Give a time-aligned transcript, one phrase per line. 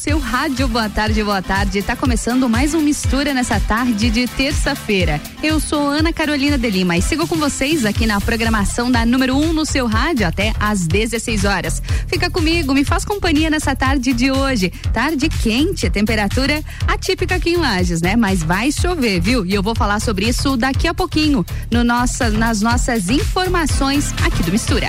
[0.00, 0.66] seu rádio.
[0.66, 1.82] Boa tarde, boa tarde.
[1.82, 5.20] Tá começando mais um Mistura nessa tarde de terça-feira.
[5.42, 9.36] Eu sou Ana Carolina de Lima e sigo com vocês aqui na programação da número
[9.36, 11.82] 1 um no seu rádio até às 16 horas.
[12.06, 14.70] Fica comigo, me faz companhia nessa tarde de hoje.
[14.90, 18.16] Tarde quente, temperatura atípica aqui em Lages, né?
[18.16, 19.44] Mas vai chover, viu?
[19.44, 24.42] E eu vou falar sobre isso daqui a pouquinho no nossa, nas nossas informações aqui
[24.42, 24.88] do Mistura.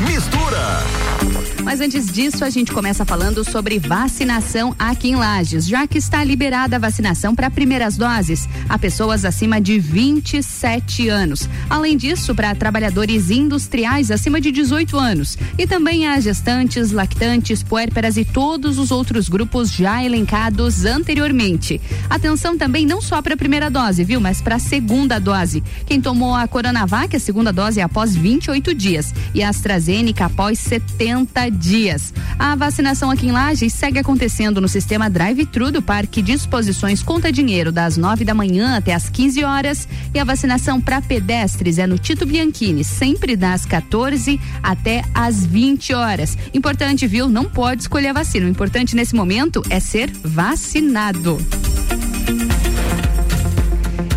[0.00, 0.82] Mistura.
[1.64, 6.24] Mas antes disso, a gente começa falando sobre vacinação aqui em Lages, já que está
[6.24, 11.48] liberada a vacinação para primeiras doses a pessoas acima de 27 anos.
[11.70, 18.16] Além disso, para trabalhadores industriais acima de 18 anos e também a gestantes, lactantes, puérperas
[18.16, 21.80] e todos os outros grupos já elencados anteriormente.
[22.10, 25.62] Atenção também não só para a primeira dose, viu, mas para a segunda dose.
[25.86, 30.58] Quem tomou a Coronavac, a segunda dose é após 28 dias e a AstraZeneca após
[30.58, 32.12] 70 dias.
[32.38, 37.30] A vacinação aqui em Lages segue acontecendo no sistema drive-thru do Parque de Exposições Conta
[37.30, 39.88] Dinheiro, das 9 da manhã até as 15 horas.
[40.14, 45.94] E a vacinação para pedestres é no Tito Bianchini, sempre das 14 até as 20
[45.94, 46.36] horas.
[46.52, 47.28] Importante, viu?
[47.28, 48.46] Não pode escolher a vacina.
[48.46, 51.38] O importante nesse momento é ser vacinado.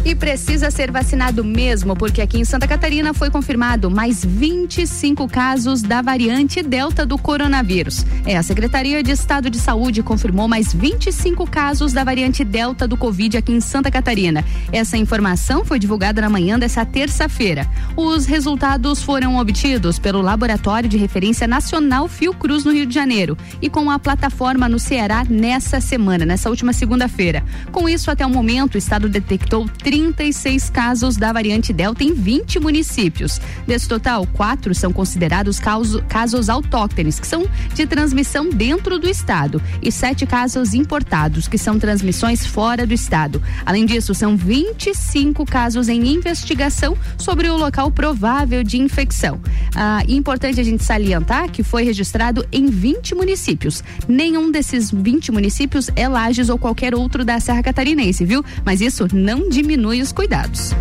[0.05, 5.81] E precisa ser vacinado mesmo, porque aqui em Santa Catarina foi confirmado mais 25 casos
[5.81, 8.05] da variante Delta do coronavírus.
[8.23, 12.95] É, a Secretaria de Estado de Saúde confirmou mais 25 casos da variante Delta do
[12.95, 14.45] Covid aqui em Santa Catarina.
[14.71, 17.67] Essa informação foi divulgada na manhã dessa terça-feira.
[17.97, 23.71] Os resultados foram obtidos pelo Laboratório de Referência Nacional Fiocruz no Rio de Janeiro e
[23.71, 27.43] com a plataforma no Ceará nessa semana, nessa última segunda-feira.
[27.71, 32.59] Com isso, até o momento, o estado detectou 36 casos da variante Delta em 20
[32.59, 33.39] municípios.
[33.65, 39.89] Desse total, quatro são considerados casos, autóctones, que são de transmissão dentro do estado, e
[39.93, 43.41] sete casos importados, que são transmissões fora do estado.
[43.65, 49.39] Além disso, são 25 casos em investigação sobre o local provável de infecção.
[49.73, 53.81] Ah, importante a gente salientar que foi registrado em 20 municípios.
[54.09, 58.43] Nenhum desses 20 municípios é Lages ou qualquer outro da Serra Catarinense, viu?
[58.65, 60.71] Mas isso não diminui diminui os cuidados.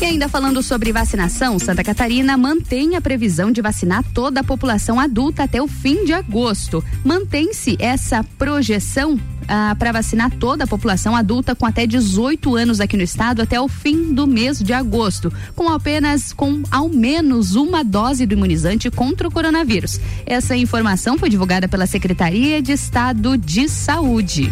[0.00, 4.98] E ainda falando sobre vacinação, Santa Catarina mantém a previsão de vacinar toda a população
[4.98, 6.82] adulta até o fim de agosto.
[7.04, 12.96] Mantém-se essa projeção ah, para vacinar toda a população adulta com até 18 anos aqui
[12.96, 17.84] no estado até o fim do mês de agosto, com apenas com ao menos uma
[17.84, 20.00] dose do imunizante contra o coronavírus.
[20.24, 24.50] Essa informação foi divulgada pela Secretaria de Estado de Saúde.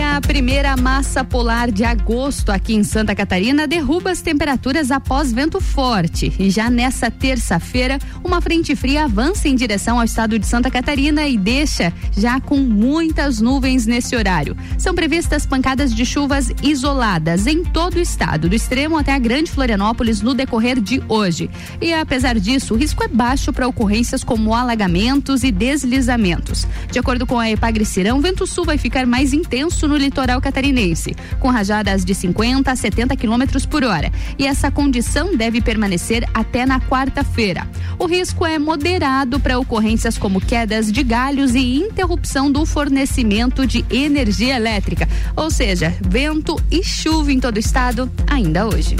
[0.00, 5.60] A primeira massa polar de agosto aqui em Santa Catarina derruba as temperaturas após vento
[5.60, 6.32] forte.
[6.38, 11.26] E já nessa terça-feira, uma frente fria avança em direção ao estado de Santa Catarina
[11.26, 14.56] e deixa já com muitas nuvens nesse horário.
[14.78, 19.50] São previstas pancadas de chuvas isoladas em todo o estado, do extremo até a Grande
[19.50, 21.48] Florianópolis no decorrer de hoje.
[21.80, 26.66] E apesar disso, o risco é baixo para ocorrências como alagamentos e deslizamentos.
[26.90, 31.14] De acordo com a Epagre-Cirão, o vento sul vai ficar mais intenso no litoral catarinense,
[31.38, 34.10] com rajadas de 50 a 70 quilômetros por hora.
[34.38, 37.66] E essa condição deve permanecer até na quarta-feira.
[37.98, 43.84] O risco é moderado para ocorrências como quedas de galhos e interrupção do fornecimento de
[43.90, 48.96] energia elétrica, ou seja, vento e chuva em todo o estado ainda hoje.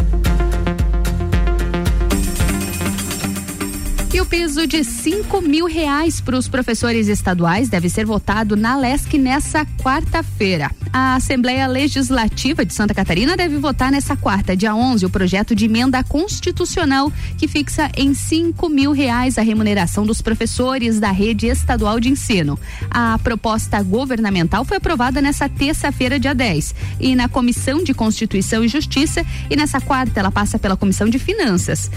[4.17, 8.75] E o piso de cinco mil reais para os professores estaduais deve ser votado na
[8.75, 10.71] LESC nessa quarta-feira.
[10.99, 15.67] A Assembleia Legislativa de Santa Catarina deve votar nessa quarta, dia 11, o projeto de
[15.67, 22.01] emenda constitucional que fixa em cinco mil reais a remuneração dos professores da rede estadual
[22.01, 22.59] de ensino.
[22.91, 28.69] A proposta governamental foi aprovada nessa terça-feira, dia 10, e na Comissão de Constituição e
[28.69, 31.91] Justiça, e nessa quarta ela passa pela Comissão de Finanças.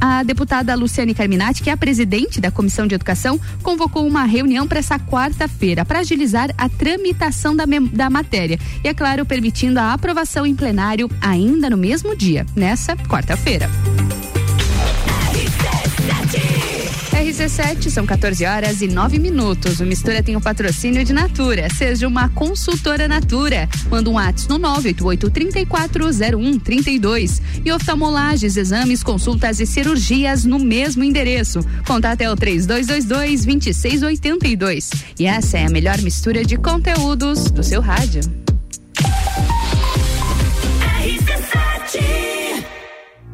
[0.00, 4.66] A deputada Luciane Carminati que é a presidente da Comissão de Educação, convocou uma reunião
[4.66, 8.39] para essa quarta-feira para agilizar a tramitação da, da matéria.
[8.82, 13.68] E, é claro, permitindo a aprovação em plenário ainda no mesmo dia, nessa quarta-feira.
[17.20, 19.78] RC7, são 14 horas e 9 minutos.
[19.78, 21.68] O Mistura tem o patrocínio de Natura.
[21.68, 23.68] Seja uma consultora Natura.
[23.90, 27.42] Manda um WhatsApp no 988-340132.
[27.62, 31.60] E oftalmolages, exames, consultas e cirurgias no mesmo endereço.
[31.86, 34.88] Contate é o 3222-2682.
[35.18, 38.22] E essa é a melhor mistura de conteúdos do seu rádio.
[41.02, 42.29] RC7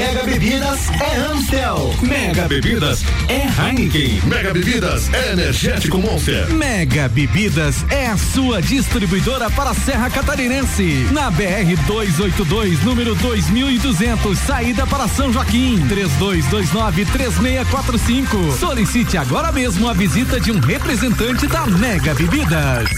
[0.00, 1.94] Mega Bebidas é Amstel.
[2.00, 4.22] Mega Bebidas é Heineken.
[4.24, 6.50] Mega Bebidas é Energético Monster.
[6.54, 11.06] Mega Bebidas é a sua distribuidora para a Serra Catarinense.
[11.12, 15.86] Na BR 282, número 2200, saída para São Joaquim.
[15.88, 18.56] 32293645.
[18.58, 22.88] Solicite agora mesmo a visita de um representante da Mega Bebidas.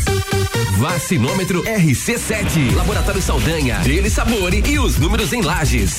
[0.78, 2.76] Vacinômetro RC7.
[2.76, 3.80] Laboratório Saldanha.
[3.80, 5.98] Dele Sabore e os números em lajes.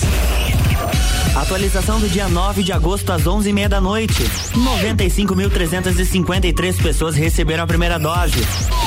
[1.35, 4.21] Atualização do dia 9 de agosto às 11h30 da noite.
[4.53, 8.38] 95.353 pessoas receberam a primeira dose.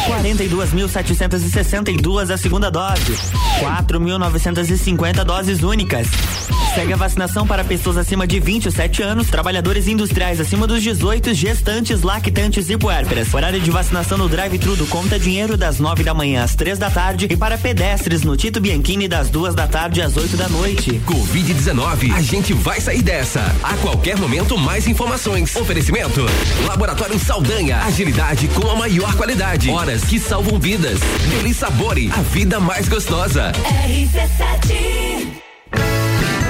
[0.06, 3.18] 42.762 a segunda dose.
[3.60, 6.06] 4.950 doses únicas.
[6.76, 12.02] Segue a vacinação para pessoas acima de 27 anos, trabalhadores industriais acima dos 18, gestantes,
[12.02, 13.32] lactantes e puérperas.
[13.32, 16.90] Horário de vacinação no drive-thru do Conta Dinheiro das 9 da manhã às 3 da
[16.90, 21.00] tarde e para pedestres no Tito Bianchini das 2 da tarde às 8 da noite.
[21.06, 23.40] Covid-19, a gente vai sair dessa.
[23.62, 25.56] A qualquer momento, mais informações.
[25.56, 26.26] Oferecimento:
[26.66, 27.78] Laboratório Saldanha.
[27.78, 29.70] Agilidade com a maior qualidade.
[29.70, 31.00] Horas que salvam vidas.
[31.30, 33.52] Deli Sabore, a vida mais gostosa.
[33.88, 35.28] RC7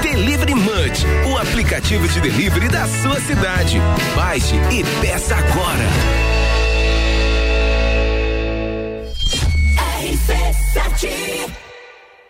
[0.03, 3.81] Delivery Munch, o aplicativo de delivery da sua cidade.
[4.17, 5.87] Baixe e peça agora.
[10.01, 11.66] RC7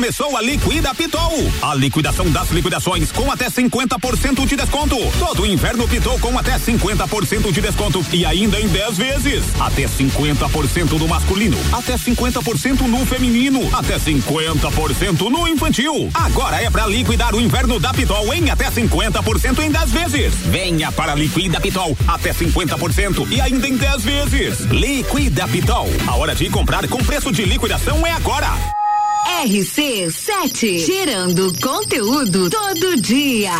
[0.00, 1.32] Começou a Liquida Pitol.
[1.60, 4.96] A liquidação das liquidações com até 50% de desconto.
[5.18, 9.44] Todo inverno Pitol com até 50% de desconto e ainda em 10 vezes.
[9.60, 16.08] Até 50% no masculino, até 50% no feminino, até 50% no infantil.
[16.14, 20.34] Agora é para liquidar o inverno da Pitol em até 50% em 10 vezes.
[20.46, 24.60] Venha para Liquida Pitol, até 50% e ainda em 10 vezes.
[24.60, 25.88] Liquida Pitol.
[26.06, 28.79] A hora de comprar com preço de liquidação é agora.
[29.26, 33.52] RC7, gerando conteúdo todo dia.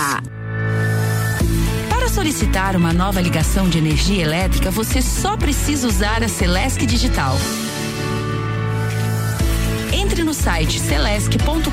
[1.89, 7.37] Para solicitar uma nova ligação de energia elétrica, você só precisa usar a Celesc Digital.
[9.93, 11.71] Entre no site celesc.com.br,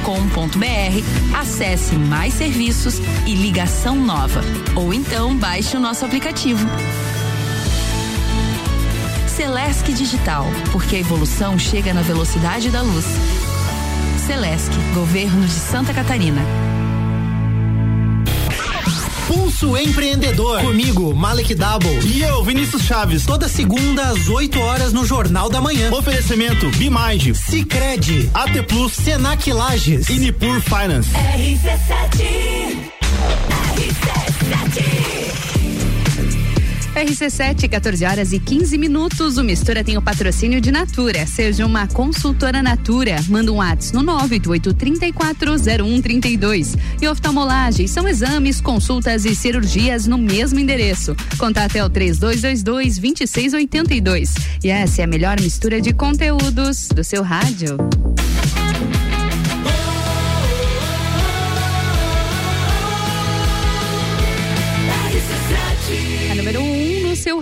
[1.40, 4.42] acesse mais serviços e ligação nova.
[4.76, 6.66] Ou então baixe o nosso aplicativo.
[9.28, 13.06] Celesc Digital, porque a evolução chega na velocidade da luz.
[14.28, 16.42] Celesc, Governo de Santa Catarina.
[19.26, 20.60] Pulso Empreendedor.
[20.60, 22.06] Comigo, Malek Double.
[22.06, 23.26] E eu, Vinícius Chaves.
[23.26, 25.94] Toda segunda às 8 horas no Jornal da Manhã.
[25.94, 31.10] Oferecimento Bimind, Cicred, AT Plus, Senac Lages e Nipur Finance.
[31.14, 32.92] RC7
[33.78, 35.47] RC7
[36.98, 39.38] RC7, 14 horas e 15 minutos.
[39.38, 41.28] O Mistura tem o patrocínio de Natura.
[41.28, 43.18] Seja uma consultora Natura.
[43.30, 46.76] Manda um WhatsApp no 988-340132.
[47.02, 51.16] E oftalmolagem são exames, consultas e cirurgias no mesmo endereço.
[51.38, 54.32] Contate é o 3222-2682.
[54.64, 57.78] E essa é a melhor mistura de conteúdos do seu rádio.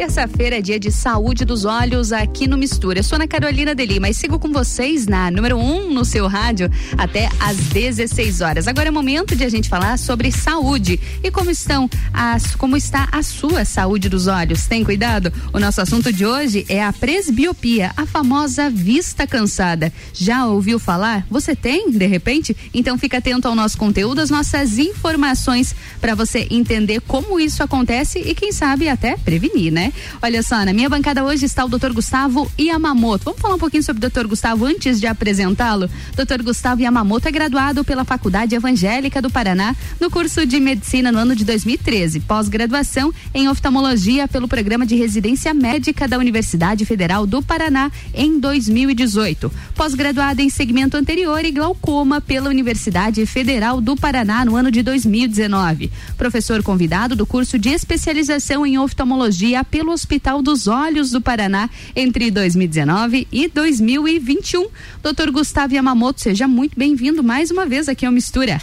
[0.00, 3.00] Terça-feira é dia de saúde dos olhos aqui no Mistura.
[3.00, 6.26] Eu sou Ana Carolina Deli, mas sigo com vocês na número 1 um no seu
[6.26, 8.66] rádio até às 16 horas.
[8.66, 13.10] Agora é momento de a gente falar sobre saúde e como estão as, como está
[13.12, 14.66] a sua saúde dos olhos.
[14.66, 15.30] Tem cuidado?
[15.52, 19.92] O nosso assunto de hoje é a presbiopia, a famosa vista cansada.
[20.14, 21.26] Já ouviu falar?
[21.30, 22.56] Você tem, de repente?
[22.72, 28.18] Então fica atento ao nosso conteúdo, às nossas informações para você entender como isso acontece
[28.18, 29.89] e quem sabe até prevenir, né?
[30.22, 31.92] Olha só, na minha bancada hoje está o Dr.
[31.92, 33.24] Gustavo Yamamoto.
[33.24, 34.26] Vamos falar um pouquinho sobre o Dr.
[34.26, 35.88] Gustavo antes de apresentá-lo?
[36.14, 36.42] Dr.
[36.42, 41.34] Gustavo Yamamoto é graduado pela Faculdade Evangélica do Paraná no curso de Medicina no ano
[41.34, 47.90] de 2013, pós-graduação em oftalmologia pelo programa de residência médica da Universidade Federal do Paraná
[48.14, 49.50] em 2018.
[49.74, 55.90] Pós-graduado em segmento anterior e glaucoma pela Universidade Federal do Paraná no ano de 2019.
[56.16, 62.30] Professor convidado do curso de especialização em oftalmologia pelo Hospital dos Olhos do Paraná entre
[62.30, 64.68] 2019 e 2021.
[65.02, 68.60] Doutor Gustavo Yamamoto, seja muito bem-vindo mais uma vez aqui ao Mistura.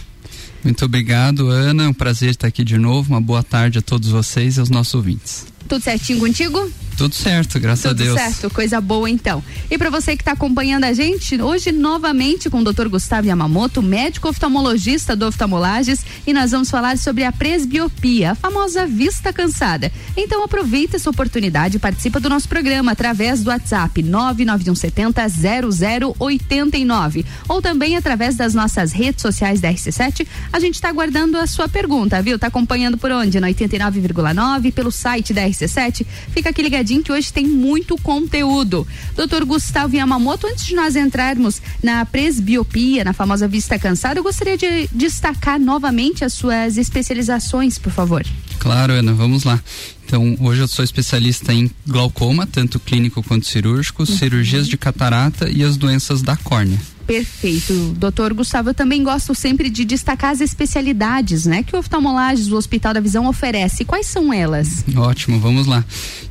[0.63, 1.83] Muito obrigado, Ana.
[1.83, 3.13] É um prazer estar aqui de novo.
[3.13, 5.45] Uma boa tarde a todos vocês e aos nossos ouvintes.
[5.67, 6.69] Tudo certinho contigo?
[6.97, 8.19] Tudo certo, graças Tudo a Deus.
[8.19, 9.43] Tudo certo, coisa boa então.
[9.69, 12.87] E para você que está acompanhando a gente, hoje novamente com o Dr.
[12.87, 18.87] Gustavo Yamamoto, médico oftalmologista do Oftalmolages, e nós vamos falar sobre a presbiopia, a famosa
[18.87, 19.91] vista cansada.
[20.17, 25.27] Então aproveita essa oportunidade e participa do nosso programa através do WhatsApp 99170
[26.17, 30.25] 0089 ou também através das nossas redes sociais da RC7.
[30.51, 32.39] A gente está aguardando a sua pergunta, viu?
[32.39, 33.39] Tá acompanhando por onde?
[33.39, 36.03] No 89,9 pelo site da RC7.
[36.31, 38.87] Fica aqui ligadinho que hoje tem muito conteúdo.
[39.15, 44.57] Doutor Gustavo Yamamoto, antes de nós entrarmos na presbiopia, na famosa vista cansada, eu gostaria
[44.57, 48.25] de destacar novamente as suas especializações, por favor.
[48.59, 49.61] Claro, Ana, vamos lá.
[50.05, 54.17] Então, hoje eu sou especialista em glaucoma, tanto clínico quanto cirúrgico, uhum.
[54.17, 56.79] cirurgias de catarata e as doenças da córnea.
[57.07, 57.73] Perfeito.
[57.97, 61.63] Doutor Gustavo, eu também gosto sempre de destacar as especialidades, né?
[61.63, 63.85] Que o oftalmolages, o Hospital da Visão oferece.
[63.85, 64.83] Quais são elas?
[64.93, 65.85] Ótimo, vamos lá.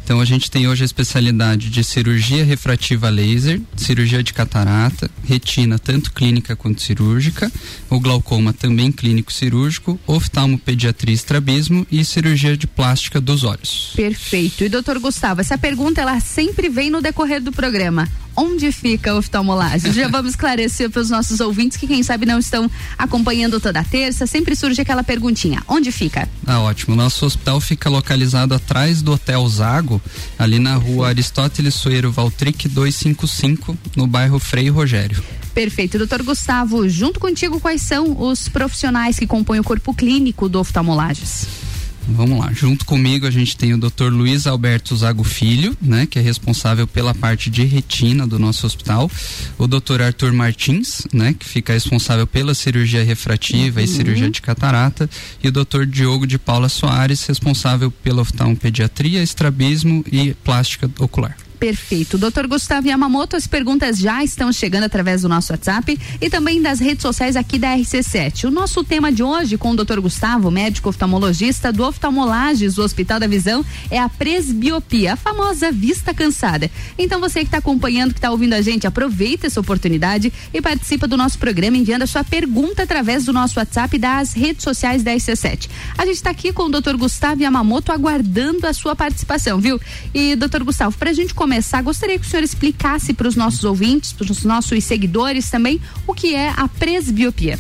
[0.07, 5.81] Então a gente tem hoje a especialidade de cirurgia refrativa laser, cirurgia de catarata, retina
[5.81, 7.51] tanto clínica quanto cirúrgica,
[7.91, 13.95] o glaucoma também clínico cirúrgico, oftalmopediatria estrabismo e cirurgia de plástica dos olhos.
[13.97, 14.63] Perfeito.
[14.63, 19.19] E doutor Gustavo, essa pergunta ela sempre vem no decorrer do programa onde fica o
[19.19, 19.93] oftalmolagem?
[19.93, 24.27] Já vamos esclarecer para os nossos ouvintes que quem sabe não estão acompanhando toda terça,
[24.27, 26.29] sempre surge aquela perguntinha, onde fica?
[26.47, 29.96] Ah, ótimo, nosso hospital fica localizado atrás do Hotel Zago,
[30.39, 35.23] ali na rua Aristóteles Soeiro Valtric 255, no bairro Frei Rogério.
[35.55, 35.97] Perfeito.
[35.97, 41.66] Doutor Gustavo, junto contigo, quais são os profissionais que compõem o corpo clínico do oftalmolages?
[42.09, 44.11] Vamos lá, junto comigo a gente tem o Dr.
[44.11, 49.11] Luiz Alberto Zago Filho, né, que é responsável pela parte de retina do nosso hospital,
[49.59, 50.03] o Dr.
[50.03, 53.85] Arthur Martins, né, que fica responsável pela cirurgia refrativa uhum.
[53.85, 55.11] e cirurgia de catarata,
[55.43, 55.85] e o Dr.
[55.85, 61.37] Diogo de Paula Soares, responsável pela oftalmopediatria, estrabismo e plástica ocular.
[61.59, 62.19] Perfeito.
[62.19, 66.79] Doutor Gustavo Yamamoto, as perguntas já estão chegando através do nosso WhatsApp e também das
[66.79, 68.45] redes sociais aqui da RC7.
[68.45, 73.19] O nosso tema de hoje com o doutor Gustavo, médico oftalmologista do Oftalmolages do Hospital
[73.19, 76.71] da Visão, é a presbiopia, a famosa vista cansada.
[76.99, 81.09] Então você que está acompanhando, que está ouvindo a gente, aproveita essa oportunidade e participa
[81.09, 85.03] do nosso programa enviando a sua pergunta através do nosso WhatsApp e das redes sociais
[85.03, 85.71] da RC7.
[85.97, 89.81] A gente está aqui com o doutor Gustavo Yamamoto aguardando a sua participação, viu?
[90.13, 91.46] E doutor Gustavo, para a gente começar,
[91.83, 96.15] gostaria que o senhor explicasse para os nossos ouvintes, para os nossos seguidores também, o
[96.15, 97.59] que é a presbiopia.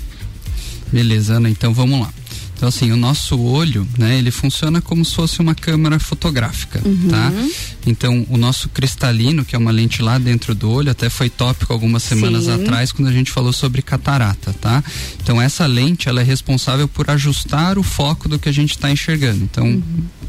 [0.93, 2.13] Beleza, Ana, então vamos lá.
[2.57, 7.09] Então, assim, o nosso olho, né, ele funciona como se fosse uma câmera fotográfica, uhum.
[7.09, 7.31] tá?
[7.87, 11.73] Então, o nosso cristalino, que é uma lente lá dentro do olho, até foi tópico
[11.73, 12.55] algumas semanas Sim.
[12.55, 14.83] atrás quando a gente falou sobre catarata, tá?
[15.23, 18.91] Então, essa lente, ela é responsável por ajustar o foco do que a gente está
[18.91, 19.45] enxergando.
[19.45, 19.83] Então,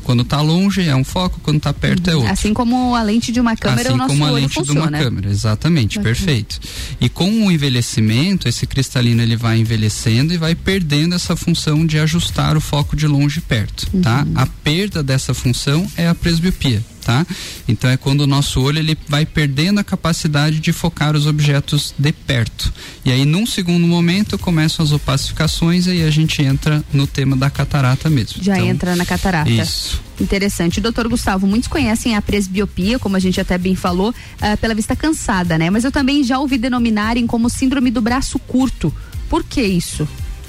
[0.03, 2.31] quando está longe é um foco, quando está perto é outro.
[2.31, 4.81] Assim como a lente de uma câmera, assim o nosso como a lente funciona.
[4.81, 6.15] de uma câmera, exatamente, Bacana.
[6.15, 6.59] perfeito.
[7.01, 11.99] E com o envelhecimento, esse cristalino ele vai envelhecendo e vai perdendo essa função de
[11.99, 14.23] ajustar o foco de longe e perto, tá?
[14.23, 14.33] Uhum.
[14.35, 16.81] A perda dessa função é a presbiopia.
[17.07, 17.25] Tá?
[17.69, 21.95] Então é quando o nosso olho ele vai perdendo a capacidade de focar os objetos
[21.97, 22.73] de perto.
[23.05, 27.37] E aí num segundo momento começam as opacificações e aí a gente entra no tema
[27.37, 28.43] da catarata mesmo.
[28.43, 29.49] Já Então, entra na catarata.
[29.49, 30.01] Isso.
[30.19, 30.81] Interessante.
[30.81, 34.93] Doutor Gustavo, muitos conhecem a presbiopia, como a gente até bem falou, ah, pela vista
[34.93, 35.69] cansada, né?
[35.69, 38.93] Mas eu também já ouvi denominarem como síndrome do braço curto.
[39.29, 40.05] Por que isso?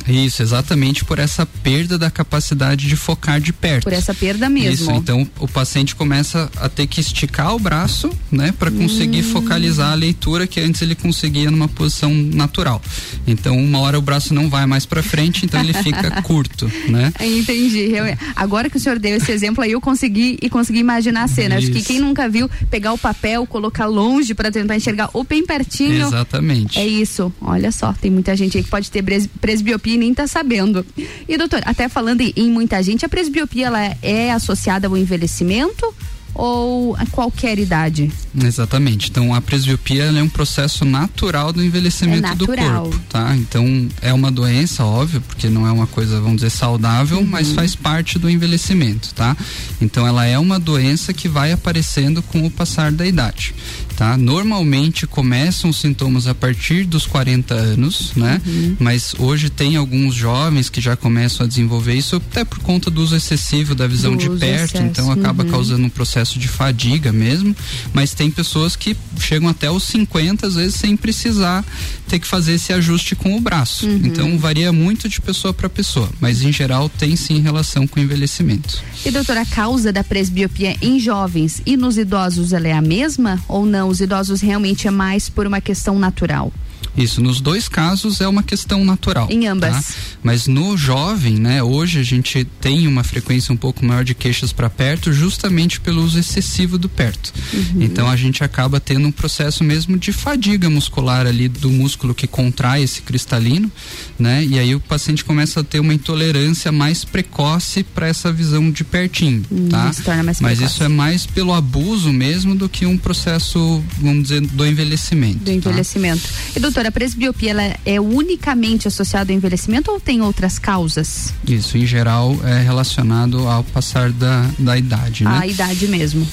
[0.08, 3.84] Isso, exatamente por essa perda da capacidade de focar de perto.
[3.84, 4.72] Por essa perda mesmo.
[4.72, 9.32] Isso, então o paciente começa a ter que esticar o braço, né, para conseguir Hum.
[9.32, 12.80] focalizar a leitura que antes ele conseguia numa posição natural.
[13.26, 17.12] Então, uma hora o braço não vai mais para frente, então ele fica curto, né?
[17.20, 17.90] Entendi.
[17.92, 18.04] Eu-
[18.36, 21.56] agora que o senhor deu esse exemplo aí, eu consegui e consegui imaginar a cena.
[21.56, 21.86] Acho que Isso.
[21.88, 26.06] quem nunca viu pegar o papel, colocar longe para tentar enxergar ou bem pertinho.
[26.06, 26.78] Exatamente.
[26.78, 27.32] É isso.
[27.40, 30.84] Olha só, tem muita gente aí que pode ter pres- presbiopia nem tá sabendo.
[31.28, 35.92] E doutor, até falando em, em muita gente, a presbiopia ela é associada ao envelhecimento
[36.34, 38.12] ou a qualquer idade?
[38.44, 39.10] Exatamente.
[39.10, 42.82] Então a presbiopia é um processo natural do envelhecimento É do natural.
[42.84, 43.34] corpo, tá?
[43.36, 47.26] Então é uma doença, óbvio, porque não é uma coisa, vamos dizer, saudável, Uhum.
[47.26, 49.36] mas faz parte do envelhecimento, tá?
[49.80, 53.52] Então ela é uma doença que vai aparecendo com o passar da idade,
[53.98, 54.16] tá?
[54.16, 58.40] Normalmente começam os sintomas a partir dos 40 anos, né?
[58.46, 58.76] Uhum.
[58.78, 63.02] Mas hoje tem alguns jovens que já começam a desenvolver isso até por conta do
[63.02, 65.50] uso excessivo da visão Do de perto, excesso, então acaba uhum.
[65.50, 67.56] causando um processo de fadiga mesmo,
[67.92, 71.64] mas tem pessoas que chegam até os 50 às vezes sem precisar
[72.06, 73.84] ter que fazer esse ajuste com o braço.
[73.84, 74.00] Uhum.
[74.04, 78.02] Então varia muito de pessoa para pessoa, mas em geral tem sim relação com o
[78.02, 78.80] envelhecimento.
[79.04, 83.42] E doutora, a causa da presbiopia em jovens e nos idosos ela é a mesma
[83.48, 83.87] ou não?
[83.88, 86.52] Os idosos realmente é mais por uma questão natural?
[86.96, 89.28] Isso, nos dois casos é uma questão natural.
[89.30, 89.72] Em ambas.
[89.72, 89.92] tá?
[90.22, 94.52] Mas no jovem, né, hoje a gente tem uma frequência um pouco maior de queixas
[94.52, 97.32] para perto, justamente pelo uso excessivo do perto.
[97.52, 97.82] Uhum.
[97.82, 102.26] Então a gente acaba tendo um processo mesmo de fadiga muscular ali do músculo que
[102.26, 103.70] contrai esse cristalino,
[104.18, 104.44] né?
[104.44, 108.84] E aí o paciente começa a ter uma intolerância mais precoce para essa visão de
[108.84, 109.92] pertinho, Hum, tá?
[109.92, 110.74] se torna mais Mas precoce.
[110.74, 115.38] isso é mais pelo abuso mesmo do que um processo, vamos dizer, do envelhecimento.
[115.38, 115.52] Do tá?
[115.52, 116.22] envelhecimento.
[116.56, 121.34] E doutora, a presbiopia ela é unicamente associada ao envelhecimento ou tem outras causas?
[121.46, 125.38] Isso, em geral, é relacionado ao passar da, da idade, né?
[125.40, 126.26] A idade mesmo.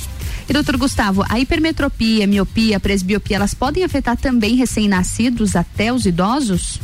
[0.47, 6.79] E doutor Gustavo, a hipermetropia, miopia, presbiopia, elas podem afetar também recém-nascidos até os idosos?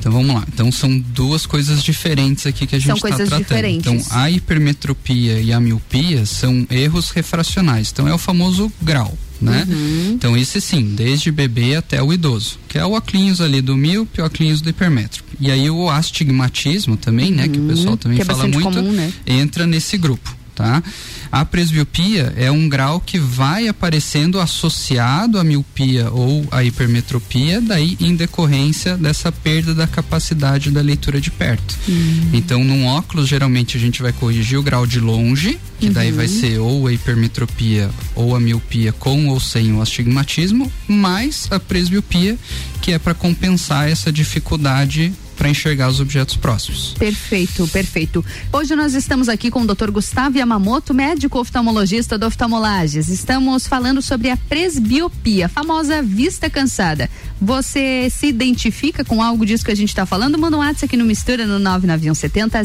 [0.00, 0.44] Então vamos lá.
[0.52, 3.38] Então são duas coisas diferentes aqui que a gente está tratando.
[3.38, 3.92] diferentes.
[3.92, 7.90] Então a hipermetropia e a miopia são erros refracionais.
[7.92, 9.16] Então é o famoso grau.
[9.40, 9.66] Né?
[9.68, 10.12] Uhum.
[10.14, 14.20] Então esse sim, desde bebê até o idoso, que é o aclinhos ali do míope,
[14.20, 15.36] o aclinhos do hipermétrope.
[15.40, 18.92] E aí o astigmatismo também, né, que o pessoal também que é fala muito, comum,
[18.92, 19.12] né?
[19.26, 20.82] entra nesse grupo, tá?
[21.30, 27.96] A presbiopia é um grau que vai aparecendo associado à miopia ou à hipermetropia, daí
[28.00, 31.78] em decorrência dessa perda da capacidade da leitura de perto.
[31.88, 32.30] Hum.
[32.32, 36.16] Então, num óculos, geralmente a gente vai corrigir o grau de longe, que daí Uhum.
[36.16, 41.60] vai ser ou a hipermetropia ou a miopia com ou sem o astigmatismo, mais a
[41.60, 42.36] presbiopia,
[42.82, 46.94] que é para compensar essa dificuldade para enxergar os objetos próximos.
[46.98, 48.24] Perfeito, perfeito.
[48.52, 49.90] Hoje nós estamos aqui com o Dr.
[49.90, 53.08] Gustavo Yamamoto, médico oftalmologista do Oftalmolages.
[53.08, 57.08] Estamos falando sobre a presbiopia, famosa vista cansada.
[57.40, 60.36] Você se identifica com algo disso que a gente está falando?
[60.36, 62.58] Manda um WhatsApp aqui no Mistura no 99170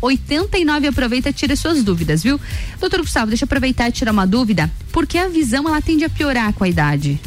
[0.00, 0.86] 0089.
[0.86, 2.40] Aproveita e tira suas dúvidas, viu?
[2.78, 4.70] Doutor Gustavo, deixa eu aproveitar e tirar uma dúvida.
[4.92, 7.20] Por que a visão ela tende a piorar com a idade?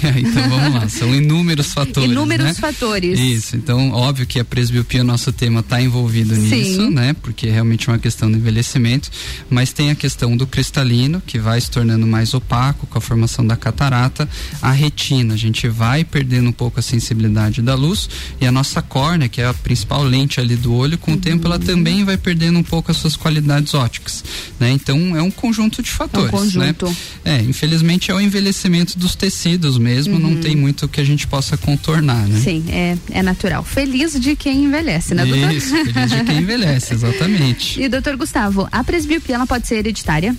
[0.04, 2.10] É, então vamos lá, são inúmeros fatores.
[2.10, 2.54] Inúmeros né?
[2.54, 3.18] fatores.
[3.18, 7.14] Isso, então óbvio que a presbiopia, nosso tema, está envolvido nisso, né?
[7.22, 9.10] Porque é realmente uma questão do envelhecimento,
[9.48, 13.46] mas tem a questão do cristalino, que vai se tornando mais opaco com a formação
[13.46, 14.28] da catarata,
[14.60, 18.08] a retina, a gente vai perdendo um pouco a sensibilidade da luz,
[18.40, 21.46] e a nossa córnea, que é a principal lente ali do olho, com o tempo
[21.46, 24.22] ela também vai perdendo um pouco as suas qualidades ópticas,
[24.60, 24.70] né?
[24.70, 26.86] Então é um conjunto de fatores, conjunto.
[26.86, 26.96] né?
[27.24, 31.56] É, infelizmente é o envelhecimento dos tecidos mesmo, não tem muito que a gente possa
[31.56, 32.40] contornar, né?
[32.40, 33.62] Sim, é, é natural.
[33.62, 35.52] Feliz de quem envelhece, né, doutor?
[35.52, 37.80] Isso, feliz de quem envelhece, exatamente.
[37.84, 40.34] E doutor Gustavo, a presbiopia ela pode ser hereditária?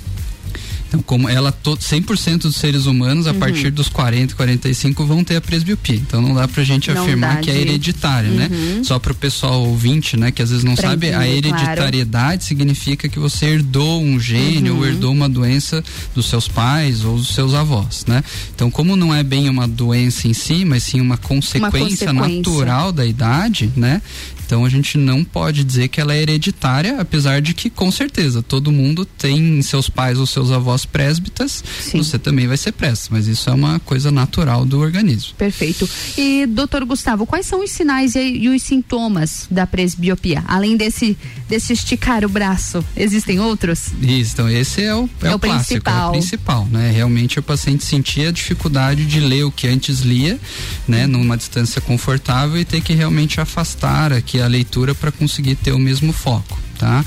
[0.87, 3.39] Então, como ela, to, 100% dos seres humanos, a Uhum.
[3.39, 5.95] partir dos 40, 45, vão ter a presbiopia.
[5.95, 8.49] Então, não dá pra gente Não afirmar dá que é hereditária, né?
[8.51, 8.83] Uhum.
[8.83, 10.31] Só pro pessoal ouvinte, né?
[10.31, 11.63] Que às vezes não sabe, a entender, claro.
[11.63, 14.77] hereditariedade significa que você herdou um gene Uhum.
[14.77, 18.23] ou herdou uma doença dos seus pais ou dos seus avós, né?
[18.53, 21.71] Então, como não é bem uma doença em si, mas sim uma consequência,
[22.07, 22.13] consequência.
[22.13, 24.01] natural da idade, né?
[24.45, 28.41] Então a gente não pode dizer que ela é hereditária, apesar de que com certeza
[28.41, 33.27] todo mundo tem seus pais ou seus avós presbitas, você também vai ser presbítero, mas
[33.27, 35.33] isso é uma coisa natural do organismo.
[35.37, 35.89] Perfeito.
[36.17, 40.43] E, doutor Gustavo, quais são os sinais e, e os sintomas da presbiopia?
[40.47, 41.17] Além desse,
[41.49, 43.87] desse esticar o braço, existem outros?
[44.01, 46.09] Isso, então esse é o, é É o, o clássico, é principal.
[46.09, 46.91] o principal, né?
[46.91, 50.39] Realmente o paciente sentia a dificuldade de ler o que antes lia,
[50.87, 51.07] né?
[51.07, 55.79] Numa distância confortável e ter que realmente afastar aqui a leitura para conseguir ter o
[55.79, 56.59] mesmo foco.
[56.77, 57.05] Tá?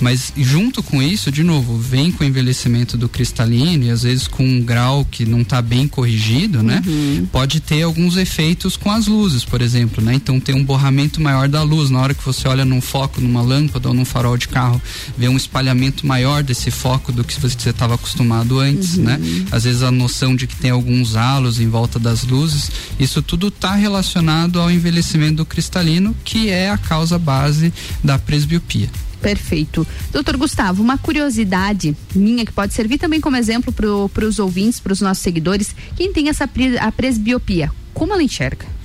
[0.00, 4.26] Mas junto com isso, de novo, vem com o envelhecimento do cristalino e às vezes
[4.26, 6.82] com um grau que não está bem corrigido, né?
[7.30, 10.14] Pode ter alguns efeitos com as luzes, por exemplo, né?
[10.14, 11.90] Então tem um borramento maior da luz.
[11.90, 14.80] Na hora que você olha num foco, numa lâmpada ou num farol de carro,
[15.16, 19.04] vê um espalhamento maior desse foco do que você estava acostumado antes, Uhum.
[19.04, 19.20] né?
[19.50, 23.48] Às vezes a noção de que tem alguns halos em volta das luzes, isso tudo
[23.48, 28.88] está relacionado ao envelhecimento do cristalino, que é a causa base da presbiopia.
[29.20, 29.86] Perfeito.
[30.12, 34.92] Doutor Gustavo, uma curiosidade minha que pode servir também como exemplo para os ouvintes, para
[34.92, 36.48] os nossos seguidores, quem tem essa
[36.80, 38.79] a presbiopia, como ela enxerga?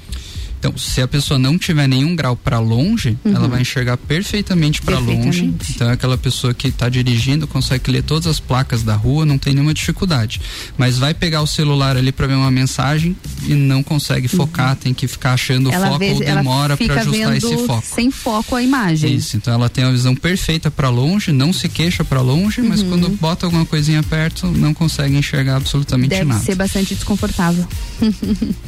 [0.67, 3.35] Então, se a pessoa não tiver nenhum grau para longe, Uhum.
[3.35, 5.53] ela vai enxergar perfeitamente para longe.
[5.69, 9.37] Então, é aquela pessoa que está dirigindo, consegue ler todas as placas da rua, não
[9.37, 10.41] tem nenhuma dificuldade.
[10.75, 13.15] Mas vai pegar o celular ali para ver uma mensagem
[13.47, 15.73] e não consegue focar, tem que ficar achando Uhum.
[15.73, 17.83] ela foco vê, ou demora para ajustar vendo esse foco.
[17.85, 19.13] sem foco a imagem.
[19.13, 22.81] Isso, então ela tem a visão perfeita para longe, não se queixa para longe, mas
[22.81, 22.89] Uhum.
[22.89, 26.43] quando bota alguma coisinha perto, não consegue enxergar absolutamente Deve nada.
[26.43, 27.67] ser bastante desconfortável.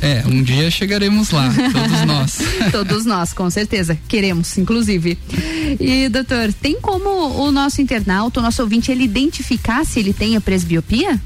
[0.02, 1.48] É, um dia chegaremos lá,
[1.90, 2.38] todos nós.
[2.72, 3.98] Todos nós, com certeza.
[4.08, 5.18] Queremos, inclusive.
[5.80, 7.10] E, doutor, tem como
[7.46, 11.20] o nosso internauta, o nosso ouvinte, ele identificar se ele tem a presbiopia?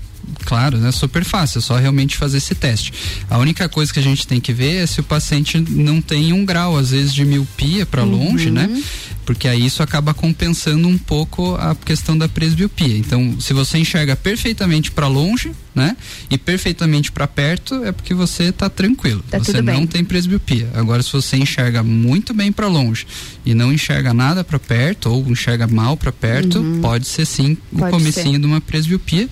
[0.46, 0.92] Claro, né?
[0.92, 2.92] Super fácil, é só realmente fazer esse teste.
[3.30, 6.34] A única coisa que a gente tem que ver é se o paciente não tem
[6.34, 8.54] um grau, às vezes, de miopia para longe, Uhum.
[8.54, 8.84] né?
[9.26, 12.98] Porque aí isso acaba compensando um pouco a questão da presbiopia.
[12.98, 15.96] Então, se você enxerga perfeitamente para longe, né?
[16.30, 19.24] E perfeitamente para perto, é porque você está tranquilo.
[19.30, 20.68] Tá você não tem presbiopia.
[20.74, 23.06] Agora, se você enxerga muito bem para longe
[23.46, 26.82] e não enxerga nada para perto ou enxerga mal para perto, Uhum.
[26.82, 28.40] pode ser sim o Pode comecinho ser.
[28.40, 29.30] de uma presbiopia.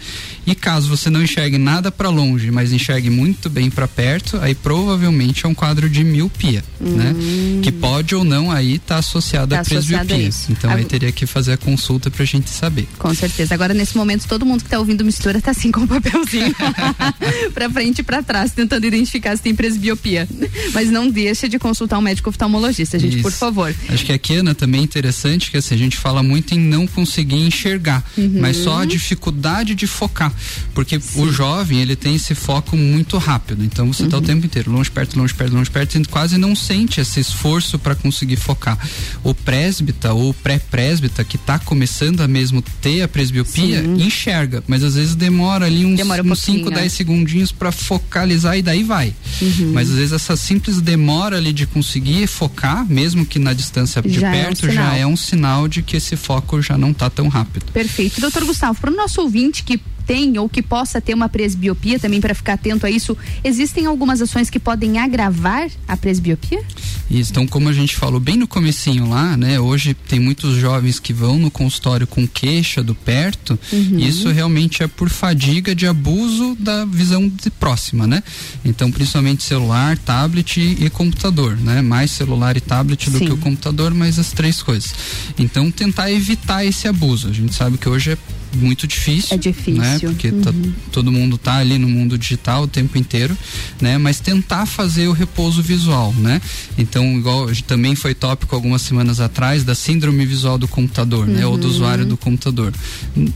[0.47, 4.55] E caso você não enxergue nada para longe, mas enxergue muito bem para perto, aí
[4.55, 7.13] provavelmente é um quadro de miopia, né?
[7.61, 9.57] Que pode ou não aí estar associado Hum.
[9.57, 10.51] Tá à associado a isso.
[10.51, 12.87] Então aí teria que fazer a consulta pra gente saber.
[12.97, 13.53] Com certeza.
[13.53, 16.53] Agora, nesse momento, todo mundo que tá ouvindo mistura tá assim com o papelzinho
[17.53, 20.27] pra frente e pra trás, tentando identificar se tem presbiopia.
[20.73, 23.37] Mas não deixa de consultar um médico oftalmologista, gente, por Isso.
[23.37, 23.73] favor.
[23.89, 26.85] Acho que aqui, Ana, também é interessante que assim, a gente fala muito em não
[26.87, 28.37] conseguir enxergar, Uhum.
[28.41, 30.31] mas só a dificuldade de focar.
[30.73, 33.63] Porque o jovem, ele tem esse foco muito rápido.
[33.63, 34.09] Então você Uhum.
[34.17, 37.77] o tempo inteiro, longe, perto, longe, perto, longe, perto, e quase não sente esse esforço
[37.79, 38.77] para conseguir focar.
[39.23, 39.33] O
[39.69, 44.01] presbita ou o pré-presbita que está começando a mesmo ter a presbiopia, Sim.
[44.01, 46.95] enxerga, mas às vezes demora ali uns, Demora um uns 5, pouquinho, 10 é.
[46.95, 49.13] segundinhos para focalizar e daí vai.
[49.39, 49.71] Uhum.
[49.73, 54.19] Mas às vezes essa simples demora ali de conseguir focar, mesmo que na distância de
[54.19, 57.09] Já é um perto, já é um sinal de que esse foco já não está
[57.09, 57.71] tão rápido.
[57.71, 58.19] Perfeito.
[58.19, 59.79] Doutor Gustavo, para o nosso ouvinte que
[60.09, 64.19] tem ou que possa ter uma presbiopia, também para ficar atento a isso, existem algumas
[64.19, 66.63] ações que podem agravar a presbiopia?
[67.11, 69.59] Isso, então como a gente falou bem no comecinho lá, né?
[69.59, 73.99] Hoje tem muitos jovens que vão no consultório com queixa do perto, Uhum.
[73.99, 78.23] isso realmente é por fadiga de abuso da visão de próxima, né?
[78.65, 81.83] Então principalmente celular, tablet e, e computador, né?
[81.83, 83.25] Mais celular e tablet do Sim.
[83.25, 84.91] que o computador, mas as três coisas.
[85.37, 87.27] Então tentar evitar esse abuso.
[87.29, 88.17] A gente sabe que hoje é
[88.53, 89.35] muito difícil.
[89.35, 89.81] É difícil.
[89.81, 89.99] Né?
[89.99, 90.73] Porque tá- Uhum.
[90.91, 93.37] todo mundo tá ali no mundo digital o tempo inteiro,
[93.81, 93.97] né?
[93.97, 96.41] Mas tentar fazer o repouso visual, né?
[96.77, 101.45] Então, igual também foi tópico algumas semanas atrás da síndrome visual do computador, né?
[101.45, 101.69] Ou do Uhum.
[101.73, 102.73] usuário do computador.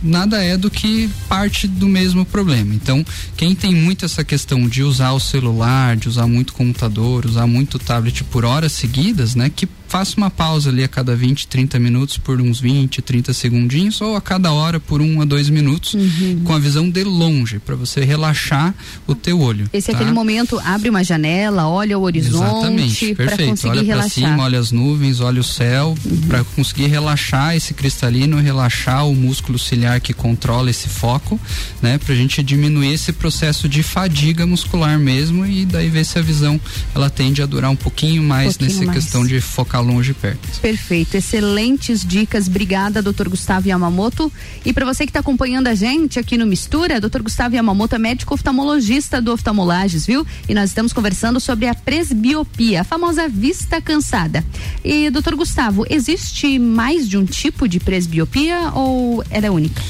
[0.01, 2.73] Nada é do que parte do mesmo problema.
[2.73, 3.05] Então,
[3.37, 7.77] quem tem muito essa questão de usar o celular, de usar muito computador, usar muito
[7.79, 9.49] tablet por horas seguidas, né?
[9.53, 14.01] Que faça uma pausa ali a cada 20, 30 minutos por uns 20, 30 segundinhos
[14.01, 16.41] ou a cada hora por um a dois minutos Uhum.
[16.43, 18.73] com a visão de longe para você relaxar
[19.05, 19.69] o teu olho.
[19.71, 19.99] Esse é tá?
[19.99, 23.49] aquele momento, abre uma janela, olha o horizonte Exatamente, para perfeito.
[23.51, 24.09] conseguir Olha relaxar.
[24.09, 25.95] cima, olha as nuvens, olha o céu,
[26.27, 31.39] para conseguir relaxar esse cristalino, relaxar o músculo ciliar que controla esse foco,
[31.83, 31.99] né?
[31.99, 36.59] Pra gente diminuir esse processo de fadiga muscular mesmo e daí ver se a visão
[36.95, 39.03] ela tende a durar um pouquinho mais Pouquinho nessa mais.
[39.03, 40.59] questão de focar longe e perto.
[40.59, 42.47] Perfeito, excelentes dicas.
[42.47, 44.31] Obrigada, doutor Gustavo Yamamoto.
[44.65, 47.99] E para você que está acompanhando a gente aqui no Mistura, doutor Gustavo Yamamoto é
[47.99, 50.25] médico oftalmologista do Oftalmolages, viu?
[50.47, 54.43] E nós estamos conversando sobre a presbiopia, a famosa vista cansada.
[54.83, 59.81] E, doutor Gustavo, existe mais de um tipo de presbiopia ou ela é única?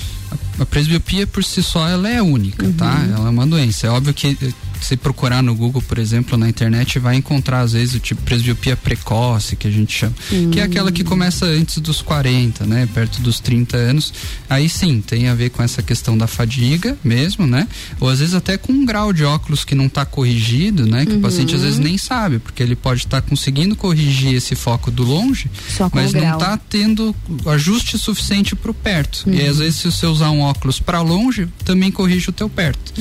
[0.60, 3.03] A presbiopia por si só ela é única, tá?
[3.12, 3.88] Ela é uma doença.
[3.88, 4.38] É óbvio que
[4.86, 8.76] se procurar no Google, por exemplo, na internet, vai encontrar às vezes o tipo presbiopia
[8.76, 10.13] precoce, que a gente chama,
[10.52, 14.13] que é aquela que começa antes dos 40, né, perto dos 30 anos.
[14.50, 17.67] Aí sim, tem a ver com essa questão da fadiga mesmo, né?
[18.00, 21.13] Ou às vezes até com um grau de óculos que não está corrigido, né, que
[21.13, 25.04] o paciente às vezes nem sabe, porque ele pode estar conseguindo corrigir esse foco do
[25.04, 25.50] longe,
[25.93, 27.15] mas não está tendo
[27.46, 29.24] ajuste suficiente para o perto.
[29.28, 32.50] E aí, às vezes se você usar um óculos para longe, também corrige o teu
[32.50, 32.93] perto.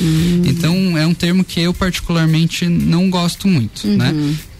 [0.44, 4.12] Então é um termo que eu particularmente não gosto muito, né?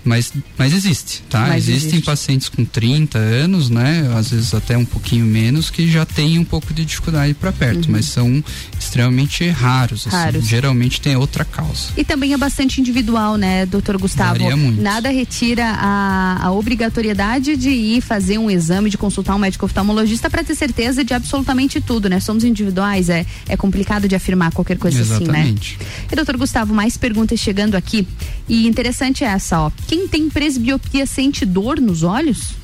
[0.05, 1.47] Mas, mas existe, tá?
[1.47, 2.07] Mas Existem existe.
[2.07, 4.13] pacientes com 30 anos, né?
[4.17, 7.91] Às vezes até um pouquinho menos, que já têm um pouco de dificuldade para perto,
[7.91, 8.43] mas são
[8.79, 10.07] extremamente raros.
[10.07, 10.17] assim.
[10.17, 10.47] Raros.
[10.47, 11.89] Geralmente tem outra causa.
[11.97, 14.41] E também é bastante individual, né, doutor Gustavo?
[14.41, 14.81] Varia muito.
[14.83, 20.29] Nada retira a, a obrigatoriedade de ir fazer um exame, de consultar um médico oftalmologista
[20.29, 22.19] para ter certeza de absolutamente tudo, né?
[22.19, 25.77] Somos individuais, é, é complicado de afirmar qualquer coisa Exatamente.
[25.81, 26.09] assim, né?
[26.13, 28.07] E doutor Gustavo, mais perguntas chegando aqui.
[28.49, 29.71] E interessante é essa, ó.
[29.93, 32.55] Quem tem presbiopia sente dor nos olhos?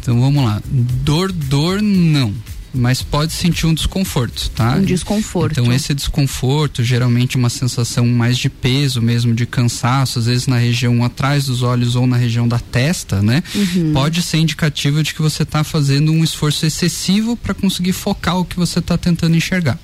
[0.00, 0.60] Então vamos lá.
[0.68, 2.34] Dor, dor não.
[2.74, 4.74] Mas pode sentir um desconforto, tá?
[4.74, 5.60] Um desconforto.
[5.60, 10.56] Então esse desconforto, geralmente uma sensação mais de peso mesmo, de cansaço, às vezes na
[10.56, 13.44] região atrás dos olhos ou na região da testa, né?
[13.54, 13.92] Uhum.
[13.92, 18.44] Pode ser indicativo de que você está fazendo um esforço excessivo para conseguir focar o
[18.44, 19.78] que você está tentando enxergar,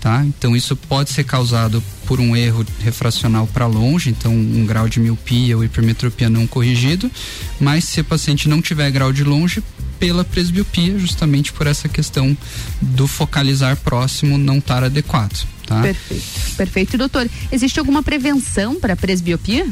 [0.00, 0.24] tá?
[0.24, 5.00] Então isso pode ser causado por um erro refracional para longe, então um grau de
[5.00, 7.10] miopia ou hipermetropia não corrigido,
[7.60, 9.62] mas se o paciente não tiver grau de longe,
[9.98, 12.36] pela presbiopia, justamente por essa questão
[12.80, 15.80] do focalizar próximo não estar adequado, tá?
[15.80, 16.24] Perfeito.
[16.56, 16.94] Perfeito.
[16.94, 19.66] E, doutor, existe alguma prevenção para presbiopia?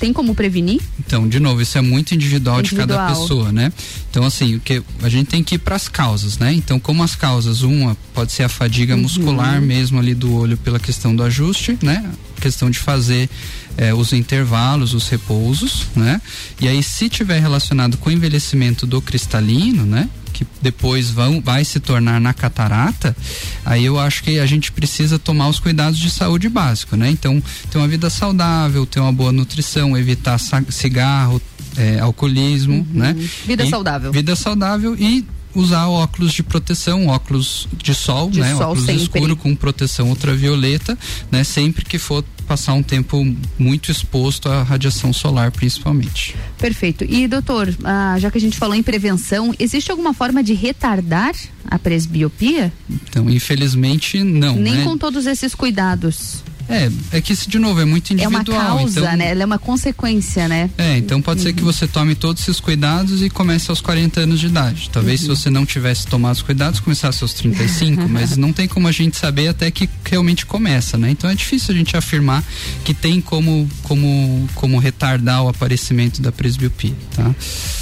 [0.00, 0.80] Tem como prevenir?
[0.98, 3.22] Então, de novo, isso é muito individual, de cada Individual.
[3.22, 3.72] pessoa, né?
[4.10, 6.52] Então, assim, o que a gente tem que ir para as causas, né?
[6.52, 9.02] Então, como as causas, uma pode ser a fadiga Uhum.
[9.02, 12.04] muscular mesmo ali do olho pela questão do ajuste, né?
[12.40, 13.28] Questão de fazer
[13.76, 16.20] eh, os intervalos, os repousos, né?
[16.60, 20.08] E aí, se tiver relacionado com o envelhecimento do cristalino, né?
[20.34, 23.16] Que depois vão, vai se tornar na catarata,
[23.64, 27.08] aí eu acho que a gente precisa tomar os cuidados de saúde básico, né?
[27.08, 30.36] Então, ter uma vida saudável, ter uma boa nutrição, evitar
[30.70, 31.40] cigarro,
[31.76, 33.14] eh, alcoolismo, né?
[33.16, 33.28] Uhum.
[33.46, 34.12] Vida E- saudável.
[34.12, 38.52] Vida saudável e usar óculos de proteção, óculos de sol, De né?
[38.56, 39.02] sol óculos sempre.
[39.04, 40.98] escuro com proteção ultravioleta,
[41.30, 41.44] né?
[41.44, 43.24] Sempre que for passar um tempo
[43.58, 46.34] muito exposto à radiação solar, principalmente.
[46.58, 47.04] Perfeito.
[47.04, 51.34] E, doutor, ah, já que a gente falou em prevenção, existe alguma forma de retardar
[51.66, 52.72] a presbiopia?
[52.88, 54.84] Então, infelizmente, não, Nem né?
[54.84, 56.42] com todos esses cuidados.
[56.68, 58.78] É, é que isso de novo é muito É uma individual.
[58.78, 59.30] causa, então, né?
[59.30, 60.70] Ela é uma consequência, né?
[60.78, 61.72] É, então pode ser que Uhum.
[61.72, 64.88] você tome todos esses cuidados e comece aos 40 anos de idade.
[64.92, 65.34] Talvez Uhum.
[65.34, 68.92] se você não tivesse tomado os cuidados, começasse aos 35, mas não tem como a
[68.92, 71.10] gente saber até que realmente começa, né?
[71.10, 72.42] Então é difícil a gente afirmar
[72.84, 77.34] que tem como, como, como retardar o aparecimento da presbiopia, tá?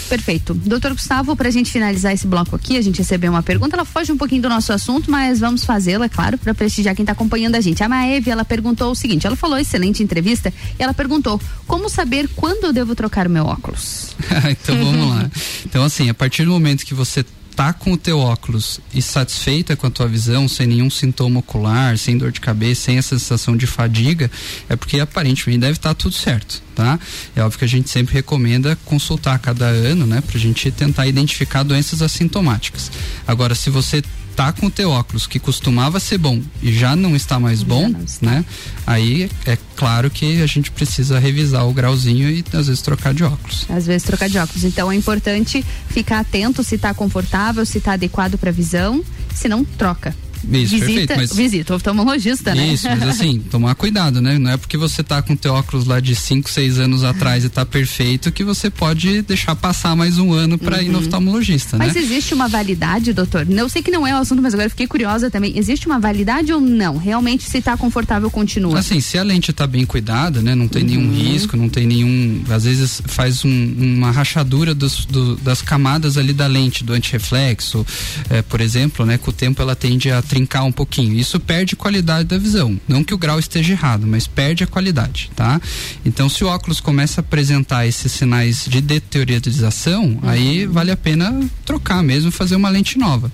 [0.09, 0.53] Perfeito.
[0.55, 3.85] Doutor Gustavo, para a gente finalizar esse bloco aqui, a gente recebeu uma pergunta, ela
[3.85, 7.55] foge um pouquinho do nosso assunto, mas vamos fazê-la, claro, para prestigiar quem está acompanhando
[7.55, 7.83] a gente.
[7.83, 12.29] A Maeve, ela perguntou o seguinte, ela falou excelente entrevista, e ela perguntou, como saber
[12.35, 14.17] quando eu devo trocar meu óculos?
[14.51, 15.31] então vamos lá.
[15.65, 19.77] Então assim, a partir do momento que você tá com o teu óculos e satisfeita
[19.77, 23.55] com a tua visão, sem nenhum sintoma ocular, sem dor de cabeça, sem a sensação
[23.55, 24.31] de fadiga,
[24.71, 26.99] é porque aparentemente deve estar tudo certo, tá?
[27.37, 31.07] É óbvio que a gente sempre recomenda consultar a cada ano, né, pra gente tentar
[31.07, 32.91] identificar doenças assintomáticas.
[33.27, 34.03] Agora, se você
[34.35, 37.93] tá com o teu óculos que costumava ser bom e já não está mais bom,
[38.21, 38.45] né?
[38.87, 43.25] Aí é claro que a gente precisa revisar o grauzinho e às vezes trocar de
[43.25, 43.67] óculos.
[43.69, 44.65] Às vezes trocar de óculos.
[44.65, 49.49] Então é importante ficar atento se está confortável, se está adequado para a visão, se
[49.49, 50.15] não troca.
[50.45, 52.73] Isso, visita, perfeito, mas- visita o oftalmologista, né?
[52.75, 54.39] Isso, mas assim, tomar cuidado, né?
[54.39, 57.49] Não é porque você tá com teu óculos lá de 5, 6 anos atrás e
[57.49, 61.95] tá perfeito que você pode deixar passar mais um ano pra ir no oftalmologista, Mas
[61.95, 62.01] né?
[62.01, 63.47] existe uma validade, doutor?
[63.49, 65.57] Eu sei que não é o assunto, mas agora eu fiquei curiosa também.
[65.57, 66.97] Existe uma validade ou não?
[66.97, 68.79] Realmente, se tá confortável, continua.
[68.79, 70.55] Assim, se a lente tá bem cuidada, né?
[70.55, 72.43] Não tem nenhum risco, não tem nenhum.
[72.51, 77.87] Às vezes faz um- uma rachadura dos- do- das camadas ali da lente, do antirreflexo,
[78.31, 79.19] eh, por exemplo, né?
[79.19, 81.13] Com o tempo ela tende a trincar um pouquinho.
[81.13, 82.81] Isso perde qualidade da visão.
[82.89, 85.61] Não que o grau esteja errado, mas perde a qualidade, tá?
[86.07, 91.39] Então, se o óculos começa a apresentar esses sinais de deteriorização, aí vale a pena
[91.67, 93.31] trocar mesmo, fazer uma lente nova.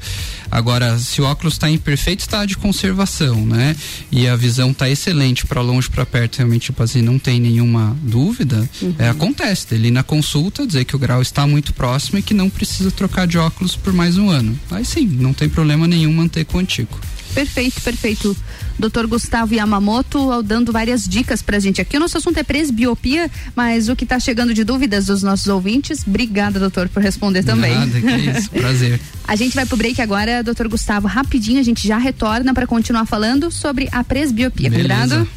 [0.51, 3.77] Agora, se o óculos está em perfeito estado de conservação, né?
[4.11, 7.97] E a visão está excelente para longe, para perto, realmente, tipo assim, não tem nenhuma
[8.03, 9.73] dúvida, é, acontece.
[9.73, 13.27] Ele na consulta dizer que o grau está muito próximo e que não precisa trocar
[13.27, 14.59] de óculos por mais um ano.
[14.71, 16.88] Aí sim, não tem problema nenhum manter com o antigo.
[17.35, 18.37] Perfeito, perfeito.
[18.79, 21.97] Doutor Gustavo Yamamoto dando várias dicas pra gente aqui.
[21.97, 26.05] O nosso assunto é presbiopia, mas o que tá chegando de dúvidas dos nossos ouvintes,
[26.07, 27.75] obrigada, doutor, por responder também.
[27.75, 29.01] Nada, que isso, prazer.
[29.27, 31.07] A gente vai pro break agora, doutor Gustavo.
[31.07, 34.89] Rapidinho a gente já retorna para continuar falando sobre a presbiopia, Beleza.
[34.89, 35.29] combinado?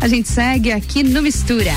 [0.00, 1.72] A gente segue aqui no Mistura.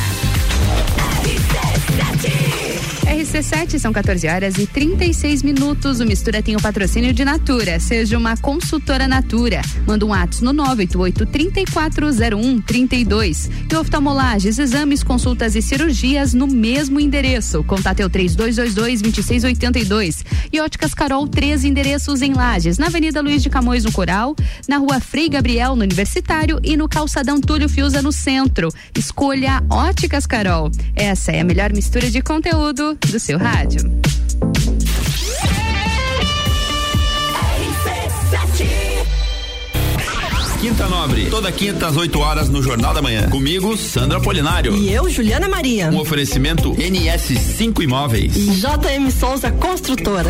[3.05, 5.99] RC7 são 14 horas e 36 minutos.
[5.99, 7.79] O Mistura tem o patrocínio de Natura.
[7.79, 9.61] Seja uma consultora Natura.
[9.85, 13.49] Manda um ato no 988 3401 32.
[13.71, 17.63] E oftalmolages, exames, consultas e cirurgias no mesmo endereço.
[17.63, 20.25] Contate o 3222 2682.
[20.51, 24.35] E Óticas Carol, três endereços em Lages, na Avenida Luiz de Camões, no Coral,
[24.67, 28.69] na Rua Frei Gabriel, no Universitário e no Calçadão Túlio Fiuza, no centro.
[28.97, 30.71] Escolha Óticas Carol.
[30.95, 33.81] Essa é a melhor mistura de conteúdo do seu rádio.
[40.65, 43.29] Quinta Nobre, toda quinta às 8 horas no Jornal da Manhã.
[43.29, 44.75] Comigo, Sandra Polinário.
[44.75, 45.89] E eu, Juliana Maria.
[45.91, 48.35] Um oferecimento NS5 Imóveis.
[48.35, 50.29] E JM Souza Construtora.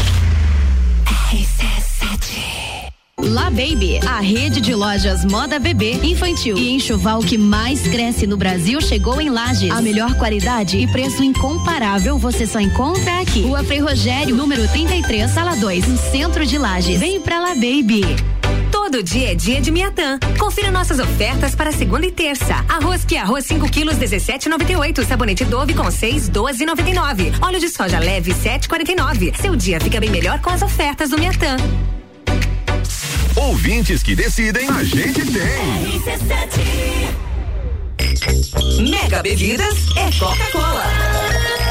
[3.51, 8.79] Baby, a rede de lojas moda bebê, infantil e enxoval que mais cresce no Brasil
[8.81, 9.71] chegou em Lages.
[9.71, 13.41] A melhor qualidade e preço incomparável você só encontra aqui.
[13.41, 16.99] Rua Frei Rogério, número 33, sala 2, no centro de Lages.
[16.99, 18.03] Vem pra La Baby.
[18.71, 20.17] Todo dia é dia de Miatã.
[20.39, 22.65] Confira nossas ofertas para segunda e terça.
[22.69, 25.05] Arroz que arroz 5 quilos 17,98.
[25.05, 27.33] Sabonete Dove com 6 12,99.
[27.41, 29.35] Óleo de soja leve 7,49.
[29.35, 31.57] Seu dia fica bem melhor com as ofertas do Miatã.
[33.41, 35.99] Ouvintes que decidem, a gente tem.
[38.87, 41.70] Mega Bebidas é Coca-Cola.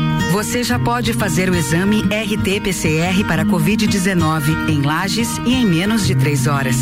[0.31, 6.15] Você já pode fazer o exame RT-PCR para Covid-19 em Lages e em menos de
[6.15, 6.77] três horas.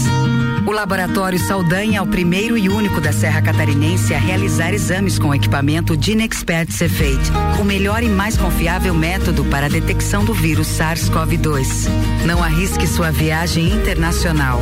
[0.67, 5.33] O Laboratório Saldanha é o primeiro e único da Serra Catarinense a realizar exames com
[5.33, 11.87] equipamento Dinexpert Cefate, o melhor e mais confiável método para a detecção do vírus SARS-CoV-2.
[12.27, 14.61] Não arrisque sua viagem internacional.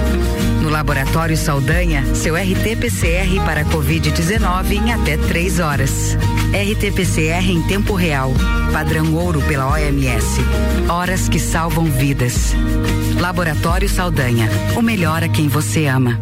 [0.61, 6.17] No Laboratório Saldanha, seu RT-PCR para Covid-19 em até três horas.
[6.53, 8.33] RT-PCR em tempo real.
[8.77, 10.39] Padrão ouro pela OMS.
[10.87, 12.53] Horas que salvam vidas.
[13.19, 14.47] Laboratório Saldanha.
[14.75, 16.21] O melhor a quem você ama.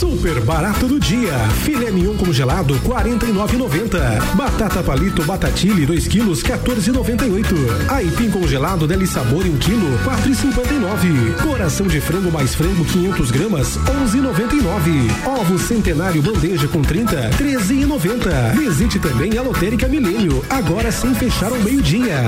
[0.00, 1.38] Super barato do dia.
[1.62, 4.34] Filé mignon congelado 49,90.
[4.34, 7.90] Batata palito batatilha 2 quilos 14,98.
[7.90, 11.42] Aipim congelado Deli Sabor 1 quilo 4,59.
[11.42, 15.10] Coração de frango mais frango 500 gramas 11,99.
[15.38, 18.56] Ovo centenário bandeja com 30 13,90.
[18.56, 22.24] Visite também a Lotérica Milênio agora sem fechar ao meio dia.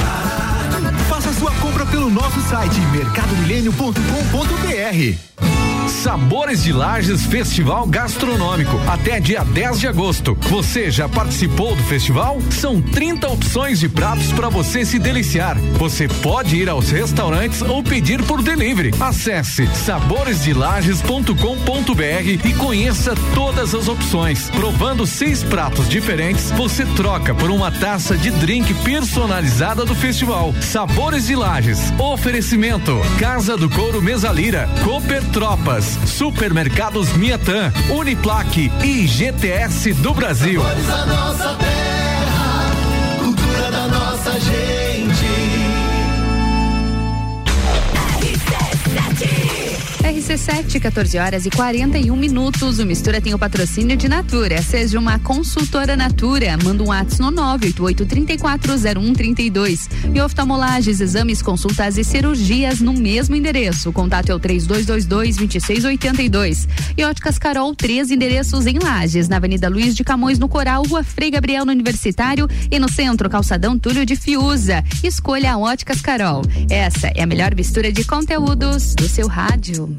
[1.09, 5.62] Faça sua compra pelo nosso site mercadomilênio.com.br.
[5.89, 10.37] Sabores de Lages Festival Gastronômico, até dia 10 de agosto.
[10.51, 12.41] Você já participou do festival?
[12.51, 15.57] São 30 opções de pratos para você se deliciar.
[15.79, 18.93] Você pode ir aos restaurantes ou pedir por delivery.
[19.01, 24.51] Acesse saboresdelages.com.br e conheça todas as opções.
[24.51, 30.55] Provando seis pratos diferentes, você troca por uma taça de drink personalizada do festival.
[30.61, 31.93] Sabores de Lages.
[31.99, 35.23] Oferecimento: Casa do Couro Mesalira, Cooper
[35.81, 40.61] Supermercados Miatã, Uniplaque e GTS do Brasil.
[50.13, 52.79] RC7, 14 horas e 41 minutos.
[52.79, 54.61] O Mistura tem o patrocínio de Natura.
[54.61, 56.59] Seja uma consultora Natura.
[56.63, 59.89] Manda um WhatsApp no 988-340132.
[60.15, 63.89] E oftalmolages, exames, consultas e cirurgias no mesmo endereço.
[63.89, 66.69] O contato é o 3222-2682.
[66.95, 69.31] E Óticas Carol, três endereços em Lages.
[69.31, 72.47] Na Avenida Luiz de Camões, no Coral, Rua Frei Gabriel, no Universitário.
[72.71, 74.85] E no centro, Calçadão Túlio de Fiuza.
[75.03, 76.43] Escolha a Óticas Carol.
[76.69, 79.97] Essa é a melhor mistura de conteúdos do seu rádio.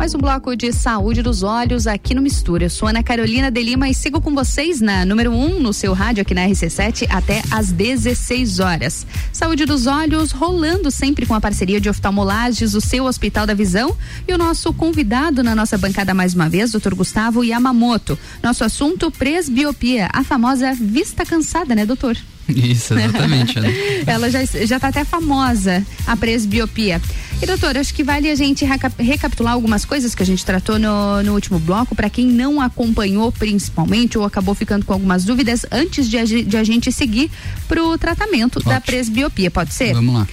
[0.00, 2.64] Mais um bloco de saúde dos olhos aqui no Mistura.
[2.64, 5.74] Eu sou Ana Carolina de Lima e sigo com vocês na número 1 um no
[5.74, 9.06] seu rádio aqui na RC7 até às 16 horas.
[9.30, 13.94] Saúde dos olhos rolando sempre com a parceria de oftalmolages, o seu Hospital da Visão
[14.26, 16.94] e o nosso convidado na nossa bancada mais uma vez, Dr.
[16.94, 18.18] Gustavo Yamamoto.
[18.42, 22.16] Nosso assunto presbiopia, a famosa vista cansada, né, doutor?
[22.48, 23.60] Isso, exatamente.
[23.60, 23.72] né?
[24.06, 27.00] Ela já, já tá até famosa, a presbiopia.
[27.42, 30.78] E doutor, acho que vale a gente reca- recapitular algumas coisas que a gente tratou
[30.78, 35.64] no, no último bloco, para quem não acompanhou principalmente ou acabou ficando com algumas dúvidas
[35.70, 37.30] antes de a, de a gente seguir
[37.68, 39.94] pro tratamento da presbiopia, pode ser?
[39.94, 40.28] Vamos lá.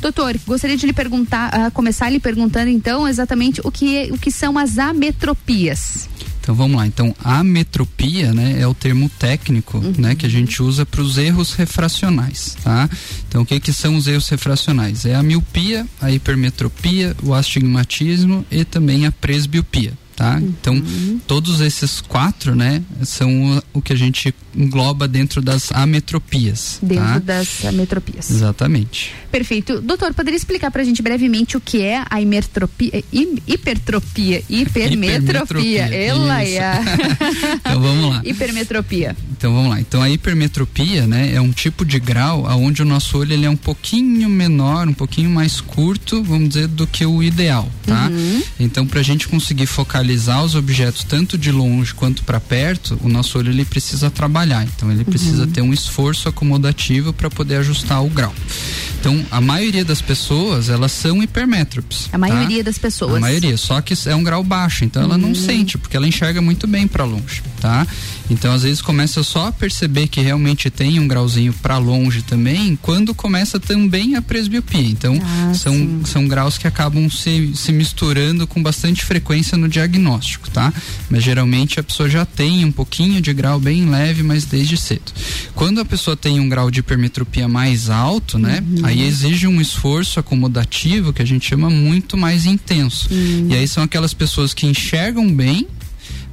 [0.00, 4.30] Doutor, gostaria de lhe perguntar, ah, começar lhe perguntando então exatamente o que, o que
[4.32, 6.08] são as ametropias.
[6.42, 6.86] Então vamos lá.
[6.86, 11.16] Então a metropia, né, é o termo técnico, né, que a gente usa para os
[11.16, 12.90] erros refracionais, tá?
[13.28, 15.06] Então o que que são os erros refracionais?
[15.06, 19.92] É a miopia, a hipermetropia, o astigmatismo e também a presbiopia.
[20.14, 20.38] Tá?
[20.40, 20.80] Então,
[21.26, 26.78] todos esses quatro, né, são o que a gente engloba dentro das ametropias.
[26.82, 27.18] Dentro tá?
[27.18, 28.30] das ametropias.
[28.30, 29.12] Exatamente.
[29.30, 29.80] Perfeito.
[29.80, 35.84] Doutor, poderia explicar pra gente brevemente o que é a hi- hipertropia, hipermetropia.
[35.84, 36.72] Hipermetropia, Ela é.
[37.60, 38.22] Então vamos lá.
[38.24, 39.16] Hipermetropia.
[39.30, 39.80] Então vamos lá.
[39.80, 43.50] Então a hipermetropia, né, é um tipo de grau aonde o nosso olho ele é
[43.50, 48.08] um pouquinho menor, um pouquinho mais curto, vamos dizer, do que o ideal, tá?
[48.08, 48.42] Uhum.
[48.60, 53.08] Então para a gente conseguir focalizar os objetos tanto de longe quanto para perto, o
[53.08, 54.41] nosso olho ele precisa trabalhar.
[54.76, 55.50] Então ele precisa Uhum.
[55.50, 58.34] ter um esforço acomodativo para poder ajustar o grau.
[59.00, 62.08] Então a maioria das pessoas elas são hipermétropes.
[62.12, 63.16] A maioria das pessoas.
[63.16, 65.34] A maioria, só que é um grau baixo, então ela não Hum.
[65.34, 67.86] sente, porque ela enxerga muito bem para longe, tá?
[68.30, 72.78] Então às vezes começa só a perceber que realmente tem um grauzinho para longe também,
[72.80, 74.80] quando começa também a presbiopia.
[74.88, 80.48] Então Ah, são, são graus que acabam se, se misturando com bastante frequência no diagnóstico,
[80.50, 80.72] tá?
[81.10, 85.12] Mas geralmente a pessoa já tem um pouquinho de grau bem leve, mas desde cedo.
[85.54, 88.62] Quando a pessoa tem um grau de hipermetropia mais alto, né?
[88.82, 93.08] Aí exige um esforço acomodativo que a gente chama muito mais intenso.
[93.48, 95.66] E aí são aquelas pessoas que enxergam bem,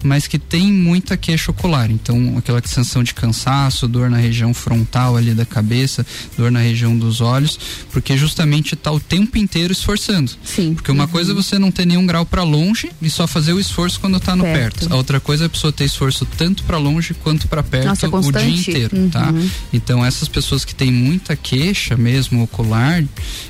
[0.04, 1.92] mas que tem muita queixa ocular.
[1.92, 6.06] Então, aquela sensação de cansaço, dor na região frontal ali da cabeça,
[6.38, 7.60] dor na região dos olhos,
[7.92, 10.32] porque justamente está o tempo inteiro esforçando.
[10.44, 10.74] Sim.
[10.74, 13.60] Porque uma coisa é você não ter nenhum grau para longe e só fazer o
[13.60, 14.80] esforço quando está no perto.
[14.80, 14.94] Perto.
[14.94, 18.08] A outra coisa é a pessoa ter esforço tanto para longe quanto para perto Nossa,
[18.08, 19.30] o dia inteiro, tá?
[19.30, 19.50] Uhum.
[19.74, 23.04] Então essas pessoas que têm muita queixa mesmo ocular,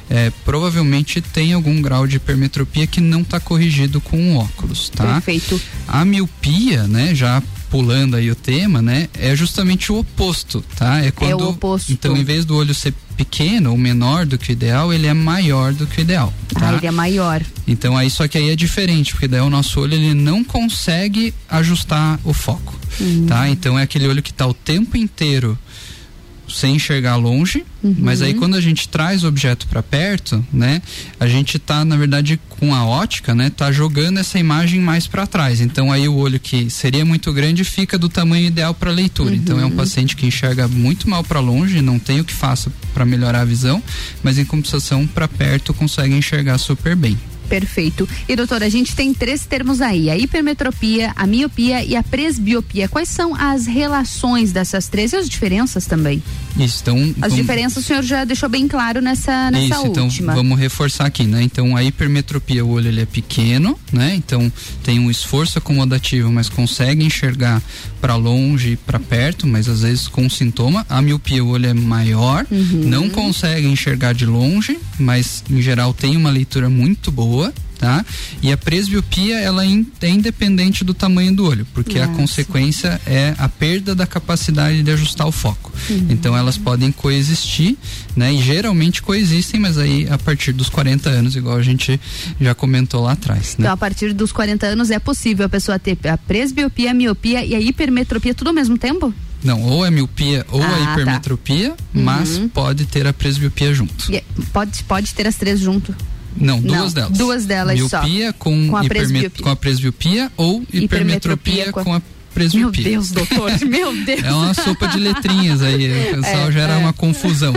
[0.09, 5.13] é, provavelmente tem algum grau de hipermetropia que não está corrigido com o óculos, tá?
[5.13, 5.61] Perfeito.
[5.87, 6.38] A miopia,
[6.87, 10.99] né, já pulando aí o tema, né, é justamente o oposto, tá?
[11.03, 11.91] É quando o oposto.
[11.91, 15.13] então em vez do olho ser pequeno ou menor do que o ideal, ele é
[15.13, 16.69] maior do que o ideal, tá?
[16.69, 17.41] Ah, ele é maior.
[17.67, 21.33] Então aí só que aí é diferente, porque daí o nosso olho ele não consegue
[21.49, 23.25] ajustar o foco, Hum.
[23.27, 23.47] tá?
[23.49, 25.57] Então é aquele olho que está o tempo inteiro
[26.49, 27.95] sem enxergar longe, Uhum.
[27.99, 30.81] mas aí quando a gente traz o objeto para perto, né,
[31.17, 35.25] a gente tá na verdade com a ótica, né, tá jogando essa imagem mais para
[35.25, 35.61] trás.
[35.61, 39.33] Então aí o olho que seria muito grande fica do tamanho ideal para leitura.
[39.33, 42.69] Então é um paciente que enxerga muito mal para longe, não tem o que faça
[42.93, 43.81] para melhorar a visão,
[44.21, 47.17] mas em compensação para perto consegue enxergar super bem.
[47.49, 48.07] Perfeito.
[48.27, 52.87] E doutora, a gente tem três termos aí: a hipermetropia, a miopia e a presbiopia.
[52.87, 56.21] Quais são as relações dessas três e as diferenças também?
[56.57, 60.05] Isso, então As vamos- diferenças o senhor já deixou bem claro nessa, nessa Isso, então
[60.05, 60.33] última.
[60.33, 61.41] vamos reforçar aqui, né?
[61.43, 64.13] Então a hipermetropia, o olho ele é pequeno, né?
[64.15, 64.51] Então
[64.83, 67.61] tem um esforço acomodativo, mas consegue enxergar
[67.99, 70.85] para longe e para perto, mas às vezes com sintoma.
[70.89, 72.83] A miopia, o olho é maior, Uhum.
[72.85, 77.53] não consegue enxergar de longe, mas em geral tem uma leitura muito boa.
[77.79, 78.05] Tá?
[78.41, 83.47] E a presbiopia ela é independente do tamanho do olho, porque a consequência é a
[83.47, 85.71] perda da capacidade de ajustar o foco.
[85.89, 86.07] Uhum.
[86.09, 87.77] Então elas podem coexistir,
[88.17, 88.33] né?
[88.33, 91.97] E geralmente coexistem, mas aí a partir dos 40 anos, igual a gente
[92.41, 93.59] já comentou lá atrás, né?
[93.59, 97.45] Então, a partir dos 40 anos é possível a pessoa ter a presbiopia, a miopia
[97.45, 99.13] e a hipermetropia tudo ao mesmo tempo?
[99.41, 100.91] Não, ou é miopia ou Ah, a tá.
[100.91, 102.49] hipermetropia, mas Uhum.
[102.49, 104.11] pode ter a presbiopia junto.
[104.11, 105.95] E é- pode, pode ter as três junto.
[106.39, 107.17] Não, duas Não, delas.
[107.17, 108.01] duas delas só.
[108.01, 109.43] miopia com, Com a presbiopia.
[109.43, 112.01] com a presbiopia ou hipermetropia, Hipermetropia com a- com a
[112.33, 112.83] presbiopia.
[112.83, 114.23] Meu Deus, doutor, meu Deus.
[114.23, 116.77] É uma sopa de letrinhas aí, o pessoal É, gera é.
[116.77, 117.53] uma confusão.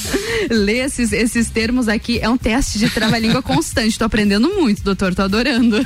[0.50, 3.98] Ler esses, esses termos aqui é um teste de trava-língua constante.
[3.98, 5.84] Tô aprendendo muito, doutor, tô adorando.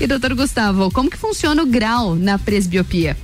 [0.00, 3.16] e doutor Gustavo, como que funciona o grau na presbiopia?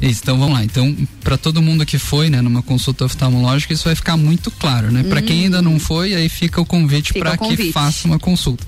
[0.00, 0.62] Isso, então vamos lá.
[0.62, 0.94] Então,
[1.24, 5.02] para todo mundo que foi, né, numa consulta oftalmológica, isso vai ficar muito claro, né?
[5.02, 8.64] Para quem ainda não foi, aí fica o convite para que faça uma consulta.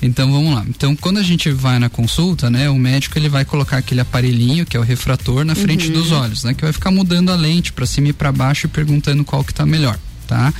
[0.00, 0.64] Então, vamos lá.
[0.68, 4.64] Então, quando a gente vai na consulta, né, o médico ele vai colocar aquele aparelhinho,
[4.64, 5.94] que é o refrator, na frente Uhum.
[5.94, 8.68] dos olhos, né, que vai ficar mudando a lente para cima e para baixo e
[8.68, 9.98] perguntando qual que tá melhor,
[10.28, 10.54] tá?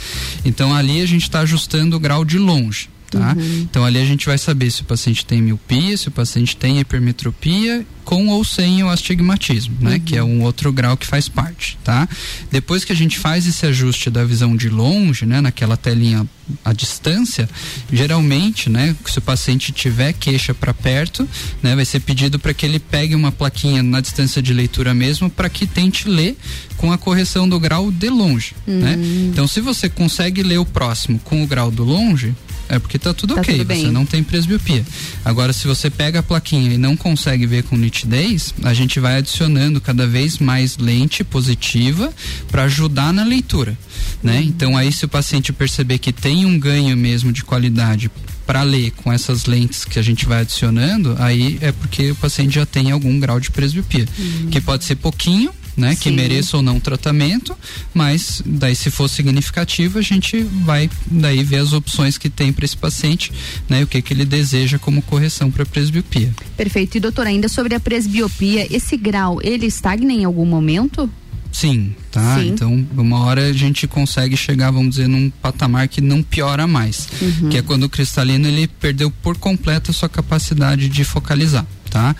[0.44, 2.88] Então, ali a gente está ajustando o grau de longe.
[3.10, 3.34] Tá?
[3.62, 6.78] Então ali a gente vai saber se o paciente tem miopia, se o paciente tem
[6.78, 10.00] hipermetropia, com ou sem o astigmatismo, né?
[10.02, 12.08] Que é um outro grau que faz parte, tá?
[12.50, 15.42] Depois que a gente faz esse ajuste da visão de longe, né?
[15.42, 16.26] Naquela telinha
[16.64, 17.46] à distância,
[17.92, 18.96] geralmente, né?
[19.04, 21.28] Se o paciente tiver queixa para perto,
[21.62, 21.76] né?
[21.76, 25.50] Vai ser pedido para que ele pegue uma plaquinha na distância de leitura mesmo, para
[25.50, 26.34] que tente ler
[26.78, 28.98] com a correção do grau de longe, né?
[29.30, 32.34] Então, se você consegue ler o próximo com o grau do longe,
[32.68, 33.82] é porque tá tudo Tá ok, tudo bem.
[33.86, 34.84] você não tem presbiopia.
[35.24, 39.16] Agora, se você pega a plaquinha e não consegue ver com nitidez, a gente vai
[39.18, 42.12] adicionando cada vez mais lente positiva
[42.50, 43.76] para ajudar na leitura,
[44.22, 44.42] né?
[44.44, 48.10] Então aí se o paciente perceber que tem um ganho mesmo de qualidade
[48.46, 52.54] para ler com essas lentes que a gente vai adicionando, aí é porque o paciente
[52.54, 54.06] já tem algum grau de presbiopia,
[54.50, 56.16] que pode ser pouquinho, né, que Sim.
[56.16, 57.56] mereça ou não tratamento,
[57.94, 62.64] mas daí se for significativo a gente vai daí ver as opções que tem para
[62.64, 63.32] esse paciente,
[63.68, 66.34] né, o que que ele deseja como correção para presbiopia.
[66.56, 66.96] Perfeito.
[66.96, 71.08] E doutor, ainda sobre a presbiopia, esse grau, ele estagna em algum momento?
[71.50, 72.36] Sim, tá?
[72.38, 72.48] Sim.
[72.48, 77.08] Então, uma hora a gente consegue chegar, vamos dizer, num patamar que não piora mais,
[77.22, 77.48] Uhum.
[77.48, 82.14] que é quando o cristalino ele perdeu por completo a sua capacidade de focalizar, tá?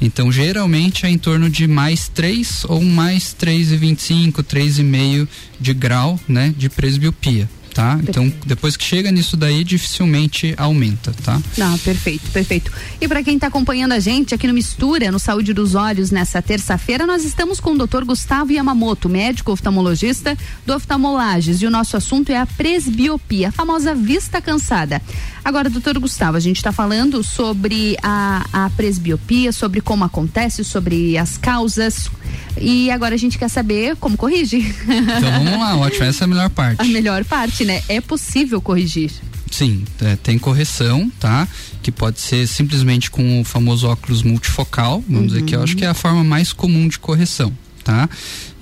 [0.00, 5.28] Então, geralmente é em torno de mais 3 ou mais 3,25, 3,5
[5.60, 7.48] de grau, né, de presbiopia.
[7.74, 7.98] Tá?
[8.00, 11.42] Então, depois que chega nisso daí, dificilmente aumenta, tá?
[11.58, 12.70] Não, perfeito, perfeito.
[13.00, 16.40] E para quem está acompanhando a gente aqui no Mistura, no Saúde dos Olhos, nessa
[16.40, 18.04] terça-feira, nós estamos com o Dr.
[18.04, 23.92] Gustavo Yamamoto, médico oftalmologista do Oftalmolages, e o nosso assunto é a presbiopia, a famosa
[23.92, 25.02] vista cansada.
[25.44, 31.18] Agora, doutor Gustavo, a gente está falando sobre a, a presbiopia, sobre como acontece, sobre
[31.18, 32.08] as causas.
[32.60, 34.74] E agora a gente quer saber como corrigir.
[34.84, 36.80] Então vamos lá, ótimo, essa é a melhor parte.
[36.80, 37.82] a melhor parte, né?
[37.88, 39.10] É possível corrigir.
[39.50, 41.46] Sim, é, tem correção, tá?
[41.82, 45.26] Que pode ser simplesmente com o famoso óculos multifocal, vamos uhum.
[45.28, 47.52] dizer que eu acho que é a forma mais comum de correção,
[47.84, 48.08] tá?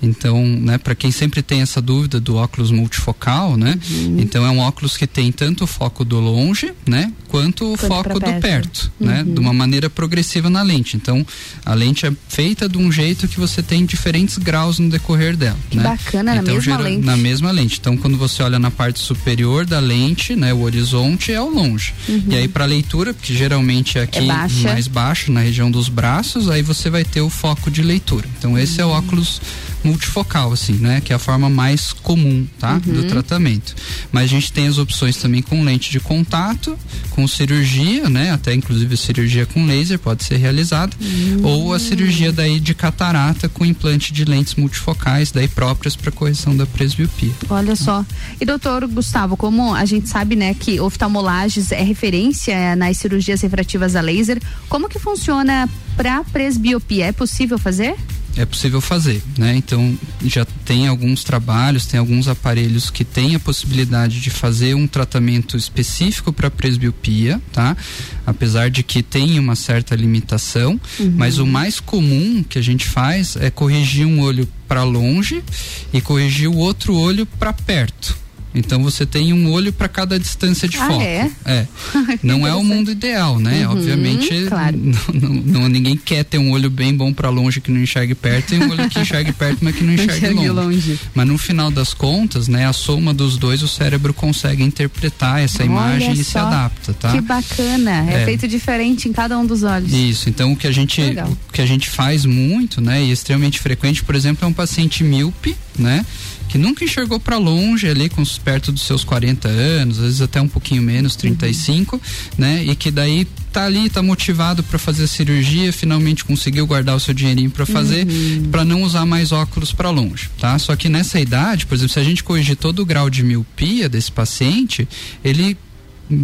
[0.03, 3.79] Então, né, para quem sempre tem essa dúvida do óculos multifocal, né?
[3.89, 4.19] Uhum.
[4.19, 7.87] Então é um óculos que tem tanto o foco do longe, né, quanto o quanto
[7.87, 9.25] foco do perto, né, uhum.
[9.29, 10.97] né, de uma maneira progressiva na lente.
[10.97, 11.25] Então,
[11.65, 15.57] a lente é feita de um jeito que você tem diferentes graus no decorrer dela,
[15.69, 15.83] que né?
[15.83, 17.05] bacana, então, na mesma gera, lente.
[17.05, 17.77] Na mesma lente.
[17.79, 21.93] Então, quando você olha na parte superior da lente, né, o horizonte é o longe.
[22.09, 22.25] Uhum.
[22.27, 24.67] E aí para leitura, que geralmente é aqui é baixa.
[24.67, 28.27] mais baixo, na região dos braços, aí você vai ter o foco de leitura.
[28.37, 29.41] Então, esse é o óculos
[29.83, 31.01] multifocal, assim, né?
[31.01, 32.73] Que é a forma mais comum, tá?
[32.73, 32.93] Uhum.
[32.93, 33.75] Do tratamento.
[34.11, 36.77] Mas a gente tem as opções também com lente de contato,
[37.11, 38.31] com cirurgia, né?
[38.31, 40.95] Até inclusive cirurgia com laser pode ser realizada.
[40.99, 41.45] Uhum.
[41.45, 46.55] Ou a cirurgia daí de catarata com implante de lentes multifocais, daí próprias para correção
[46.55, 47.31] da presbiopia.
[47.49, 48.05] Olha só.
[48.39, 53.95] E doutor Gustavo, como a gente sabe, né, que oftalmolages é referência nas cirurgias refrativas
[53.95, 57.05] a laser, como que funciona para presbiopia?
[57.05, 57.95] É possível fazer?
[58.35, 59.55] é possível fazer, né?
[59.55, 64.87] Então já tem alguns trabalhos, tem alguns aparelhos que têm a possibilidade de fazer um
[64.87, 67.77] tratamento específico para presbiopia, tá?
[68.25, 71.13] Apesar de que tem uma certa limitação, uhum.
[71.15, 75.43] mas o mais comum que a gente faz é corrigir um olho para longe
[75.91, 78.22] e corrigir o outro olho para perto.
[78.53, 81.01] Então você tem um olho para cada distância de ah, foco.
[81.01, 81.31] É?
[81.45, 81.67] é.
[82.21, 83.67] Não é o mundo ideal, né?
[83.67, 84.77] Uhum, Obviamente, claro.
[85.13, 88.53] não, não, ninguém quer ter um olho bem bom para longe que não enxergue perto
[88.53, 90.49] e um olho que enxergue perto, mas que não enxergue, longe.
[90.49, 90.99] longe.
[91.13, 95.63] Mas no final das contas, né, a soma dos dois, o cérebro consegue interpretar essa
[95.63, 97.11] Olha imagem e se adapta, tá?
[97.11, 98.11] Que bacana.
[98.11, 99.91] É, é, feito diferente em cada um dos olhos.
[99.91, 100.29] Isso.
[100.29, 104.03] Então o que a gente o que a gente faz muito, né, e extremamente frequente,
[104.03, 106.05] por exemplo, é um paciente míope, né?
[106.53, 110.39] Que nunca enxergou para longe ali com perto dos seus 40 anos, às vezes até
[110.39, 112.01] um pouquinho menos, 35, uhum.
[112.37, 112.63] né?
[112.63, 116.99] E que daí tá ali, tá motivado para fazer a cirurgia, finalmente conseguiu guardar o
[116.99, 118.49] seu dinheirinho para fazer, uhum.
[118.51, 120.59] para não usar mais óculos para longe, tá?
[120.59, 123.89] Só que nessa idade, por exemplo, se a gente corrigir todo o grau de miopia
[123.89, 124.87] desse paciente,
[125.25, 125.57] ele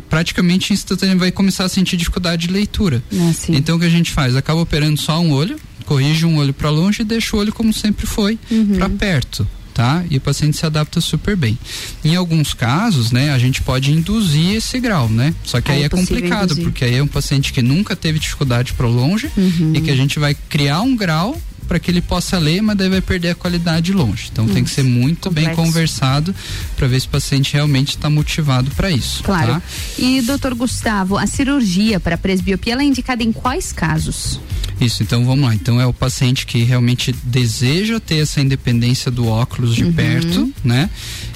[0.10, 3.02] praticamente instantaneamente vai começar a sentir dificuldade de leitura.
[3.12, 4.36] Ah, então o que a gente faz?
[4.36, 7.74] Acaba operando só um olho, corrige um olho para longe e deixa o olho como
[7.74, 8.76] sempre foi, uhum.
[8.78, 9.48] para perto
[9.80, 10.04] tá?
[10.10, 11.58] E o paciente se adapta super bem.
[12.04, 15.34] Em alguns casos, né, a gente pode induzir esse grau, né?
[15.42, 16.64] Só que aí é, é complicado, induzir.
[16.66, 19.72] porque aí é um paciente que nunca teve dificuldade para longe uhum.
[19.74, 22.90] e que a gente vai criar um grau para que ele possa ler, mas daí
[22.90, 24.28] vai perder a qualidade longe.
[24.30, 25.48] Então tem que ser muito complexo.
[25.48, 26.36] bem conversado
[26.76, 29.24] para ver se o paciente realmente está motivado para isso.
[29.24, 29.54] Claro.
[29.54, 29.62] Tá?
[29.98, 34.42] E doutor Gustavo, a cirurgia para presbiopia ela é indicada em quais casos?
[34.80, 35.54] Isso, então vamos lá.
[35.54, 39.94] Então é o paciente que realmente deseja ter essa independência do óculos de uhum.
[39.94, 40.90] perto, né?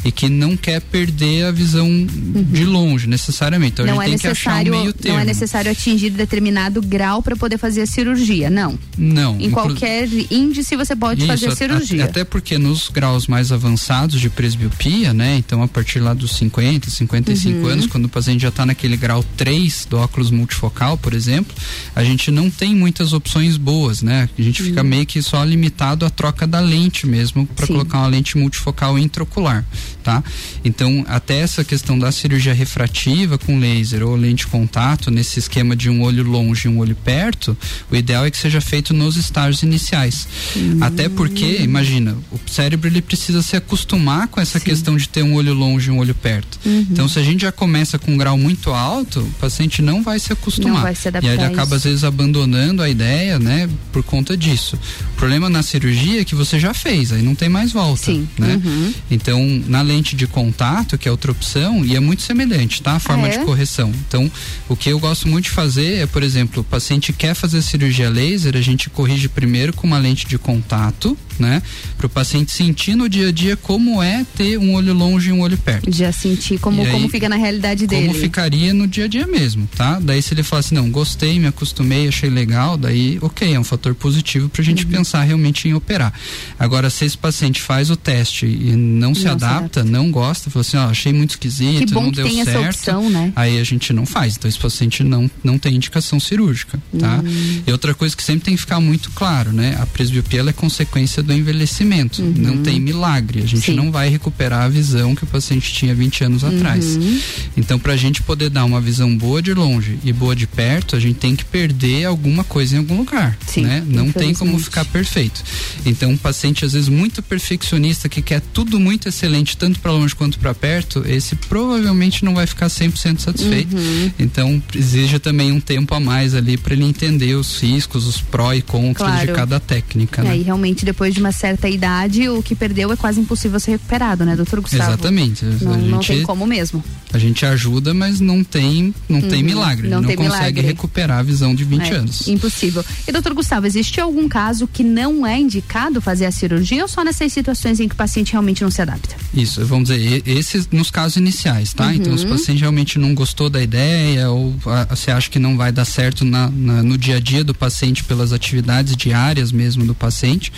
[0.06, 2.46] E que não quer perder a visão uhum.
[2.52, 3.74] de longe, necessariamente.
[3.74, 5.18] Então não a gente é tem que achar um meio termo.
[5.18, 8.78] Não é necessário atingir determinado grau para poder fazer a cirurgia, não.
[8.98, 9.40] Não.
[9.40, 12.06] Em qualquer índice você pode Isso, fazer a cirurgia.
[12.06, 15.38] Até porque nos graus mais avançados de presbiopia, né?
[15.38, 17.68] Então a partir lá dos 50, 55 uhum.
[17.68, 21.56] anos, quando o paciente já está naquele grau 3 do óculos multifocal, por exemplo,
[21.96, 24.30] a gente não tem muitas opções opções boas, né?
[24.38, 24.88] A gente fica uhum.
[24.88, 29.66] meio que só limitado à troca da lente mesmo para colocar uma lente multifocal intraocular,
[30.04, 30.24] tá?
[30.64, 35.76] Então, até essa questão da cirurgia refrativa com laser ou lente de contato, nesse esquema
[35.76, 37.56] de um olho longe e um olho perto,
[37.90, 40.28] o ideal é que seja feito nos estágios iniciais.
[40.56, 40.80] Uhum.
[40.82, 44.66] Até porque, imagina, o cérebro ele precisa se acostumar com essa Sim.
[44.66, 46.60] questão de ter um olho longe e um olho perto.
[46.66, 46.88] Uhum.
[46.92, 50.20] Então, se a gente já começa com um grau muito alto, o paciente não vai
[50.20, 50.74] se acostumar.
[50.74, 53.70] Não vai se adaptar e aí ele acaba, às vezes, abandonando a ideia ideia, né,
[53.92, 54.78] por conta disso.
[55.14, 58.28] O problema na cirurgia é que você já fez, aí não tem mais volta, Sim.
[58.38, 58.60] né?
[58.64, 58.94] Uhum.
[59.12, 62.94] Então, na lente de contato, que é outra opção, e é muito semelhante, tá?
[62.94, 63.38] A forma ah, é?
[63.38, 63.92] de correção.
[64.08, 64.32] Então,
[64.68, 68.10] o que eu gosto muito de fazer é, por exemplo, o paciente quer fazer cirurgia
[68.10, 71.62] laser, a gente corrige primeiro com uma lente de contato, né?
[71.98, 75.32] Para o paciente sentir no dia a dia como é ter um olho longe e
[75.32, 75.92] um olho perto.
[75.92, 78.08] Já sentir como, aí, como fica na realidade dele.
[78.08, 80.00] Como ficaria no dia a dia mesmo, tá?
[80.00, 83.64] Daí se ele falar assim, não, gostei, me acostumei, achei legal, daí ok, é um
[83.64, 84.92] fator positivo para a gente uhum.
[84.92, 86.14] pensar realmente em operar.
[86.60, 90.12] Agora, se esse paciente faz o teste e não se, não adapta, se adapta, não
[90.12, 92.60] gosta, fala assim, ó, achei muito esquisito, que bom não que deu tem certo.
[92.60, 93.32] Essa opção, né?
[93.36, 94.36] Aí a gente não faz.
[94.36, 97.18] Então esse paciente não, não tem indicação cirúrgica, tá?
[97.18, 97.64] Uhum.
[97.66, 99.78] E outra coisa que sempre tem que ficar muito claro, né?
[99.80, 102.22] A presbiopia é consequência do envelhecimento.
[102.22, 102.34] Uhum.
[102.38, 103.42] Não tem milagre.
[103.42, 103.76] A gente Sim.
[103.76, 106.96] não vai recuperar a visão que o paciente tinha 20 anos atrás.
[106.96, 107.20] Uhum.
[107.58, 110.96] Então, para a gente poder dar uma visão boa de longe e boa de perto,
[110.96, 113.38] a gente tem que perder alguma coisa em algum lugar.
[113.48, 113.84] Sim, né?
[113.88, 115.44] Não tem como ficar perfeito.
[115.86, 120.16] Então, um paciente, às vezes, muito perfeccionista, que quer tudo muito excelente, tanto para longe
[120.16, 123.76] quanto para perto, esse provavelmente não vai ficar 100% satisfeito.
[123.76, 124.12] Uhum.
[124.20, 128.54] Então, exige também um tempo a mais ali para ele entender os riscos, os pró
[128.54, 129.28] e contras Claro.
[129.28, 130.22] de cada técnica.
[130.22, 130.32] E né?
[130.32, 134.26] aí, realmente, depois de uma certa idade, o que perdeu é quase impossível ser recuperado,
[134.26, 134.84] né, doutor Gustavo?
[134.92, 135.46] Exatamente.
[135.62, 136.84] Não, a, não gente, tem como mesmo.
[137.14, 139.88] a gente ajuda, mas não tem, não tem Uhum, milagre.
[139.88, 140.62] não não tem consegue milagre.
[140.68, 142.28] recuperar a visão de 20 É, anos.
[142.28, 142.84] Impossível.
[143.08, 147.04] E doutor Gustavo, existe algum caso que não é indicado fazer a cirurgia ou só
[147.04, 149.16] nessas situações em que o paciente realmente não se adapta?
[149.34, 151.86] Isso, vamos dizer, esses nos casos iniciais, tá?
[151.88, 151.94] Uhum.
[151.94, 155.56] Então, se o paciente realmente não gostou da ideia ou ah, você acha que não
[155.56, 159.86] vai dar certo na, na- no dia a dia do paciente pelas atividades diárias mesmo
[159.86, 160.52] do paciente,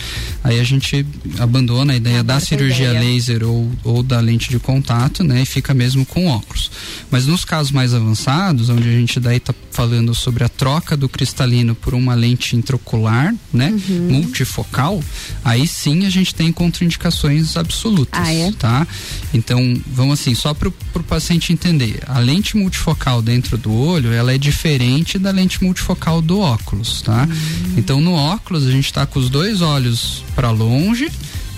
[0.45, 1.03] aí a gente
[1.39, 2.99] abandona a ideia da cirurgia ideia.
[2.99, 5.41] laser ou, ou da lente de contato, né?
[5.41, 6.69] E fica mesmo com óculos.
[7.09, 11.09] Mas nos casos mais avançados, onde a gente daí tá falando sobre a troca do
[11.09, 13.73] cristalino por uma lente intraocular, né?
[13.89, 14.07] Uhum.
[14.11, 15.03] Multifocal,
[15.43, 18.51] aí sim a gente tem contraindicações absolutas, Ah, é?
[18.51, 18.87] tá?
[19.33, 24.31] Então, vamos assim, só para o paciente entender, a lente multifocal dentro do olho, ela
[24.33, 27.27] é diferente da lente multifocal do óculos, tá?
[27.75, 31.09] Então, no óculos a gente tá com os dois olhos para longe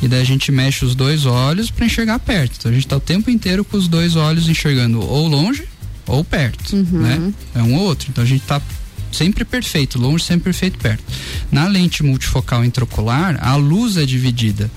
[0.01, 2.55] e daí a gente mexe os dois olhos para enxergar perto.
[2.59, 5.63] Então, a gente tá o tempo inteiro com os dois olhos enxergando ou longe
[6.05, 7.33] ou perto, né?
[7.55, 8.07] É um ou outro.
[8.09, 8.61] Então, a gente tá
[9.11, 11.03] sempre perfeito, longe sempre perfeito perto.
[11.51, 14.69] Na lente multifocal intraocular, a luz é dividida.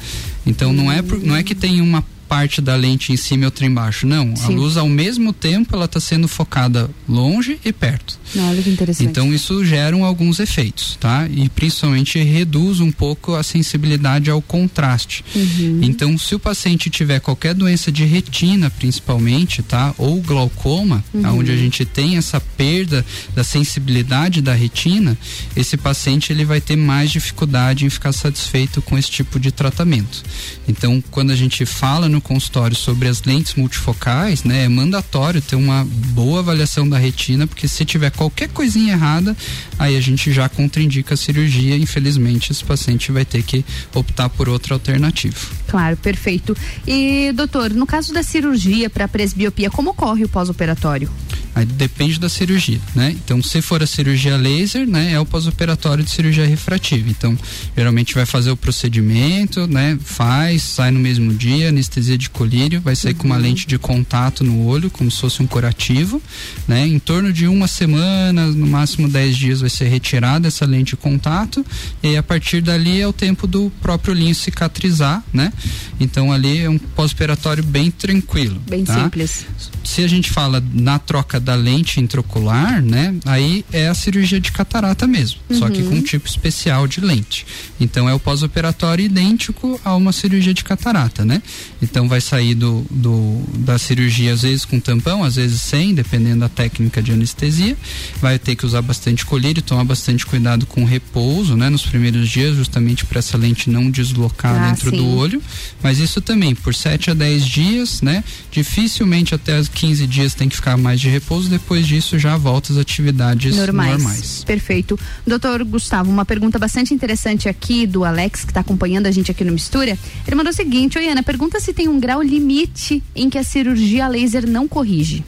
[0.47, 3.45] Então não é por- não é que tem uma parte da lente em cima e
[3.47, 4.33] outra embaixo, não.
[4.35, 4.55] A Sim.
[4.55, 8.17] luz ao mesmo tempo ela está sendo focada longe e perto.
[8.39, 9.11] Olha que interessante.
[9.11, 11.27] Então isso gera alguns efeitos, tá?
[11.29, 15.25] E principalmente reduz um pouco a sensibilidade ao contraste.
[15.35, 15.81] Uhum.
[15.83, 19.93] Então, se o paciente tiver qualquer doença de retina, principalmente, tá?
[19.99, 21.39] Ou glaucoma, Uhum.
[21.39, 23.05] onde a gente tem essa perda
[23.35, 25.19] da sensibilidade da retina,
[25.57, 30.23] esse paciente ele vai ter mais dificuldade em ficar satisfeito com esse tipo de tratamento.
[30.69, 35.57] Então, quando a gente fala no consultório sobre as lentes multifocais, né, é mandatório ter
[35.57, 39.37] uma boa avaliação da retina, porque se tiver qualquer coisinha errada,
[39.79, 41.77] aí a gente já contraindica a cirurgia.
[41.77, 43.65] Infelizmente, esse paciente vai ter que
[43.95, 45.37] optar por outra alternativa.
[45.67, 46.57] Claro, perfeito.
[46.87, 51.11] E, doutor, no caso da cirurgia para presbiopia, como ocorre o pós-operatório?
[51.55, 53.11] Aí depende da cirurgia, né?
[53.25, 57.09] Então, se for a cirurgia laser, né, é o pós-operatório de cirurgia refrativa.
[57.11, 57.37] Então,
[57.77, 59.99] geralmente vai fazer o procedimento, né?
[60.03, 64.43] Faz, sai no mesmo dia, anestesia de colírio, vai sair com uma lente de contato
[64.45, 66.21] no olho, como se fosse um curativo,
[66.67, 66.87] né?
[66.87, 70.97] Em torno de uma semana, no máximo 10 dias vai ser retirada essa lente de
[70.97, 71.65] contato
[72.03, 75.53] e a partir dali é o tempo do próprio linho cicatrizar, né?
[75.99, 78.61] Então ali é um pós-operatório bem tranquilo.
[78.69, 78.95] Bem tá?
[79.03, 79.47] simples.
[79.85, 83.15] se a gente fala na troca da lente intraocular, né?
[83.27, 85.89] Aí é a cirurgia de catarata mesmo, só que Uhum.
[85.91, 87.47] com um tipo especial de lente.
[87.81, 91.43] Então é o pós-operatório idêntico a uma cirurgia de catarata, né?
[91.83, 96.41] Então vai sair do, do da cirurgia às vezes com tampão, às vezes sem, dependendo
[96.41, 97.77] da técnica de anestesia.
[98.21, 101.69] Vai ter que usar bastante colírio, tomar bastante cuidado com o repouso, né?
[101.71, 105.15] Nos primeiros dias, justamente para essa lente não deslocar Ah, dentro do sim.
[105.17, 105.43] olho.
[105.83, 108.23] Mas isso também, por 7 a 10 dias, né?
[108.51, 112.73] Dificilmente até os 15 dias tem que ficar mais de repouso, depois disso já volta
[112.73, 113.93] às atividades Normais.
[114.03, 114.45] normais.
[114.45, 114.99] Perfeito.
[115.27, 119.45] Doutor Gustavo, uma pergunta bastante interessante aqui do Alex, que está acompanhando a gente aqui
[119.45, 119.99] no Mistura.
[120.27, 123.45] Ele mandou o seguinte: Oi, Ana, pergunta se tem um grau limite em que a
[123.45, 125.25] cirurgia laser não corrige.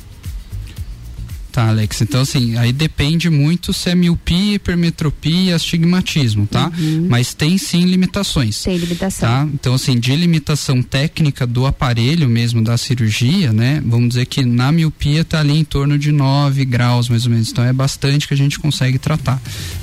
[1.53, 2.01] Tá, Alex.
[2.01, 6.73] Então, assim, aí depende muito se é miopia, hipermetropia, astigmatismo, tá?
[7.09, 8.63] Mas tem sim limitações.
[8.63, 9.29] Tem limitação.
[9.29, 9.49] Tá?
[9.53, 13.83] Então, assim, de limitação técnica do aparelho mesmo da cirurgia, né?
[13.85, 17.51] Vamos dizer que na miopia tá ali em torno de 9 graus, mais ou menos.
[17.51, 19.41] Então, é bastante que a gente consegue tratar,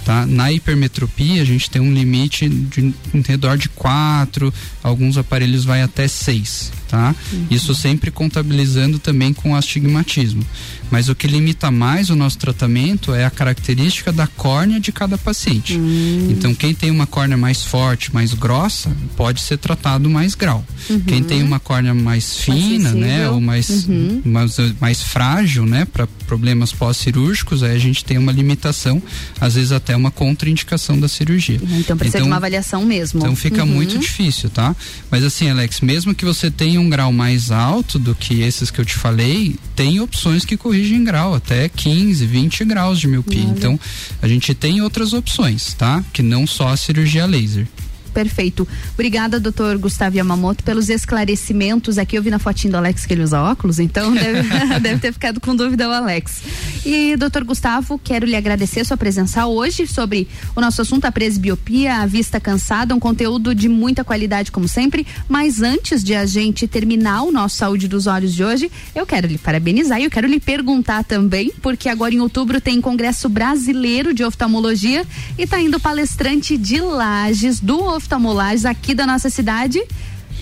[0.10, 0.26] tá?
[0.26, 4.52] Na hipermetropia, a gente tem um limite de em redor de 4,
[4.82, 7.14] alguns aparelhos vai até 6, tá?
[7.52, 10.44] Isso sempre contabilizando também com astigmatismo.
[10.90, 15.16] Mas o que limita mais o nosso tratamento é a característica da córnea de cada
[15.16, 15.80] paciente.
[16.32, 20.66] Então, quem tem uma córnea mais forte, mais grossa, pode ser tratado mais grau.
[20.90, 21.02] Uhum.
[21.02, 23.34] Quem tem uma córnea mais fina, né, sensível.
[23.36, 24.22] ou mais, Uhum.
[24.26, 29.00] mais, mais frágil, né, para problemas pós-cirúrgicos, aí a gente tem uma limitação,
[29.40, 31.60] às vezes até uma contraindicação da cirurgia.
[31.78, 33.20] Então precisa de uma avaliação mesmo.
[33.20, 33.70] Então fica Uhum.
[33.70, 34.76] muito difícil, tá?
[35.12, 38.80] Mas assim, Alex, mesmo que você tenha um grau mais alto do que esses que
[38.80, 43.42] eu te falei, tem opções que corrigem grau, até 15, 20 graus de miopia.
[43.44, 43.50] Olha.
[43.52, 43.80] Então,
[44.22, 46.04] a gente tem outras opções, tá?
[46.14, 47.68] Que não só a cirurgia laser.
[48.10, 48.68] Perfeito.
[48.94, 51.98] Obrigada, doutor Gustavo Yamamoto, pelos esclarecimentos.
[51.98, 54.48] Aqui eu vi na fotinha do Alex que ele usa óculos, então deve,
[54.80, 56.42] deve ter ficado com dúvida o Alex.
[56.86, 61.98] E, doutor Gustavo, quero lhe agradecer sua presença hoje sobre o nosso assunto, a presbiopia,
[61.98, 65.06] a vista cansada, um conteúdo de muita qualidade, como sempre.
[65.28, 69.28] Mas antes de a gente terminar o nosso Saúde dos Olhos de hoje, eu quero
[69.28, 74.14] lhe parabenizar e eu quero lhe perguntar também, porque agora em outubro tem Congresso Brasileiro
[74.14, 75.06] de Oftalmologia
[75.38, 79.84] e está indo palestrante de Lages, do Oftalmolages aqui da nossa cidade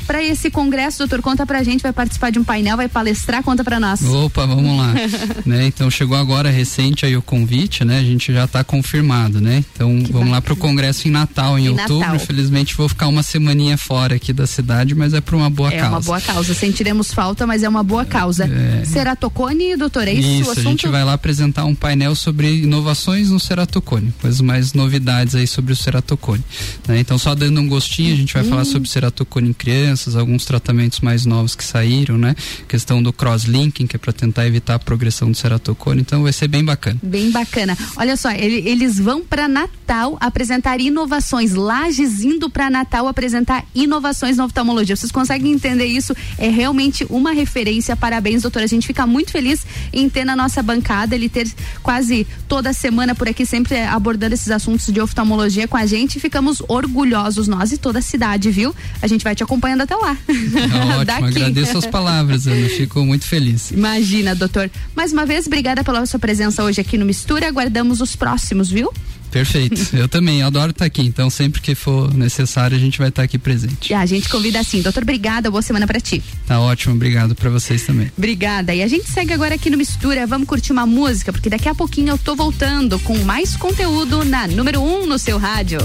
[0.08, 3.64] para esse congresso, doutor, conta pra gente, vai participar de um painel, vai palestrar, conta
[3.64, 4.02] pra nós.
[4.04, 4.94] Opa, vamos lá.
[5.46, 5.66] né?
[5.68, 8.00] Então chegou agora recente aí o convite, né?
[8.00, 9.64] A gente já está confirmado, né?
[9.74, 10.32] Então que vamos bacana.
[10.32, 12.00] lá pro congresso em Natal, em, em outubro.
[12.00, 12.16] Natal.
[12.16, 15.80] Infelizmente vou ficar uma semaninha fora aqui da cidade, mas é por uma boa é
[15.80, 15.86] causa.
[15.86, 18.46] É uma boa causa, sentiremos falta, mas é uma boa causa.
[18.46, 18.86] É...
[18.86, 20.68] Ceratocone, doutor, é isso, isso o assunto?
[20.68, 25.46] a gente vai lá apresentar um painel sobre inovações no ceratocone, coisas mais novidades aí
[25.46, 26.44] sobre o ceratocone.
[26.88, 27.00] Né?
[27.00, 28.50] Então só dando um gostinho, a gente vai hum.
[28.50, 32.36] falar sobre ceratocone em crianças, alguns tratamentos mais novos que saíram, né?
[32.68, 36.02] Questão do cross-linking, que é para tentar evitar a progressão do ceratocone.
[36.02, 37.00] Então vai ser bem bacana.
[37.02, 37.78] Bem bacana.
[37.96, 41.54] Olha só, ele, eles vão para Natal apresentar inovações.
[41.54, 44.96] Lages indo para Natal apresentar inovações na oftalmologia.
[44.96, 46.16] Vocês conseguem entender isso?
[46.38, 47.96] É realmente uma referência.
[47.96, 48.66] Parabéns, doutora.
[48.66, 51.48] A gente fica muito feliz em ter na nossa bancada, ele ter
[51.82, 56.20] quase toda semana por aqui, sempre abordando esses assuntos de oftalmologia com a gente.
[56.20, 58.76] Ficamos orgulhosos, nós e toda a cidade, viu?
[59.02, 60.18] A gente vai te acompanhando até lá.
[60.28, 61.24] Ótimo, Daqui.
[61.24, 62.68] agradeço as palavras, Ana.
[62.68, 63.72] Fico muito feliz.
[63.72, 64.70] Imagina, doutor.
[64.94, 67.48] Mais uma vez, obrigada pela sua presença hoje aqui no Mistura.
[67.48, 68.92] Aguardamos os próximos, viu?
[69.38, 69.96] Perfeito.
[69.96, 71.02] Eu também adoro estar aqui.
[71.02, 73.92] Então, sempre que for necessário, a gente vai estar aqui presente.
[73.92, 74.82] E a gente convida assim.
[74.82, 75.52] Doutor, obrigada.
[75.52, 76.24] Boa semana para ti.
[76.48, 76.96] Tá ótimo.
[76.96, 78.12] Obrigado para vocês também.
[78.18, 78.74] Obrigada.
[78.74, 80.26] E a gente segue agora aqui no Mistura.
[80.26, 84.48] Vamos curtir uma música, porque daqui a pouquinho eu tô voltando com mais conteúdo na
[84.48, 85.80] número 1 um no seu rádio.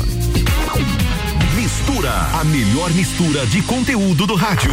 [1.55, 4.73] Mistura, a melhor mistura de conteúdo do rádio.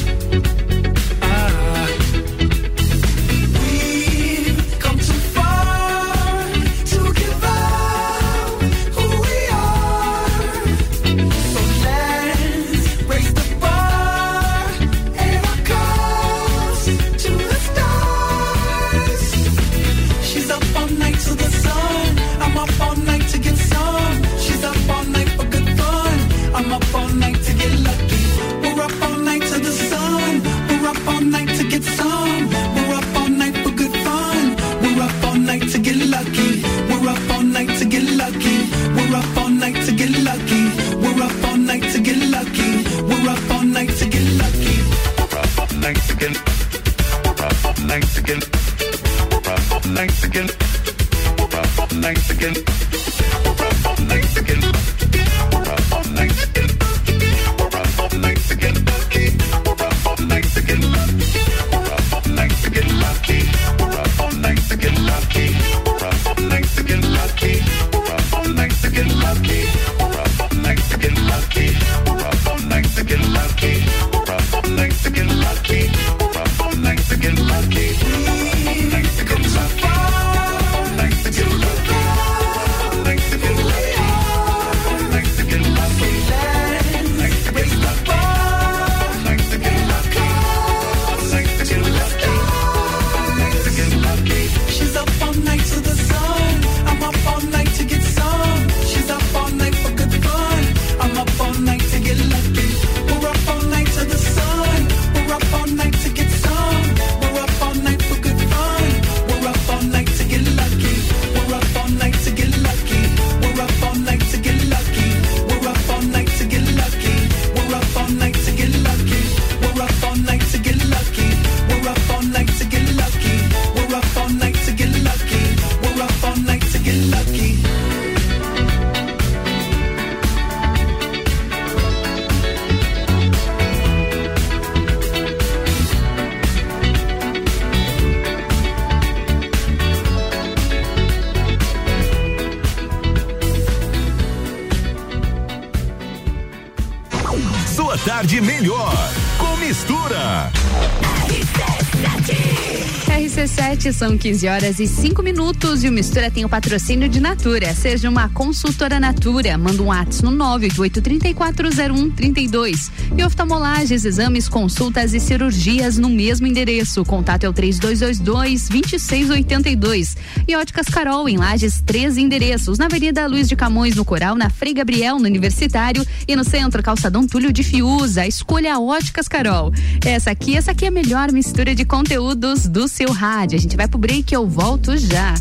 [154.01, 157.71] São 15 horas e 5 minutos e o Mistura tem o patrocínio de Natura.
[157.75, 159.55] Seja uma consultora Natura.
[159.59, 162.89] Manda um WhatsApp no 988340132.
[163.15, 167.01] E oftalmolagens, exames, consultas e cirurgias no mesmo endereço.
[167.01, 170.17] O contato é o 3222 2682.
[170.55, 172.77] Óticas Carol, em Lages, três endereços.
[172.77, 176.83] Na Avenida Luiz de Camões, no Coral, na Frei Gabriel, no Universitário e no centro,
[176.83, 178.25] Calçadão Túlio de Fiuza.
[178.25, 179.71] Escolha Óticas Carol.
[180.05, 183.57] Essa aqui, essa aqui é a melhor mistura de conteúdos do seu rádio.
[183.57, 185.33] A gente vai pro break e eu volto já.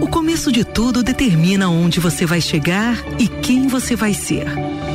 [0.00, 4.46] O começo de tudo determina onde você vai chegar e quem você vai ser.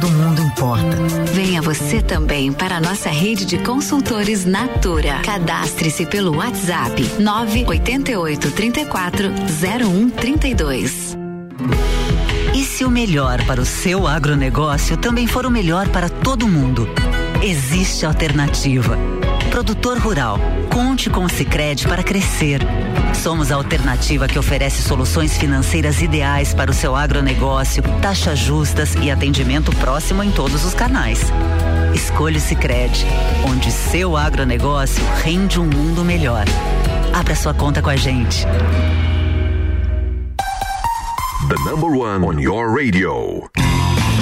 [0.00, 0.96] Todo mundo importa.
[1.34, 5.20] Venha você também para a nossa rede de consultores Natura.
[5.22, 9.28] Cadastre-se pelo WhatsApp 988 34
[9.60, 11.18] 0132.
[12.54, 16.88] E se o melhor para o seu agronegócio também for o melhor para todo mundo?
[17.42, 18.96] Existe alternativa.
[19.50, 20.38] Produtor rural,
[20.72, 22.60] conte com o Sicredi para crescer.
[23.12, 29.10] Somos a alternativa que oferece soluções financeiras ideais para o seu agronegócio, taxas justas e
[29.10, 31.20] atendimento próximo em todos os canais.
[31.92, 33.04] Escolha o Sicredi,
[33.44, 36.44] onde seu agronegócio rende um mundo melhor.
[37.12, 38.46] Abra sua conta com a gente.
[41.48, 43.50] The number one on your radio.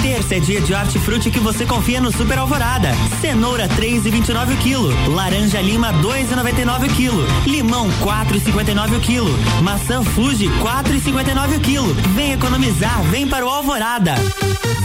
[0.09, 2.89] Terça é dia de hortifruti que você confia no Super Alvorada.
[3.21, 5.13] Cenoura 3,29 o quilo.
[5.13, 7.27] Laranja lima 2,99 o quilo.
[7.45, 9.29] Limão 4,59 o quilo.
[9.61, 11.93] Maçã Fuji 4,59 o quilo.
[12.15, 14.15] Vem economizar, vem para o Alvorada.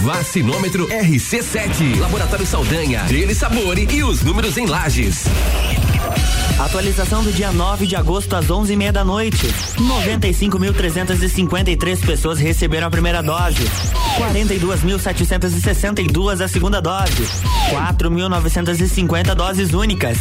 [0.02, 1.98] Vacinômetro RC7.
[2.00, 3.04] Laboratório Saldanha.
[3.04, 5.24] Dele Sabore e os números em lajes.
[6.58, 9.46] Atualização do dia 9 de agosto às 11h30 da noite.
[9.76, 13.68] 95.353 pessoas receberam a primeira dose.
[14.18, 17.28] 42.762 a segunda dose.
[17.70, 20.16] 4.950 doses únicas.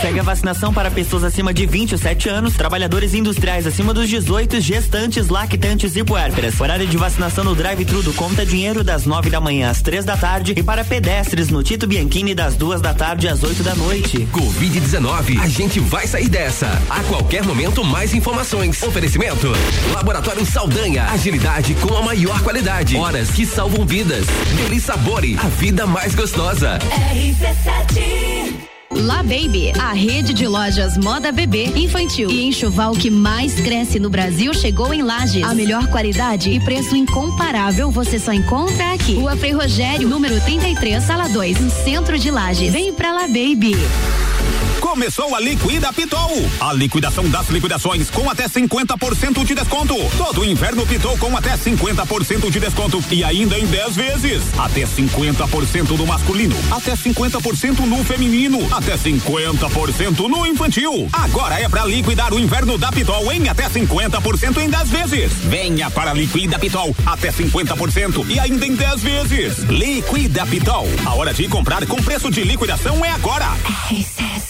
[0.00, 5.28] Segue a vacinação para pessoas acima de 27 anos, trabalhadores industriais acima dos 18, gestantes,
[5.28, 6.58] lactantes e puérperas.
[6.58, 10.16] Horário de vacinação no drive-thru do Conta Dinheiro das 9 da manhã às 3 da
[10.16, 14.26] tarde e para pedestres no Tito Bianchini das 2 da tarde às 8 da noite.
[14.32, 16.66] Covid-19, a gente vai sair dessa.
[16.88, 18.82] A qualquer momento, mais informações.
[18.82, 19.48] Oferecimento:
[19.92, 21.04] Laboratório Saldanha.
[21.04, 22.96] Agilidade com a maior qualidade.
[22.96, 24.26] Horas que salvam vidas.
[24.56, 26.78] Deli Sabore, a vida mais gostosa.
[26.78, 28.54] RC7
[28.92, 34.08] La Baby, a rede de lojas moda bebê, infantil e enxoval que mais cresce no
[34.08, 35.44] Brasil chegou em Lages.
[35.44, 39.14] A melhor qualidade e preço incomparável você só encontra aqui.
[39.14, 42.72] Rua Frei Rogério, número 33, sala 2, no centro de Lages.
[42.72, 43.76] Vem pra La Baby.
[44.90, 46.32] Começou a Liquida Pitol.
[46.60, 49.94] A liquidação das liquidações com até 50% de desconto.
[50.18, 54.42] Todo inverno Pitol com até 50% de desconto e ainda em 10 vezes.
[54.58, 61.08] Até 50% no masculino, até 50% no feminino, até 50% no infantil.
[61.12, 65.32] Agora é para liquidar o inverno da Pitol em até 50% em 10 vezes.
[65.44, 69.58] Venha para Liquida Pitol, até 50% e ainda em 10 vezes.
[69.68, 70.88] Liquida Pitol.
[71.06, 73.50] A hora de comprar com preço de liquidação é agora.
[73.88, 74.49] Boletim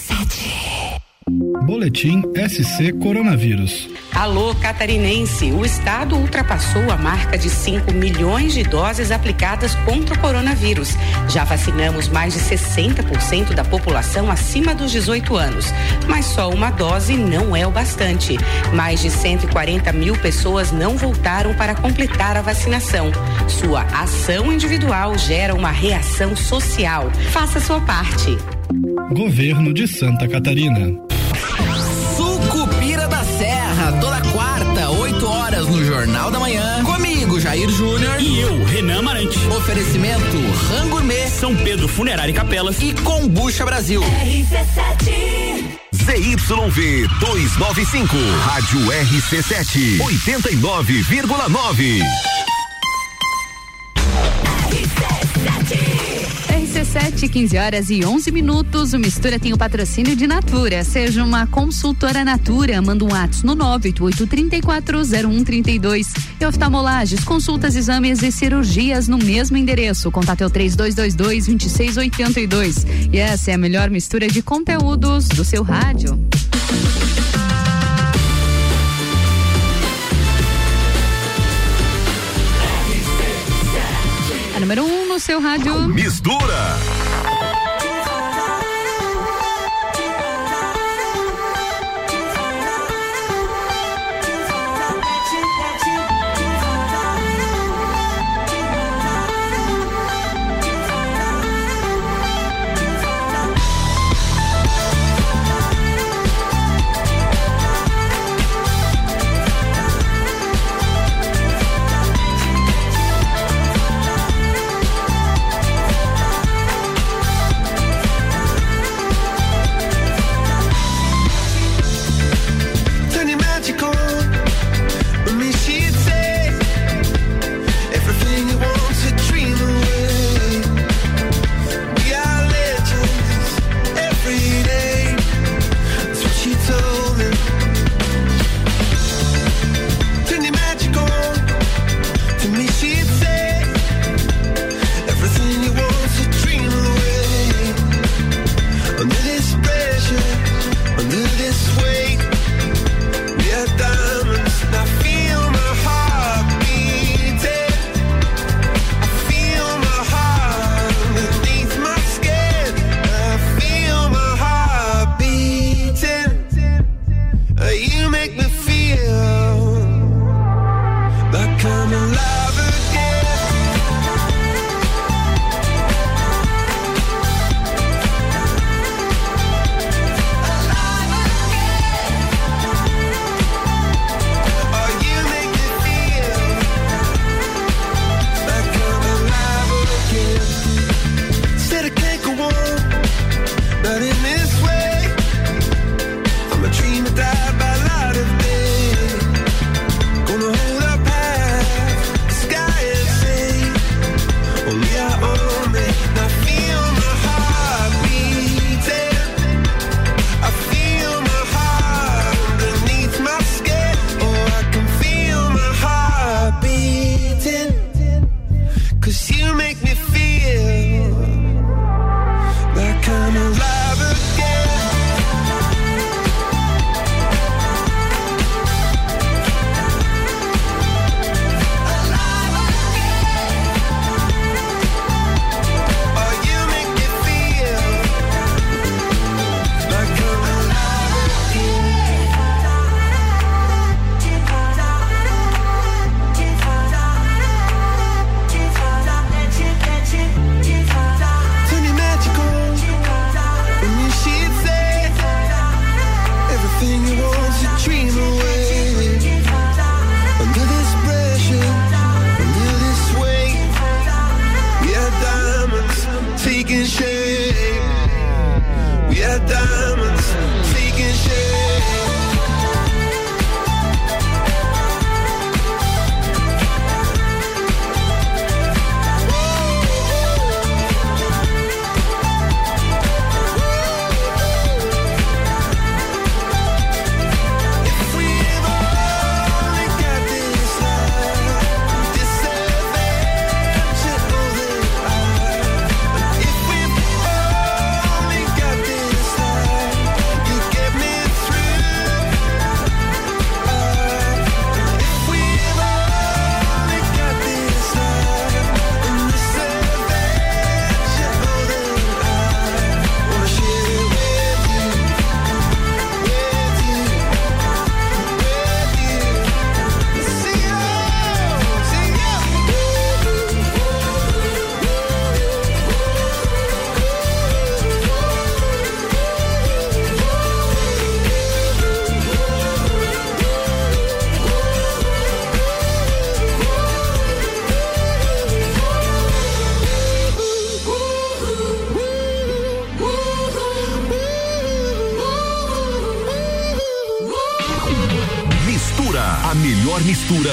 [1.65, 3.89] Boletim SC Coronavírus.
[4.13, 5.53] Alô, catarinense!
[5.53, 10.97] O estado ultrapassou a marca de 5 milhões de doses aplicadas contra o coronavírus.
[11.29, 15.67] Já vacinamos mais de 60% da população acima dos 18 anos.
[16.09, 18.37] Mas só uma dose não é o bastante.
[18.75, 23.13] Mais de 140 mil pessoas não voltaram para completar a vacinação.
[23.49, 27.11] Sua ação individual gera uma reação social.
[27.33, 28.37] Faça sua parte.
[29.11, 30.93] Governo de Santa Catarina.
[32.17, 36.85] Sucupira da Serra, toda quarta, 8 horas no Jornal da Manhã.
[36.85, 38.21] Comigo, Jair Júnior.
[38.21, 39.37] E eu, Renan Marante.
[39.49, 40.37] Oferecimento
[40.69, 44.01] Rangourmet, São Pedro Funerária e Capelas e Combucha Brasil.
[44.01, 52.01] RC7 ZYV 295, Rádio RC7, 89,9.
[57.21, 58.93] RC7, 15 horas e 11 minutos.
[58.95, 60.83] O Mistura tem o patrocínio de Natura.
[60.85, 62.81] Seja uma consultora Natura.
[62.81, 66.07] Manda um WhatsApp no 988-340132.
[66.41, 70.11] E oftalmolages, consultas, exames e cirurgias no mesmo endereço.
[70.11, 72.87] Contate o 3222-2682.
[73.13, 76.19] E essa é a melhor mistura de conteúdos do seu rádio.
[84.61, 85.89] Número 1 um no seu rádio.
[85.89, 87.00] Mistura.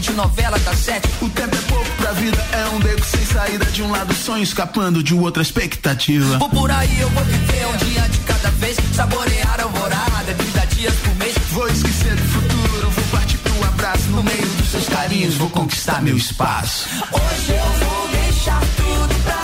[0.00, 1.08] de novela tá da sete.
[1.22, 3.64] O tempo é pouco pra vida, é um beco sem saída.
[3.66, 6.38] De um lado sonho escapando de outra expectativa.
[6.38, 8.76] Vou por aí, eu vou viver um dia de cada vez.
[8.94, 11.34] Saborear a alvorada, 30 dias por mês.
[11.50, 14.10] Vou esquecer do futuro, vou partir pro abraço.
[14.10, 16.88] No meio dos seus carinhos, vou conquistar meu espaço.
[17.12, 19.35] Hoje eu vou deixar tudo pra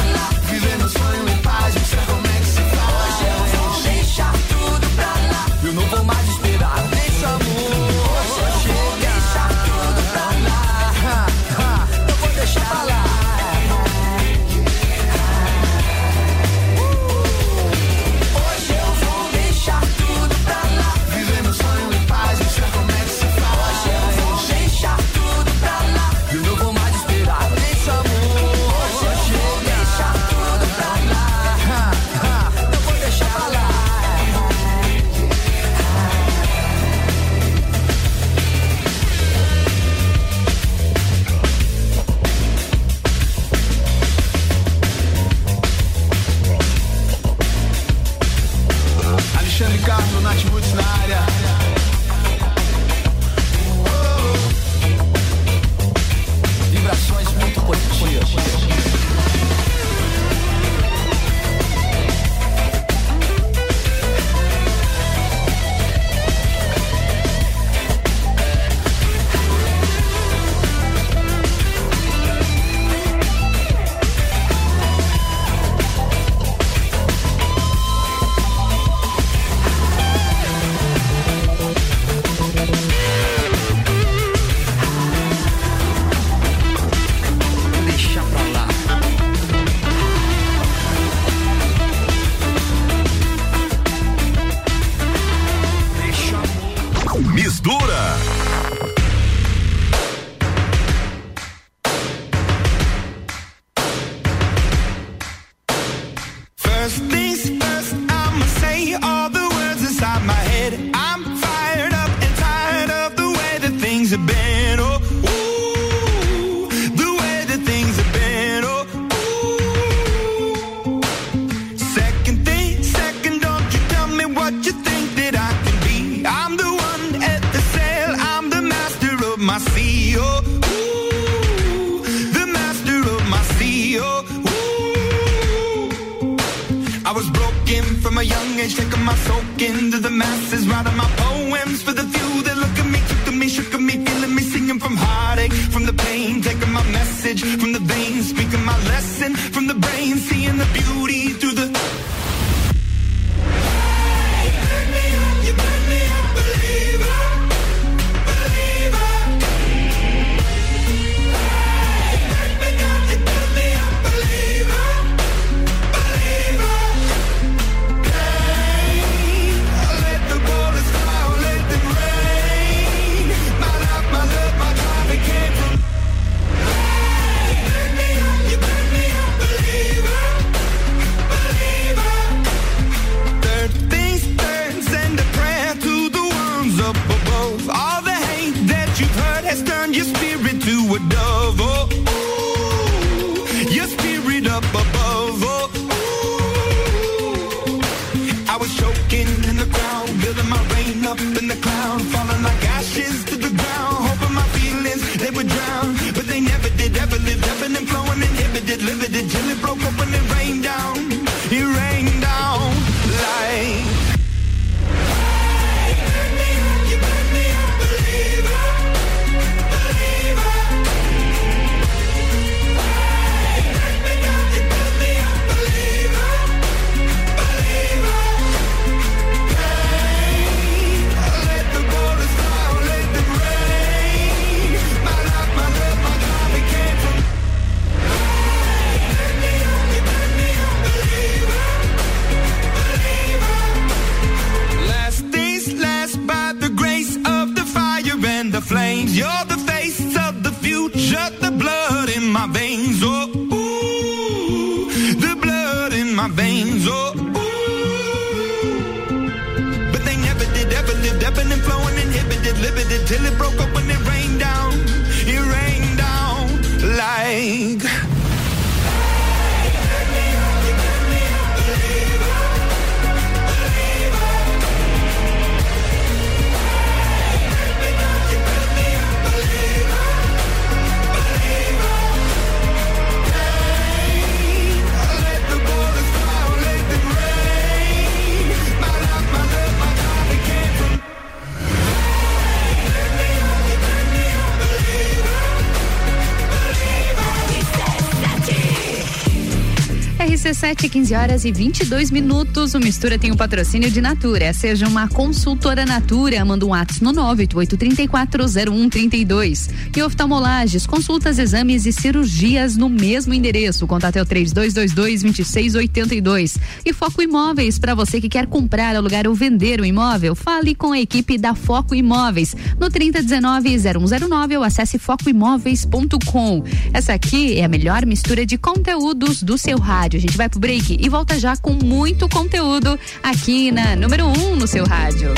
[300.53, 302.75] RC7, 15 horas e 22 minutos.
[302.75, 304.53] O Mistura tem o um patrocínio de Natura.
[304.53, 306.45] Seja uma consultora Natura.
[306.45, 309.71] Manda um WhatsApp no 988340132.
[309.97, 313.87] E oftalmolages, consultas, exames e cirurgias no mesmo endereço.
[313.87, 316.59] Contato é o 3222-2682.
[316.85, 320.75] E Foco Imóveis, para você que quer comprar, alugar ou vender o um imóvel, fale
[320.75, 322.55] com a equipe da Foco Imóveis.
[322.79, 326.63] No 3019-0109 ou acesse focoimóveis.com.
[326.93, 330.19] Essa aqui é a melhor mistura de conteúdos do seu rádio.
[330.19, 334.53] A gente vai pro break e volta já com muito conteúdo aqui na número 1
[334.53, 335.33] um no seu rádio.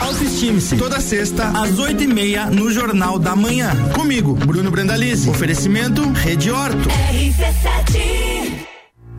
[0.00, 0.76] Autoestime-se.
[0.76, 3.70] Toda sexta, às oito e meia, no Jornal da Manhã.
[3.94, 5.28] Comigo, Bruno Brandalize.
[5.28, 6.88] Oferecimento Rede Horto.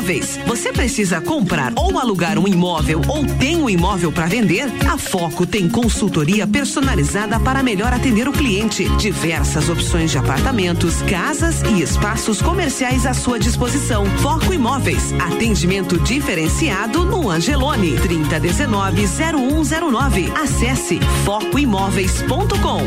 [0.00, 0.40] Imóveis.
[0.46, 4.64] Você precisa comprar ou alugar um imóvel ou tem um imóvel para vender?
[4.90, 8.88] A Foco tem consultoria personalizada para melhor atender o cliente.
[8.96, 14.06] Diversas opções de apartamentos, casas e espaços comerciais à sua disposição.
[14.20, 15.12] Foco Imóveis.
[15.20, 20.34] Atendimento diferenciado no Angelone 3019-0109.
[20.34, 22.80] Acesse focoimóveis.com.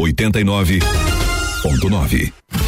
[0.00, 2.67] 89.9.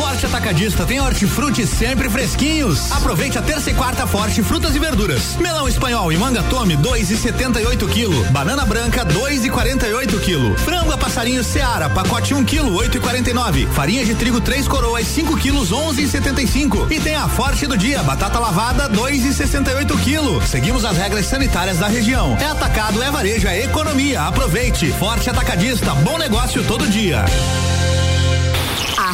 [0.00, 2.90] Forte Atacadista tem hortifruti sempre fresquinhos.
[2.90, 5.36] Aproveite a terça e quarta Forte Frutas e Verduras.
[5.36, 8.30] Melão espanhol e manga tome 2,78 kg.
[8.30, 10.58] Banana branca 2,48 kg.
[10.58, 13.68] Frango a passarinho Seara, pacote 1 kg 8,49.
[13.72, 16.90] Farinha de trigo 3 coroas 5 kg 11,75.
[16.90, 20.46] E tem a Forte do dia, batata lavada 2,68 kg.
[20.46, 22.38] Seguimos as regras sanitárias da região.
[22.40, 24.22] É atacado, é varejo, é economia.
[24.22, 24.90] Aproveite.
[24.92, 27.22] Forte Atacadista, bom negócio todo dia.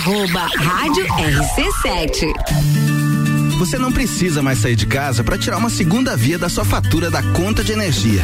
[0.07, 2.33] Arroba Rádio RC7.
[3.59, 7.11] Você não precisa mais sair de casa para tirar uma segunda via da sua fatura
[7.11, 8.23] da conta de energia.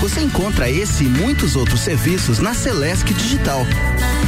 [0.00, 3.64] Você encontra esse e muitos outros serviços na Celesc Digital.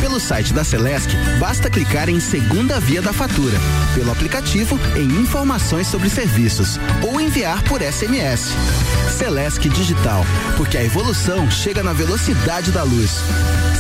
[0.01, 1.11] Pelo site da Celesc,
[1.41, 3.59] basta clicar em Segunda Via da Fatura,
[3.97, 8.53] pelo aplicativo em Informações sobre Serviços ou enviar por SMS.
[9.19, 10.25] Celesc Digital,
[10.57, 13.17] porque a evolução chega na velocidade da luz.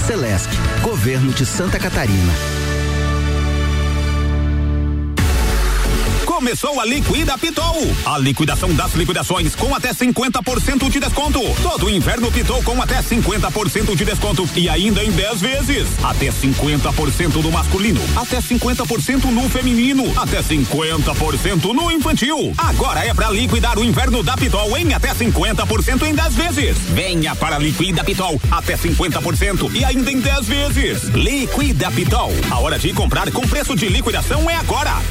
[0.04, 0.50] Celesc,
[0.82, 2.67] Governo de Santa Catarina.
[6.38, 7.74] Começou a Liquida Pitol.
[8.06, 11.40] A liquidação das liquidações com até 50% de desconto.
[11.60, 15.88] Todo inverno Pitol com até 50% de desconto e ainda em 10 vezes.
[16.00, 22.54] Até 50% no masculino, até 50% no feminino, até 50% no infantil.
[22.56, 26.78] Agora é para liquidar o inverno da Pitol em até 50% em 10 vezes.
[26.94, 31.02] Venha para Liquida Pitol, até 50% e ainda em 10 vezes.
[31.08, 32.30] Liquida Pitol.
[32.48, 35.02] A hora de comprar com preço de liquidação é agora.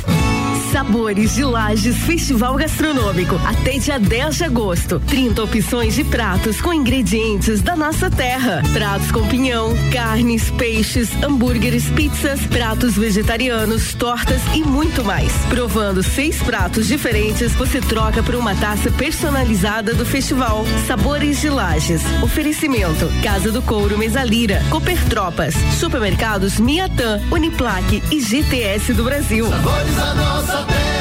[0.71, 3.35] Sabores de Lages Festival Gastronômico.
[3.45, 4.99] Até dia 10 de agosto.
[4.99, 8.61] 30 opções de pratos com ingredientes da nossa terra.
[8.73, 15.31] Pratos com pinhão, carnes, peixes, hambúrgueres, pizzas, pratos vegetarianos, tortas e muito mais.
[15.49, 20.65] Provando seis pratos diferentes, você troca por uma taça personalizada do festival.
[20.85, 22.01] Sabores de Lages.
[22.21, 29.47] Oferecimento: Casa do Couro Mesalira, Cooper Tropas, Supermercados Miatã, Uniplaque e GTS do Brasil.
[29.49, 30.96] Sabores nossa terra,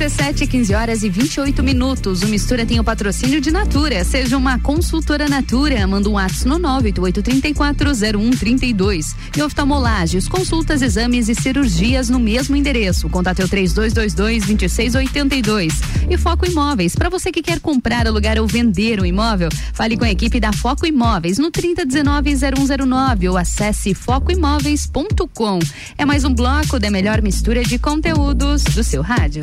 [0.00, 2.22] RC7, 15 horas e 28 minutos.
[2.22, 4.02] O Mistura tem o patrocínio de Natura.
[4.02, 5.86] Seja uma consultora Natura.
[5.86, 9.14] Manda um ato no 988340132.
[9.36, 13.10] E oftalmolagens, consultas, exames e cirurgias no mesmo endereço.
[13.10, 15.74] Contate o 3222-2682.
[16.08, 16.96] E Foco Imóveis.
[16.96, 20.50] Para você que quer comprar, alugar ou vender um imóvel, fale com a equipe da
[20.50, 25.58] Foco Imóveis no 3019-0109 ou acesse focoimóveis.com.
[25.98, 29.42] É mais um bloco da melhor mistura de conteúdos do seu rádio.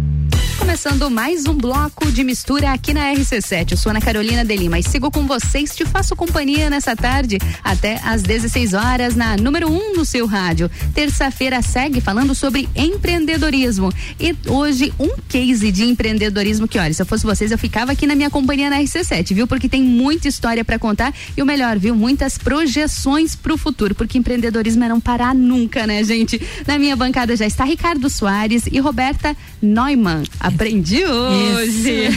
[0.61, 3.71] Começando mais um bloco de mistura aqui na RC7.
[3.71, 7.39] Eu sou Ana Carolina de Lima e sigo com vocês, te faço companhia nessa tarde
[7.63, 10.69] até às 16 horas na número 1 um no seu rádio.
[10.93, 13.91] Terça-feira segue falando sobre empreendedorismo.
[14.19, 18.05] E hoje um case de empreendedorismo que, olha, se eu fosse vocês, eu ficava aqui
[18.05, 19.47] na minha companhia na RC7, viu?
[19.47, 21.95] Porque tem muita história para contar e o melhor, viu?
[21.95, 26.39] Muitas projeções pro futuro, porque empreendedorismo é não parar nunca, né, gente?
[26.67, 30.23] Na minha bancada já está Ricardo Soares e Roberta Neumann.
[30.53, 32.09] Aprendi hoje.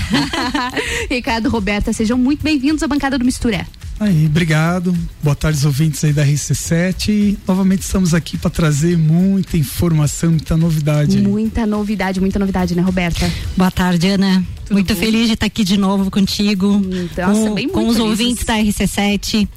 [1.11, 3.66] Ricardo, Roberta, sejam muito bem-vindos à bancada do Misturé.
[3.98, 4.94] Aí, obrigado.
[5.23, 7.09] Boa tarde, os ouvintes aí da RC7.
[7.09, 11.19] E novamente estamos aqui para trazer muita informação, muita novidade.
[11.19, 13.31] Muita novidade, muita novidade, né, Roberta?
[13.56, 14.44] Boa tarde, Ana.
[14.65, 15.01] Tudo Muito bom?
[15.01, 16.82] feliz de estar aqui de novo contigo.
[17.16, 19.48] Nossa, com, bem com os ouvintes da RC7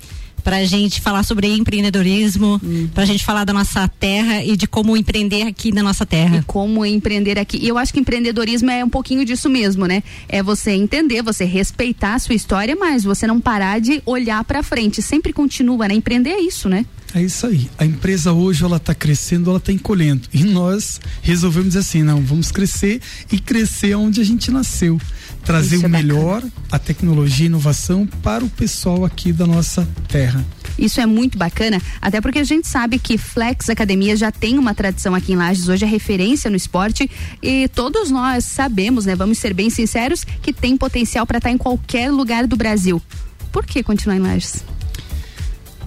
[0.44, 2.90] para a gente falar sobre empreendedorismo, Uhum.
[2.94, 6.38] para a gente falar da nossa terra e de como empreender aqui na nossa terra.
[6.38, 7.58] E como empreender aqui.
[7.58, 10.02] E eu acho que empreendedorismo é um pouquinho disso mesmo, né?
[10.30, 14.64] É você entender, você respeitar a sua história, mas você não parar de olhar para
[14.64, 15.02] frente.
[15.02, 15.94] Sempre continua, né?
[15.96, 16.86] Empreender é isso, né?
[17.14, 17.70] É isso aí.
[17.78, 20.28] A empresa hoje ela está crescendo, ela está encolhendo.
[20.34, 23.02] E nós resolvemos dizer assim, não, vamos crescer
[23.32, 25.00] e crescer onde a gente nasceu.
[25.48, 29.88] Trazer Isso é o melhor, a tecnologia e inovação para o pessoal aqui da nossa
[30.10, 30.46] terra.
[30.78, 34.76] Isso é muito bacana, até porque a gente sabe que Flex Academia já tem uma
[34.76, 37.10] tradição aqui em Lages, hoje é referência no esporte
[37.42, 41.58] e todos nós sabemos, né, vamos ser bem sinceros, que tem potencial para estar em
[41.58, 43.02] qualquer lugar do Brasil.
[43.50, 44.66] Por que continuar em Lages?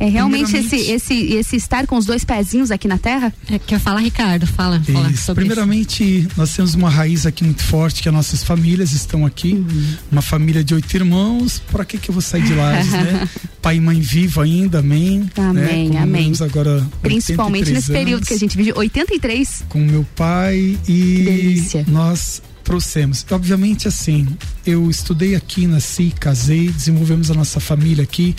[0.01, 3.31] É realmente esse, esse, esse estar com os dois pezinhos aqui na terra?
[3.51, 4.47] É, quer falar, Ricardo?
[4.47, 5.25] Fala, fala Isso.
[5.25, 9.53] sobre Primeiramente, nós temos uma raiz aqui muito forte, que as nossas famílias estão aqui.
[9.53, 9.95] Uhum.
[10.11, 11.63] Uma família de oito irmãos.
[11.71, 13.29] Para que que eu vou sair de Lages, né?
[13.61, 15.29] Pai e mãe vivo ainda, amém.
[15.37, 16.01] Amém, né?
[16.01, 16.33] amém.
[16.41, 19.65] Agora Principalmente 83 nesse período anos que a gente vive, 83.
[19.69, 23.25] com meu pai e nós trouxemos.
[23.31, 24.27] Obviamente, assim,
[24.67, 28.35] eu estudei aqui, nasci, casei, desenvolvemos a nossa família aqui.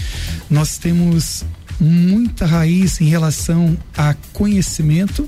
[0.49, 1.43] Nós temos
[1.81, 5.27] muita raiz em relação a conhecimento,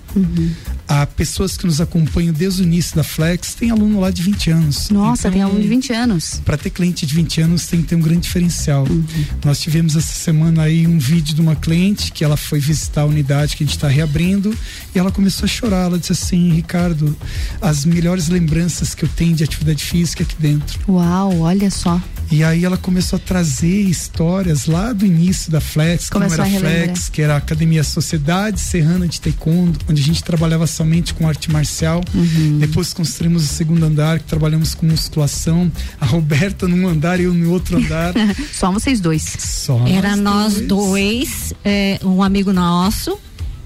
[0.87, 3.55] a pessoas que nos acompanham desde o início da Flex.
[3.55, 4.89] Tem aluno lá de 20 anos.
[4.89, 6.41] Nossa, tem Então, aluno de 20 anos.
[6.45, 8.85] para ter cliente de 20 anos tem que ter um grande diferencial.
[8.87, 9.03] Uhum.
[9.43, 13.05] Nós tivemos essa semana aí um vídeo de uma cliente que ela foi visitar a
[13.05, 14.55] unidade que a gente está reabrindo
[14.93, 15.85] e ela começou a chorar.
[15.85, 17.17] Ela disse assim, Ricardo,
[17.61, 20.79] as melhores lembranças que eu tenho de atividade física é aqui dentro.
[20.87, 21.99] Uau, olha só.
[22.31, 27.21] E aí ela começou a trazer histórias lá do início da Flex, Começou Flex, que
[27.21, 32.01] era a Academia Sociedade Serrana de Taekwondo, onde a gente trabalhava somente com arte marcial.
[32.13, 32.59] Uhum.
[32.59, 35.71] Depois construímos o segundo andar, que trabalhamos com musculação.
[35.99, 38.13] A Roberta num andar e eu no outro andar.
[38.53, 39.23] Só vocês dois.
[39.39, 43.17] Só Era nós dois, é, um amigo nosso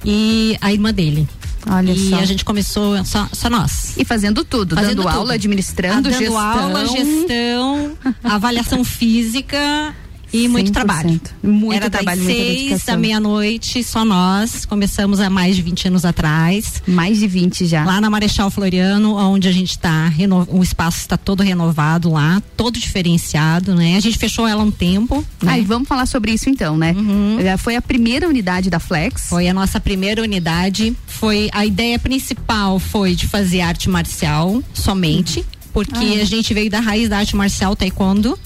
[0.06, 1.28] e a irmã dele.
[1.70, 2.16] Olha e só.
[2.20, 3.94] a gente começou só, só nós.
[3.98, 5.32] E fazendo tudo, Fazendo dando aula, tudo.
[5.34, 6.38] administrando, Ah, dando gestão.
[6.40, 9.94] aula, gestão, avaliação física
[10.32, 10.74] e muito 100%.
[10.74, 11.22] trabalho.
[11.44, 14.66] Muito Era trabalho, das seis da meia-noite, só nós.
[14.66, 16.82] Começamos há mais de 20 anos atrás.
[16.88, 17.84] Mais de 20 já.
[17.84, 20.12] Lá na Marechal Floriano, onde a gente está,
[20.49, 23.95] o espaço está todo renovado lá, todo diferenciado, né?
[23.98, 25.24] A gente fechou ela um tempo.
[25.41, 25.54] Né?
[25.54, 26.94] Aí vamos falar sobre isso então, né?
[26.98, 27.38] Uhum.
[27.40, 29.28] Eh, Foi a primeira unidade da Flex.
[29.30, 30.95] Foi a nossa primeira unidade.
[31.06, 35.45] Foi a ideia principal foi de fazer arte marcial somente.
[35.73, 36.22] Porque Ah.
[36.22, 38.38] a gente veio da raiz da arte marcial taekwondo.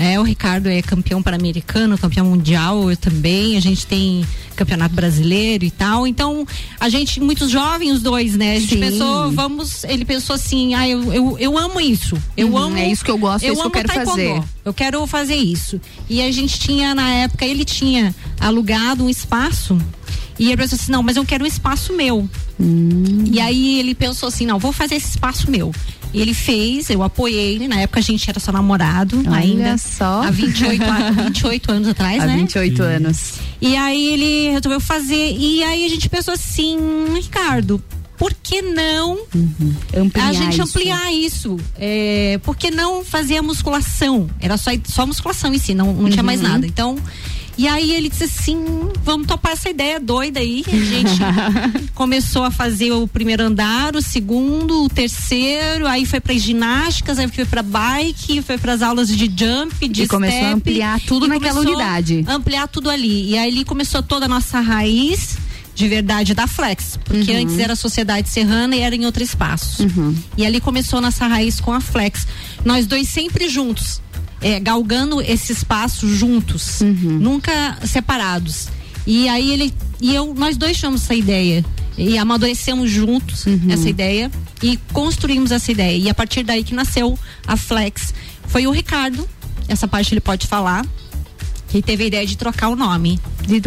[0.00, 3.56] É, o Ricardo é campeão pan-americano, campeão mundial, eu também.
[3.56, 4.24] A gente tem
[4.56, 6.06] campeonato brasileiro e tal.
[6.06, 6.46] Então,
[6.80, 8.56] a gente, muitos jovens, os dois, né?
[8.56, 8.80] A gente Sim.
[8.80, 9.84] pensou, vamos.
[9.84, 12.16] Ele pensou assim, ah, eu, eu, eu amo isso.
[12.36, 12.76] Eu Uhum, amo.
[12.76, 14.10] é isso que eu gosto, é isso que eu amo quero taekwondo.
[14.10, 14.42] fazer.
[14.64, 15.80] Eu quero fazer isso.
[16.08, 19.78] E a gente tinha, na época, ele tinha alugado um espaço.
[20.38, 22.28] E ele pensou assim, não, mas eu quero um espaço meu.
[22.58, 23.24] Hum.
[23.30, 25.72] E aí ele pensou assim, não, vou fazer esse espaço meu.
[26.14, 27.66] E ele fez, eu apoiei ele.
[27.68, 29.76] Na época a gente era só namorado Olha ainda.
[29.76, 30.22] só.
[30.22, 32.36] Há 28, a- 28 anos atrás, Há né?
[32.36, 33.34] 28 anos.
[33.60, 35.34] E aí ele resolveu fazer.
[35.36, 36.78] E aí a gente pensou assim,
[37.14, 37.82] Ricardo,
[38.16, 39.18] por que não
[39.96, 40.62] Ampliar a gente isso.
[40.62, 41.56] ampliar isso?
[41.76, 44.30] É, por que não fazer a musculação?
[44.40, 46.48] Era só, só musculação em si, não, não tinha mais Uhum.
[46.48, 46.64] nada.
[46.66, 46.96] Então,
[47.56, 48.64] e aí ele disse assim:
[49.02, 50.64] vamos topar essa ideia doida aí.
[50.66, 51.20] A gente
[51.94, 57.28] começou a fazer o primeiro andar, o segundo, o terceiro, aí foi para ginásticas, aí
[57.28, 61.26] foi para bike, foi para as aulas de jump, de E começou a ampliar tudo
[61.26, 62.24] naquela unidade.
[62.28, 63.30] Ampliar tudo ali.
[63.30, 65.36] E aí ali começou toda a nossa raiz
[65.74, 67.42] de verdade da Flex, porque Uhum.
[67.42, 69.82] antes era Sociedade Serrana e era em outro espaço.
[69.82, 70.14] Uhum.
[70.36, 72.26] E ali começou nossa raiz com a Flex.
[72.64, 74.00] Nós dois sempre juntos,
[74.44, 77.18] é, galgando esse espaço juntos, Uhum.
[77.18, 78.68] nunca separados.
[79.06, 81.64] E aí ele e eu, nós dois tivemos essa ideia
[81.96, 83.68] e amadurecemos juntos Uhum.
[83.70, 84.30] essa ideia
[84.62, 85.96] e construímos essa ideia.
[85.96, 88.12] E a partir daí que nasceu a Flex.
[88.46, 89.26] Foi o Ricardo,
[89.68, 90.84] essa parte ele pode falar,
[91.68, 93.18] que teve a ideia de trocar o nome.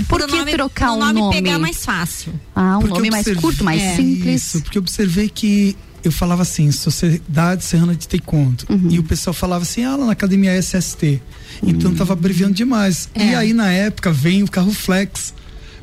[0.07, 1.35] por que nome, trocar o nome nome?
[1.35, 2.33] pegar mais fácil.
[2.55, 3.95] Ah, um Porque nome mais curto, mais É.
[3.95, 4.43] simples.
[4.45, 5.75] Isso, porque eu observei que
[6.07, 8.63] eu falava assim, Sociedade Serrana de Taekwondo.
[8.69, 8.87] Uhum.
[8.89, 11.21] E o pessoal falava assim, ah, lá na academia SST.
[11.63, 13.09] Então tava abreviando demais.
[13.15, 13.25] É.
[13.31, 15.33] E aí, na época, vem o carro Flex.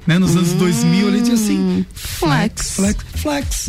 [0.06, 3.68] Né, nos anos 2000, ele dizia assim: Flex, Flex, Flex.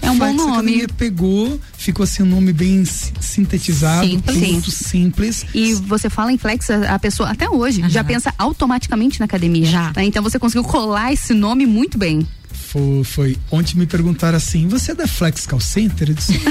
[0.00, 0.52] É um bom Flex, A nome.
[0.52, 4.36] academia pegou, ficou assim um nome bem si- sintetizado, Simples.
[4.36, 5.44] muito simples.
[5.52, 9.66] E você fala em flex, a a pessoa até hoje já pensa automaticamente na academia.
[9.66, 9.92] Já.
[9.98, 12.24] Então você conseguiu colar esse nome muito bem.
[12.52, 13.36] Foi, foi.
[13.50, 16.08] Ontem me perguntaram assim: você é da Flex Call Center?
[16.10, 16.32] Eu disse,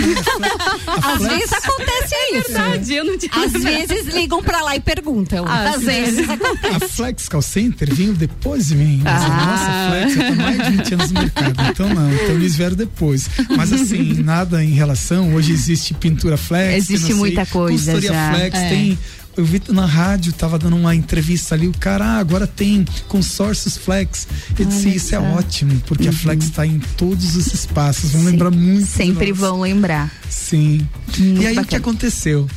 [1.04, 2.52] Às vezes acontece isso.
[2.52, 5.46] verdade, eu não tinha Às vezes ligam pra lá e perguntam.
[5.48, 6.76] Às Às vezes acontece.
[6.76, 9.02] A Flex Call Center veio depois de mim.
[9.06, 9.20] Ah.
[9.20, 11.62] nossa Flex já tá mais de 20 anos no mercado.
[11.70, 13.30] Então não, então eles vieram depois.
[13.56, 15.34] Mas assim, nada em relação.
[15.34, 16.78] Hoje existe pintura Flex.
[16.90, 18.34] Existe eu não sei, muita coisa Consultoria já.
[18.34, 18.70] Flex É.
[18.70, 19.00] tem.
[19.38, 23.78] Eu vi na rádio, tava dando uma entrevista ali, o cara, ah, agora tem consórcios
[23.78, 24.28] Flex.
[24.58, 28.12] Eu disse, Olha isso é ótimo, porque a Flex está em todos os espaços.
[28.12, 28.86] Vão lembrar muito.
[28.86, 30.12] Sempre vão lembrar.
[30.30, 30.86] Sim.
[31.18, 31.78] Muito e aí o que bacana.
[31.78, 32.48] aconteceu?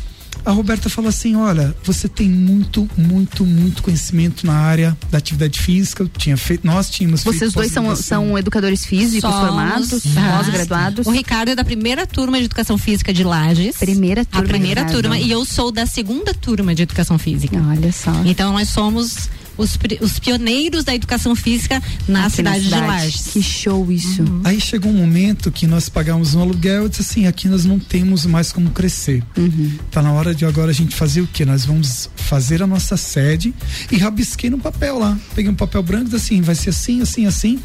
[0.45, 5.59] A Roberta falou assim: olha, você tem muito, muito, muito conhecimento na área da atividade
[5.61, 6.03] física.
[6.03, 9.47] Eu tinha feito, nós tínhamos Vocês feito dois são, são educadores físicos Somos.
[9.47, 10.37] formados, Ah.
[10.39, 11.07] pós-graduados.
[11.07, 13.77] O Ricardo é da primeira turma de educação física de Lages.
[13.77, 15.19] Primeira turma, A primeira turma.
[15.19, 17.57] E eu sou da segunda turma de educação física.
[17.69, 18.13] Olha só.
[18.25, 22.83] Então nós somos os, os pioneiros da educação física na Aqui cidade, cidade.
[22.83, 23.27] de Lages.
[23.29, 24.23] Que show isso.
[24.23, 24.41] Uhum.
[24.45, 27.79] Aí chegou um momento que nós pagamos um aluguel e disse assim, aqui nós não
[27.79, 29.23] temos mais como crescer.
[29.37, 29.79] Uhum.
[29.91, 31.45] Tá na hora de agora a gente fazer o quê?
[31.45, 33.55] Nós vamos fazer a nossa sede
[33.91, 35.19] e rabisquei no papel lá.
[35.35, 37.61] Peguei um papel branco e disse assim, vai ser assim, assim, assim.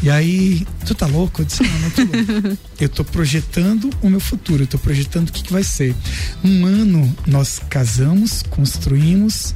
[0.00, 1.40] E aí, tu tá louco?
[1.40, 2.58] Eu disse, não, não tô louco.
[2.80, 5.94] eu tô projetando o meu futuro, eu tô projetando o que, que vai ser.
[6.44, 9.54] Um ano nós casamos, construímos,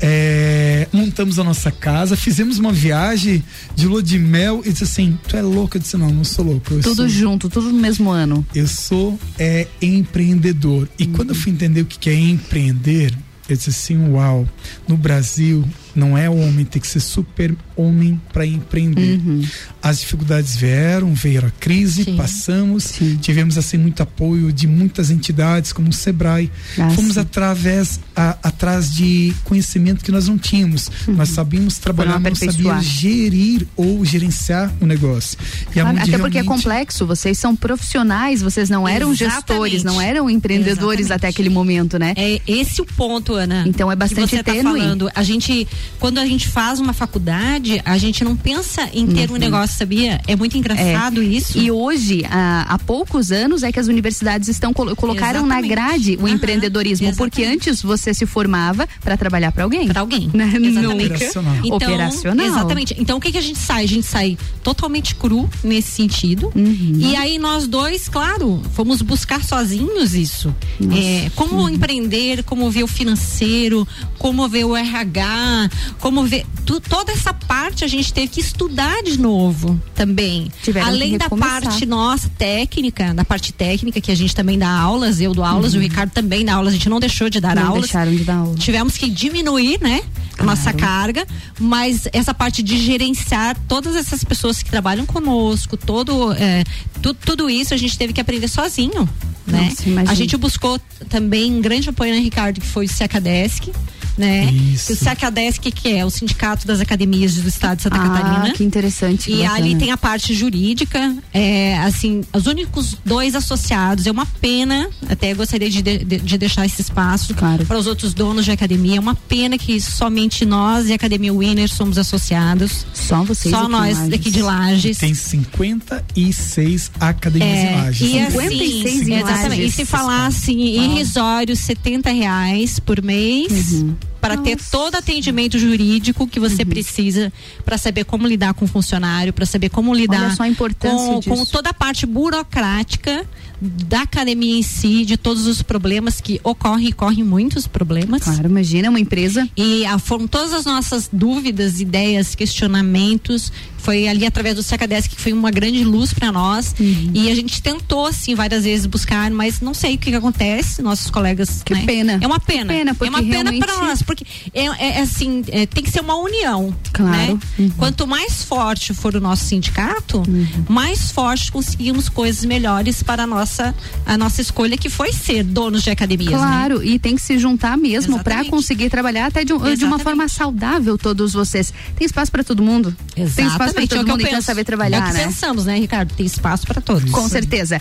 [0.00, 3.44] é, montamos a nossa casa, fizemos uma viagem
[3.74, 5.76] de lua de mel e disse assim: Tu é louco?
[5.76, 6.80] Eu disse: Não, não sou louco.
[6.80, 8.44] Tudo sou, junto, tudo no mesmo ano.
[8.54, 10.88] Eu sou é, empreendedor.
[10.98, 13.14] E quando eu fui entender o que é empreender,
[13.48, 14.48] eu disse assim: Uau,
[14.88, 15.64] no Brasil
[15.94, 19.18] não é homem, tem que ser super homem para empreender.
[19.18, 19.42] Uhum.
[19.82, 25.88] As dificuldades vieram, veio a crise, passamos, tivemos assim muito apoio de muitas entidades como
[25.88, 26.50] o Sebrae.
[26.78, 27.20] Ah, Fomos sim.
[27.20, 30.90] através a- atrás de conhecimento que nós não tínhamos.
[31.08, 35.38] Nós sabíamos trabalhar, não sabíamos gerir ou gerenciar o negócio.
[35.70, 39.34] E Claro, até porque é complexo, vocês são profissionais, vocês não eram Exatamente.
[39.48, 41.12] gestores, não eram empreendedores Exatamente.
[41.12, 42.12] até aquele momento, né?
[42.16, 43.64] É esse o ponto, Ana.
[43.66, 44.62] Então é bastante que você tá tênue.
[44.80, 45.10] falando.
[45.14, 45.66] A gente,
[45.98, 49.38] quando a gente faz uma faculdade, a gente não pensa em ter um Uhum.
[49.38, 50.20] negócio, sabia?
[50.26, 51.58] É muito engraçado isso.
[51.58, 55.68] E hoje, há, há poucos anos, é que as universidades estão colo- colocaram na Exatamente.
[55.70, 59.88] grade o Aham, empreendedorismo, porque antes você se formava para trabalhar para alguém.
[59.88, 60.30] Para alguém.
[60.32, 60.52] Né?
[60.62, 61.06] Exatamente.
[61.14, 61.56] Operacional.
[61.64, 62.46] Então, Operacional.
[62.46, 62.96] Exatamente.
[62.98, 63.84] Então o que, que a gente sai?
[63.84, 66.50] A gente sai totalmente cru nesse sentido.
[66.54, 66.94] Uhum.
[66.98, 70.54] E aí nós dois, claro, fomos buscar sozinhos isso.
[70.92, 71.68] É, como Uhum.
[71.68, 73.86] empreender, como ver o financeiro,
[74.18, 79.02] como ver o RH, como ver tu- toda essa parte a gente teve que estudar
[79.02, 80.50] de novo também.
[80.62, 85.20] Tiveram Além da parte nossa técnica, da parte técnica que a gente também dá aulas,
[85.20, 87.62] eu dou aulas, o Ricardo também dá aulas, a gente não deixou de dar Uhum.
[87.62, 88.54] Não aulas deixaram de dar aula.
[88.56, 90.02] tivemos que diminuir, né,
[90.38, 91.26] a nossa carga,
[91.58, 96.64] mas essa parte de gerenciar todas essas pessoas que trabalham conosco, todo, é,
[97.02, 99.08] tu- tudo isso a gente teve que aprender sozinho,
[99.50, 99.72] né?
[99.86, 103.70] Nossa, a gente buscou também um grande apoio na Ricardo, que foi o Secadesc,
[104.18, 104.44] né?
[104.52, 104.92] Isso.
[104.92, 108.48] O Secadesc que é o Sindicato das Academias do Estado de Santa Catarina.
[108.48, 109.30] Ah, que interessante.
[109.30, 109.54] que E bacana.
[109.56, 114.06] ali tem a parte jurídica, é, assim, os únicos dois associados.
[114.06, 117.34] É uma pena, até gostaria de, de, de deixar esse espaço
[117.66, 118.96] para os outros donos de academia.
[118.96, 122.84] É uma pena que somente nós e a Academia Winner somos associados.
[122.92, 124.10] Só vocês Só aqui em nós Lages.
[124.10, 124.98] daqui de Lages.
[124.98, 128.00] Tem 56 academias em É, Lages.
[128.00, 129.66] e 56 assim, em exatamente.
[129.66, 133.72] E se falar assim, irrisório, 70 reais por mês.
[133.72, 133.96] Uhum.
[134.20, 137.32] Para ter todo atendimento jurídico que você precisa
[137.64, 141.70] para saber como lidar com o funcionário, para saber como lidar a com, com toda
[141.70, 143.26] a parte burocrática
[143.60, 148.22] da academia em si, de todos os problemas que ocorrem e correm muitos problemas.
[148.22, 149.46] Claro, imagina uma empresa.
[149.56, 153.52] E ah, foram todas as nossas dúvidas, ideias, questionamentos.
[153.76, 156.74] Foi ali através do Secadesc que foi uma grande luz para nós.
[156.80, 157.10] Uhum.
[157.12, 160.80] E a gente tentou, assim, várias vezes buscar, mas não sei o que, que acontece.
[160.80, 161.62] Nossos colegas.
[161.62, 161.84] Que né?
[161.84, 162.18] pena.
[162.20, 162.72] É uma pena.
[162.72, 166.00] Pena, é uma pena para nós, porque é, é- é assim, é, tem que ser
[166.00, 166.74] uma união.
[166.92, 167.10] Claro.
[167.12, 167.38] Né?
[167.58, 167.70] Uhum.
[167.70, 170.22] Quanto mais forte for o nosso sindicato,
[170.68, 173.74] mais forte conseguimos coisas melhores para a nossa,
[174.04, 176.32] a nossa escolha, que foi ser donos de academias.
[176.32, 176.38] né?
[176.38, 178.50] Claro, e tem que se juntar mesmo para Exatamente.
[178.50, 180.02] conseguir trabalhar até de, um- de uma Exatamente.
[180.02, 181.72] forma saudável todos vocês.
[181.96, 182.94] Tem espaço para todo mundo?
[183.14, 184.42] Tem espaço para Exatamente, todo é o que eu mundo penso.
[184.46, 185.24] saber É trabalhar, o que né?
[185.26, 186.12] pensamos, né, Ricardo?
[186.14, 187.10] Tem espaço para todos.
[187.10, 187.80] Com certeza.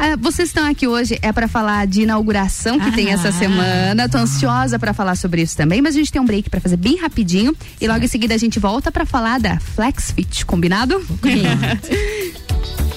[0.00, 3.32] Ah, vocês estão aqui hoje é para falar de inauguração que tem essa Ah.
[3.32, 4.08] semana.
[4.08, 6.76] Tô ansiosa para falar sobre isso também, mas a gente tem um break para fazer
[6.76, 11.04] bem rapidinho e logo em seguida a gente volta para falar da FlexFit, combinado?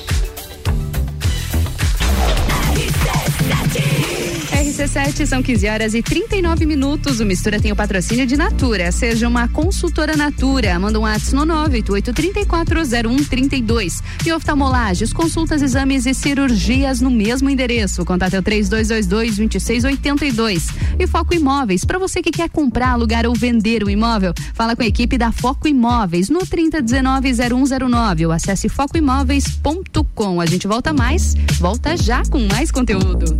[4.82, 7.20] RC7 são 15 horas e 39 minutos.
[7.20, 8.92] O Mistura tem o patrocínio de Natura.
[8.92, 10.80] Seja uma consultora Natura.
[10.80, 14.02] Manda um WhatsApp no 988340132.
[14.26, 18.04] E oftalmolagens, consultas, exames e cirurgias no mesmo endereço.
[18.04, 20.74] Contato é o 3222-2682.
[20.98, 21.86] E Foco Imóveis.
[21.86, 25.32] Para você que quer comprar, alugar ou vender o imóvel, fala com a equipe da
[25.32, 28.26] Foco Imóveis no 3019-0109.
[28.26, 30.42] Ou acesse focoimóveis.com.
[30.42, 33.40] A gente volta mais, volta já com mais conteúdo.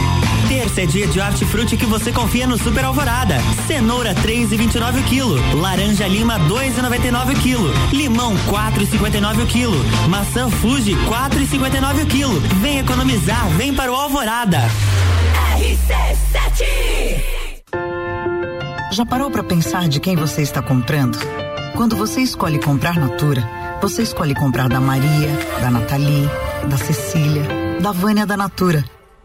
[0.51, 3.37] Terça é dia de hortifruti que você confia no Super Alvorada.
[3.67, 5.61] Cenoura 3,29 o quilo.
[5.61, 7.69] Laranja Lima 2,99 o quilo.
[7.93, 9.77] Limão 4,59 o quilo.
[10.09, 12.37] Maçã Fuji 4,59 o quilo.
[12.59, 14.59] Vem economizar, vem para o Alvorada.
[15.57, 16.65] RC7
[18.91, 21.17] Já parou para pensar de quem você está comprando?
[21.77, 23.41] Quando você escolhe comprar Natura,
[23.81, 25.29] você escolhe comprar da Maria,
[25.61, 26.29] da Nathalie,
[26.69, 27.43] da Cecília,
[27.79, 28.83] da Vânia da Natura.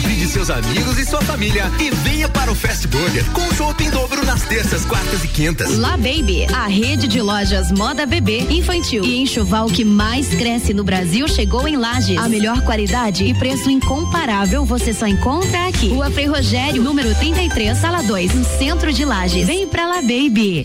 [0.00, 3.90] Convide seus amigos e sua família e venha para o Fast Burger com chopp em
[3.90, 5.76] dobro nas terças, quartas e quintas.
[5.76, 10.84] La Baby, a rede de lojas moda bebê, infantil e enxoval que mais cresce no
[10.84, 12.16] Brasil chegou em Lages.
[12.16, 15.88] A melhor qualidade e preço incomparável você só encontra aqui.
[15.88, 19.48] Rua Frei Rogério, número 33, sala 2, no centro de Lages.
[19.48, 20.64] Vem pra La Baby.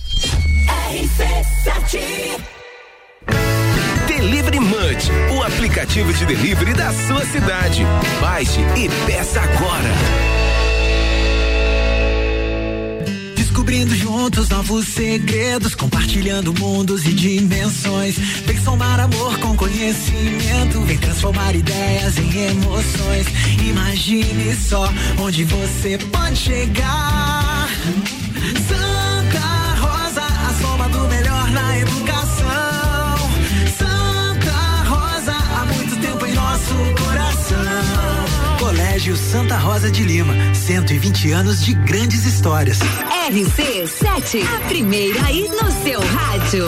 [0.91, 2.52] RC7
[5.35, 7.83] O aplicativo de delivery da sua cidade.
[8.21, 9.89] Baixe e peça agora.
[13.35, 18.17] Descobrindo juntos novos segredos, compartilhando mundos e dimensões.
[18.45, 23.27] Vem somar amor com conhecimento, vem transformar ideias em emoções.
[23.65, 27.69] Imagine só onde você pode chegar.
[28.67, 28.92] Santa
[39.03, 42.79] Colégio Santa Rosa de Lima, 120 anos de grandes histórias.
[43.29, 46.63] RC7, a primeira aí no seu rádio.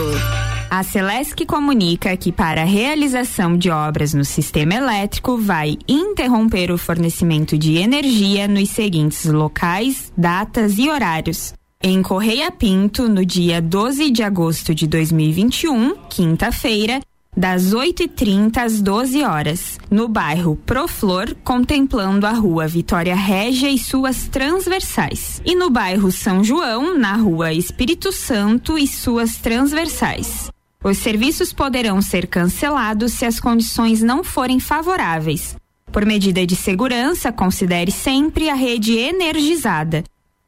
[0.70, 6.78] A Celesc comunica que para a realização de obras no sistema elétrico vai interromper o
[6.78, 11.54] fornecimento de energia nos seguintes locais, datas e horários.
[11.82, 17.00] Em Correia Pinto, no dia 12 de agosto de 2021, quinta-feira,
[17.36, 24.28] das 8h30 às 12 horas, no bairro Proflor, contemplando a rua Vitória Régia e suas
[24.28, 25.42] transversais.
[25.46, 30.50] E no bairro São João, na rua Espírito Santo e suas transversais.
[30.84, 35.56] Os serviços poderão ser cancelados se as condições não forem favoráveis.
[35.92, 40.04] Por medida de segurança, considere sempre a rede energizada.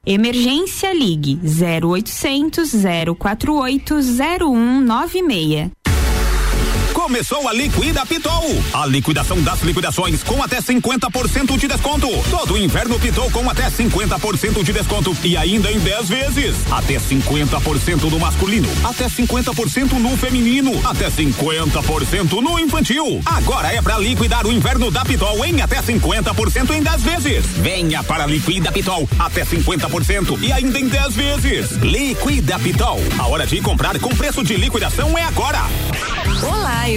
[0.06, 2.72] Emergência Ligue 0800
[3.18, 5.72] 048 0196.
[7.08, 8.44] Começou a Liquida Pitol.
[8.74, 12.10] A liquidação das liquidações com até 50% de desconto.
[12.30, 16.56] Todo inverno Pitol com até 50% de desconto e ainda em 10 vezes.
[16.70, 23.22] Até 50% no masculino, até 50% no feminino, até 50% no infantil.
[23.26, 27.46] Agora é para liquidar o inverno da Pitol em até 50% em 10 vezes.
[27.60, 31.72] Venha para Liquida Pitol, até 50% e ainda em 10 vezes.
[31.78, 33.00] Liquida Pitol.
[33.18, 35.62] A hora de comprar com preço de liquidação é agora.
[36.44, 36.97] Olá, eu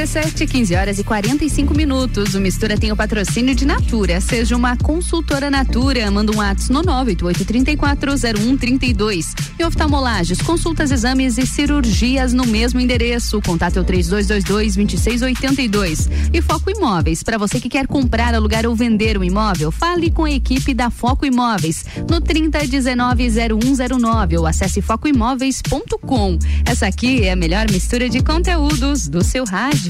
[0.00, 2.34] RC7, 15 horas e 45 minutos.
[2.34, 4.18] O Mistura tem o patrocínio de Natura.
[4.18, 6.10] Seja uma consultora Natura.
[6.10, 9.26] Manda um WhatsApp no 988340132.
[9.58, 13.36] E oftalmolages, consultas, exames e cirurgias no mesmo endereço.
[13.36, 16.08] O contato é o 3222-2682.
[16.32, 17.22] E Foco Imóveis.
[17.22, 20.88] Para você que quer comprar, alugar ou vender um imóvel, fale com a equipe da
[20.88, 26.38] Foco Imóveis no 30190109 ou acesse focoimóveis.com.
[26.64, 29.89] Essa aqui é a melhor mistura de conteúdos do seu rádio.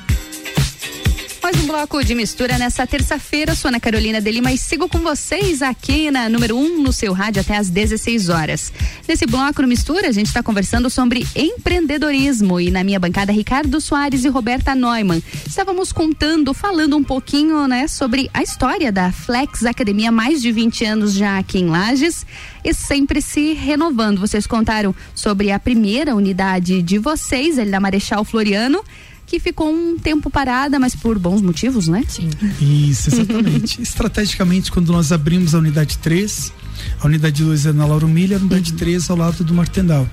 [1.61, 3.53] Um bloco de mistura nessa terça-feira.
[3.53, 6.91] Sou Ana Carolina de Lima e sigo com vocês aqui na número 1 um, no
[6.91, 8.73] seu rádio até às 16 horas.
[9.07, 13.79] Nesse bloco no Mistura, a gente está conversando sobre empreendedorismo e na minha bancada Ricardo
[13.79, 15.21] Soares e Roberta Neumann.
[15.45, 20.83] Estávamos contando, falando um pouquinho, né, sobre a história da Flex Academia, mais de 20
[20.85, 22.25] anos já aqui em Lages
[22.63, 24.19] e sempre se renovando.
[24.19, 28.83] Vocês contaram sobre a primeira unidade de vocês, ele da Marechal Floriano
[29.31, 32.03] que ficou um tempo parada, mas por bons motivos, né?
[32.05, 32.29] Sim.
[32.59, 33.79] Isso, exatamente.
[33.81, 36.51] Estrategicamente, quando nós abrimos a unidade 3,
[36.99, 38.77] a unidade 2 é na Lauro Milha, a unidade uhum.
[38.77, 40.05] 3 ao lado do Martendal.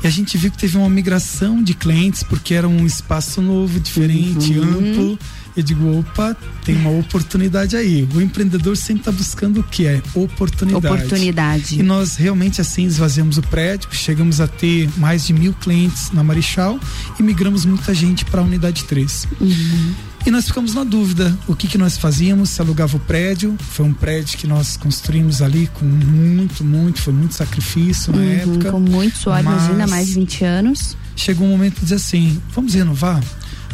[0.00, 3.80] E a gente viu que teve uma migração de clientes, porque era um espaço novo,
[3.80, 4.78] diferente, uhum.
[4.78, 5.18] amplo
[5.56, 8.06] eu digo, opa, tem uma oportunidade aí.
[8.14, 10.86] O empreendedor sempre está buscando o que é oportunidade.
[10.86, 11.80] Oportunidade.
[11.80, 16.22] E nós realmente assim esvaziamos o prédio, chegamos a ter mais de mil clientes na
[16.22, 16.78] Marechal
[17.18, 19.28] e migramos muita gente para a unidade 3.
[19.40, 19.94] Uhum.
[20.26, 23.56] E nós ficamos na dúvida o que, que nós fazíamos, se alugava o prédio.
[23.60, 28.32] Foi um prédio que nós construímos ali com muito, muito, foi muito sacrifício na uhum,
[28.32, 28.72] época.
[28.72, 30.96] Com muito suor, imagina, mais de 20 anos.
[31.14, 33.22] Chegou um momento de dizer assim: vamos renovar?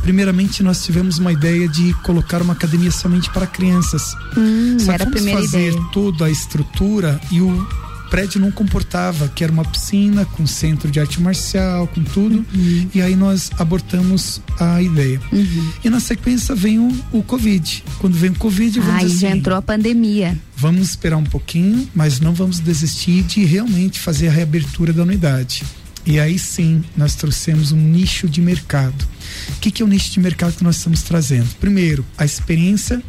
[0.03, 4.15] Primeiramente, nós tivemos uma ideia de colocar uma academia somente para crianças.
[4.37, 5.85] Hum, Só era a primeira fazer ideia.
[5.93, 7.67] toda a estrutura e o
[8.11, 12.45] prédio não comportava, que era uma piscina com centro de arte marcial, com tudo.
[12.55, 12.89] Uhum.
[12.95, 15.19] E aí nós abortamos a ideia.
[15.33, 15.73] Uhum.
[15.83, 17.83] E na sequência vem o, o Covid.
[17.99, 20.39] Quando vem o Covid, vamos Aí assim, já entrou a pandemia.
[20.55, 25.65] Vamos esperar um pouquinho, mas não vamos desistir de realmente fazer a reabertura da unidade.
[26.05, 29.07] E aí sim, nós trouxemos um nicho de mercado.
[29.51, 31.49] O que, que é o nicho de mercado que nós estamos trazendo?
[31.61, 33.03] Primeiro, a experiência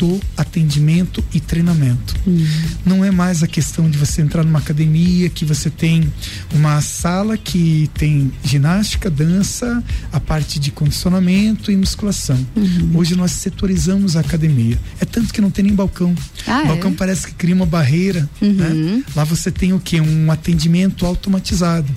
[0.00, 2.16] do atendimento e treinamento.
[2.26, 2.46] Uhum.
[2.86, 6.10] Não é mais a questão de você entrar numa academia que você tem
[6.54, 12.38] uma sala que tem ginástica, dança, a parte de condicionamento e musculação.
[12.56, 12.92] Uhum.
[12.94, 14.78] Hoje nós setorizamos a academia.
[14.98, 16.14] É tanto que não tem nem balcão.
[16.46, 16.94] Ah, o balcão é?
[16.94, 18.28] parece que cria uma barreira.
[18.40, 18.52] Uhum.
[18.52, 19.04] Né?
[19.14, 20.00] Lá você tem o que?
[20.00, 21.92] Um atendimento automatizado.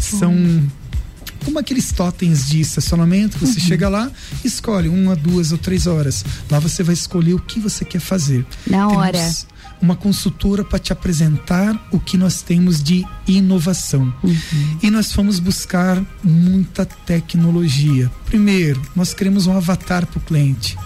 [0.00, 0.34] São
[1.44, 3.66] como aqueles totens de estacionamento, você Uhum.
[3.66, 4.10] chega lá,
[4.44, 6.24] escolhe uma, duas ou três horas.
[6.50, 8.44] Lá você vai escolher o que você quer fazer.
[8.66, 9.30] Na Temos hora.
[9.80, 14.12] Uma consultora para te apresentar o que nós temos de inovação.
[14.22, 14.36] Uhum.
[14.82, 18.10] E nós fomos buscar muita tecnologia.
[18.26, 20.76] Primeiro, nós queremos um avatar para o cliente.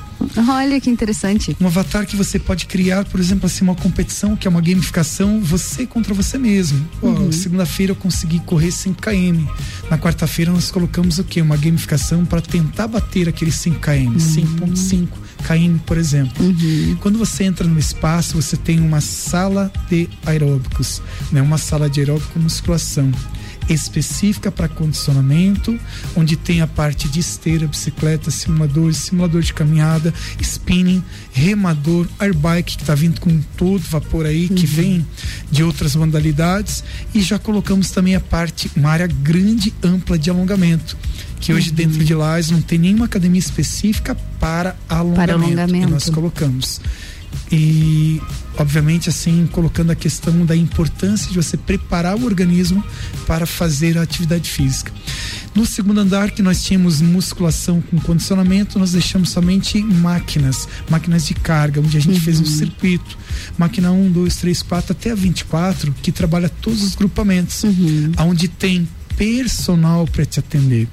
[0.49, 1.57] Olha que interessante.
[1.61, 5.41] Um avatar que você pode criar, por exemplo, assim, uma competição que é uma gamificação,
[5.41, 6.87] você contra você mesmo.
[7.03, 7.33] Uhum.
[7.33, 9.47] Segunda-feira eu consegui correr 5 km.
[9.91, 11.41] Na quarta-feira nós colocamos o quê?
[11.41, 15.09] Uma gamificação para tentar bater aqueles 5 km, 5.5
[15.47, 16.45] km, por exemplo.
[16.45, 16.97] Uhum.
[17.01, 21.43] Quando você entra no espaço, você tem uma sala de aeróbicos, né?
[21.43, 23.11] Uma sala de aeróbico musculação
[23.69, 25.79] específica para condicionamento,
[26.17, 32.83] onde tem a parte de esteira, bicicleta, simulador, simulador de caminhada, spinning, remador, airbike que
[32.83, 35.07] está vindo com todo vapor aí, que vem
[35.51, 36.85] de outras modalidades,
[37.15, 40.97] e já colocamos também a parte, uma área grande, ampla de alongamento.
[41.41, 41.75] Que hoje Uhum.
[41.77, 45.87] dentro de Lages não tem nenhuma academia específica para alongamento, alongamento.
[45.87, 46.81] que nós colocamos.
[47.51, 48.21] E,
[48.59, 52.83] obviamente, assim, colocando a questão da importância de você preparar o organismo
[53.27, 54.93] para fazer a atividade física.
[55.55, 61.35] No segundo andar, que nós tínhamos musculação com condicionamento, nós deixamos somente máquinas, máquinas de
[61.35, 63.17] carga, onde a gente fez um circuito.
[63.57, 67.63] Máquina 1, 2, 3, 4, até a 24, que trabalha todos os grupamentos,
[68.19, 70.89] onde tem personal para te atender.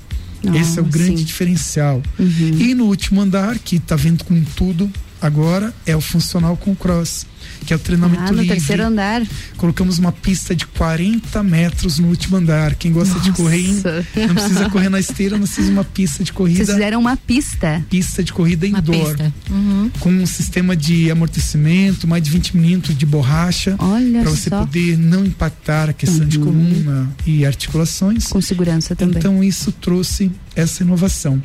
[0.45, 1.23] Ah, Esse é o grande sim.
[1.23, 2.01] diferencial.
[2.19, 2.57] Uhum.
[2.59, 4.91] E no último andar, que está vindo com tudo
[5.22, 7.26] agora, é o funcional com cross.
[7.65, 8.55] Que é o treinamento Ah, no livre.
[8.55, 9.22] terceiro andar.
[9.57, 12.76] Colocamos uma pista de 40 metros no último andar.
[12.76, 13.41] Quem gosta de Nossa.
[13.43, 13.81] correr, hein?
[14.27, 16.57] não precisa correr na esteira, não precisa de uma pista de corrida.
[16.65, 17.85] Vocês fizeram uma pista.
[17.89, 19.07] Pista de corrida indoor.
[19.18, 19.34] pista.
[19.49, 19.91] Uhum.
[19.99, 23.76] Com um sistema de amortecimento, mais de 20 minutos de borracha.
[23.80, 24.59] Olha Para você só.
[24.59, 26.45] poder não impactar a questão de Uhum.
[26.45, 28.27] coluna e articulações.
[28.27, 29.18] Com segurança também.
[29.18, 31.41] Então isso trouxe essa inovação.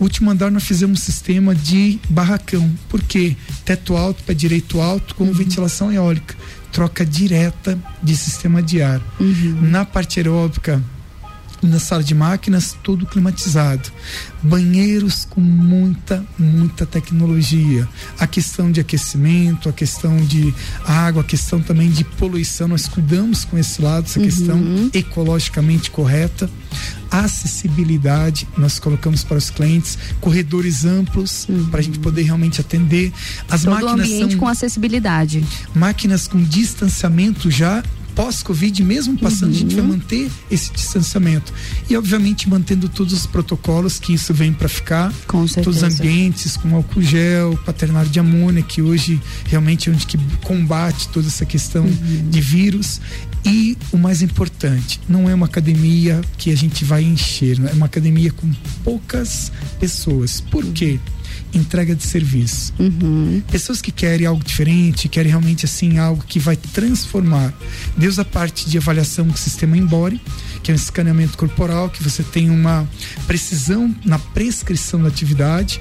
[0.00, 2.68] O último andar nós fizemos um sistema de barracão.
[2.88, 3.36] Por quê?
[3.64, 5.26] Teto alto, pé direito alto, Uhum.
[5.38, 6.34] Ventilação eólica.
[6.72, 9.00] Troca direta de sistema de ar.
[9.18, 9.58] Uhum.
[9.62, 10.82] Na parte aeróbica,
[11.62, 13.90] na sala de máquinas, tudo climatizado.
[14.42, 17.88] Banheiros com muita, muita tecnologia.
[18.18, 20.54] A questão de aquecimento, a questão de
[20.84, 24.60] água, a questão também de poluição, nós cuidamos com esse lado, essa questão
[24.92, 26.48] ecologicamente correta.
[27.10, 33.12] Acessibilidade, nós colocamos para os clientes, corredores amplos para a gente poder realmente atender.
[33.48, 35.44] As Todo máquinas ambiente são com acessibilidade.
[35.74, 37.82] máquinas com distanciamento já
[38.18, 41.52] pós-Covid, mesmo passando, a gente vai manter esse distanciamento.
[41.88, 45.12] E, obviamente, mantendo todos os protocolos que isso vem para ficar.
[45.28, 46.02] Com Todos os certeza.
[46.02, 51.28] ambientes, com álcool gel, quaternário de amônia, que hoje realmente é onde que combate toda
[51.28, 51.86] essa questão
[52.28, 53.00] de vírus.
[53.48, 57.86] E o mais importante, não é uma academia que a gente vai encher, é uma
[57.86, 58.52] academia com
[58.84, 59.50] poucas
[59.80, 60.40] pessoas.
[60.40, 61.00] Por quê?
[61.54, 62.74] Entrega de serviço.
[63.50, 67.54] Pessoas que querem algo diferente, querem realmente assim algo que vai transformar.
[67.96, 70.20] Deus a parte de avaliação do sistema Embore,
[70.62, 72.86] que é um escaneamento corporal, que você tem uma
[73.26, 75.80] precisão na prescrição da atividade.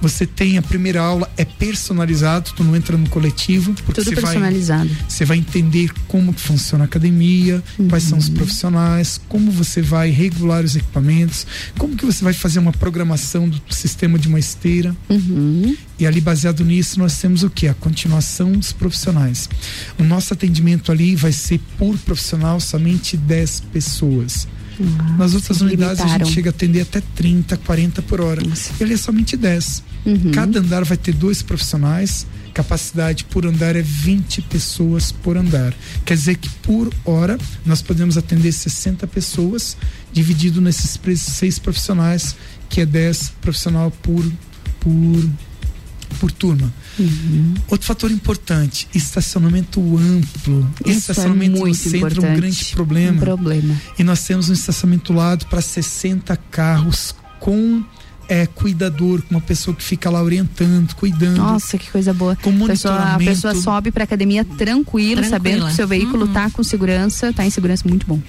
[0.00, 4.14] Você tem a primeira aula é personalizado, tu não entra no coletivo, porque Tudo você
[4.14, 4.90] vai personalizado.
[5.08, 8.24] você vai entender como que funciona a academia, quais são Uhum.
[8.24, 11.46] os profissionais, como você vai regular os equipamentos,
[11.78, 14.94] como que você vai fazer uma programação do sistema de uma esteira.
[15.08, 15.76] Uhum.
[15.98, 17.66] E ali, baseado nisso, nós temos o que?
[17.66, 19.48] A continuação dos profissionais.
[19.98, 24.46] O nosso atendimento ali vai ser por profissional somente 10 pessoas.
[25.18, 26.26] Nas outras unidades a limitaram.
[26.26, 28.42] gente chega a atender até 30, 40 por hora.
[28.80, 29.82] E ali é somente 10.
[30.06, 30.30] Uhum.
[30.32, 32.26] Cada andar vai ter dois profissionais.
[32.54, 35.74] Capacidade por andar é 20 pessoas por andar.
[36.04, 39.76] Quer dizer que por hora nós podemos atender 60 pessoas,
[40.12, 42.34] dividido nesses seis profissionais,
[42.68, 44.24] que é 10 profissional por,
[44.80, 45.28] por,
[46.16, 46.72] por turma.
[46.98, 47.54] Uhum.
[47.68, 50.68] Outro fator importante, estacionamento amplo.
[50.84, 53.16] Isso estacionamento é no centro é um grande problema.
[53.16, 53.76] Um problema.
[53.98, 57.82] E nós temos um estacionamento lado para 60 carros com
[58.28, 61.38] é, cuidador, com uma pessoa que fica lá orientando, cuidando.
[61.38, 62.36] Nossa, que coisa boa.
[62.36, 63.30] Com A pessoa, a monitoramento.
[63.30, 65.24] pessoa sobe pra academia tranquilo, Tranquila.
[65.28, 68.20] sabendo que o seu veículo tá com segurança, tá em segurança muito bom.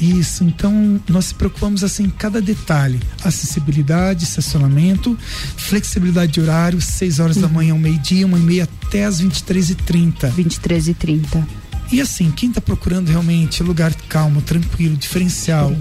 [0.00, 5.16] Isso, então nós se preocupamos assim em cada detalhe: acessibilidade, estacionamento,
[5.56, 10.32] flexibilidade de horário, 6 horas da manhã ao meio-dia, uma e meia até as 23h30.
[10.32, 11.46] 23h30.
[11.92, 15.72] E assim, quem está procurando realmente lugar calmo, tranquilo, diferencial,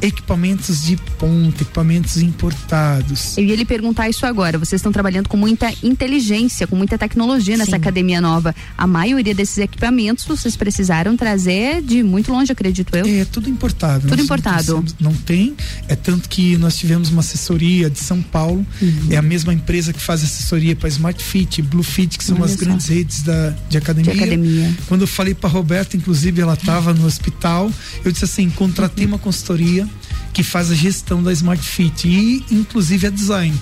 [0.00, 3.36] equipamentos de ponta, equipamentos importados.
[3.36, 4.58] Eu ia lhe perguntar isso agora.
[4.58, 8.54] Vocês estão trabalhando com muita inteligência, com muita tecnologia nessa academia nova.
[8.76, 13.06] A maioria desses equipamentos vocês precisaram trazer de muito longe, acredito eu.
[13.06, 14.02] É tudo importado.
[14.02, 14.84] Tudo Nós importado.
[15.00, 15.56] Não, não tem.
[15.88, 18.64] É tanto que nós tivemos uma assessoria de São Paulo.
[18.80, 19.08] Uhum.
[19.10, 22.44] É a mesma empresa que faz assessoria para Smart Fit, Blue Fit, que são Olha
[22.44, 22.58] as só.
[22.58, 24.12] grandes redes da, de academia.
[24.12, 24.74] De academia.
[24.86, 27.70] Quando eu falei para Roberta, inclusive ela estava no hospital,
[28.04, 29.87] eu disse assim: contratei uma consultoria
[30.32, 33.54] que faz a gestão da Smart Fit e, inclusive, a design.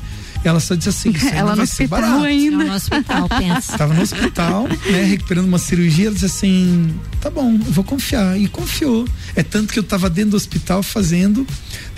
[0.44, 2.24] Ela só disse assim: isso Ela não no vai ser hospital barato.
[2.24, 2.64] ainda.
[2.64, 3.72] No hospital, pensa.
[3.72, 6.06] Estava no hospital, né, recuperando uma cirurgia.
[6.06, 8.38] Ela disse assim: tá bom, eu vou confiar.
[8.38, 9.06] E confiou.
[9.34, 11.46] É tanto que eu estava dentro do hospital fazendo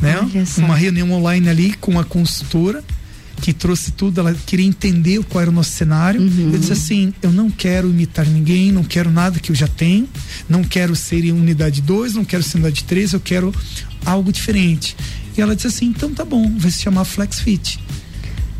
[0.00, 0.16] né,
[0.56, 2.82] uma reunião online ali com a consultora
[3.40, 6.20] que trouxe tudo, ela queria entender qual era o nosso cenário.
[6.20, 6.50] Uhum.
[6.52, 10.08] Eu disse assim: eu não quero imitar ninguém, não quero nada que eu já tenho,
[10.48, 13.54] não quero ser em unidade 2, não quero ser em unidade 3, eu quero
[14.04, 14.96] algo diferente.
[15.36, 17.78] E ela disse assim: então tá bom, vai se chamar FlexFit.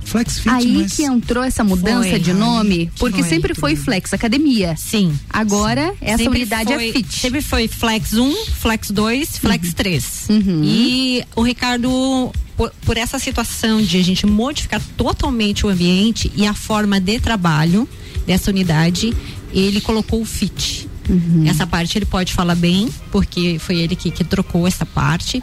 [0.04, 2.18] FlexFit, Aí mas que entrou essa mudança Foi.
[2.18, 3.28] de nome, porque Foi.
[3.28, 4.74] sempre foi Flex Academia.
[4.74, 5.12] Sim.
[5.28, 7.14] Agora essa Sempre unidade foi- é Fit.
[7.14, 10.26] Sempre foi Flex 1, Flex 2, Flex 3.
[10.30, 10.62] Uhum.
[10.64, 16.46] E o Ricardo, por, por essa situação de a gente modificar totalmente o ambiente e
[16.46, 17.86] a forma de trabalho
[18.26, 19.12] dessa unidade,
[19.52, 20.87] ele colocou o Fit.
[21.08, 21.44] Uhum.
[21.46, 25.42] Essa parte ele pode falar bem, porque foi ele que, que trocou essa parte.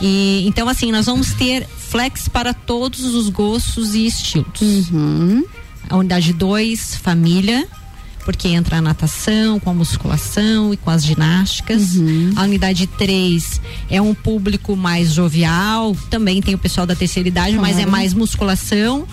[0.00, 4.90] E então assim, nós vamos ter flex para todos os gostos e estilos.
[4.90, 5.44] Uhum.
[5.88, 7.66] A unidade 2, família.
[8.26, 11.94] Porque entra a natação, com a musculação e com as ginásticas.
[11.94, 12.32] Uhum.
[12.34, 17.56] A unidade 3 é um público mais jovial, também tem o pessoal da terceira idade,
[17.56, 17.90] mas é Claro.
[17.92, 19.06] mais musculação,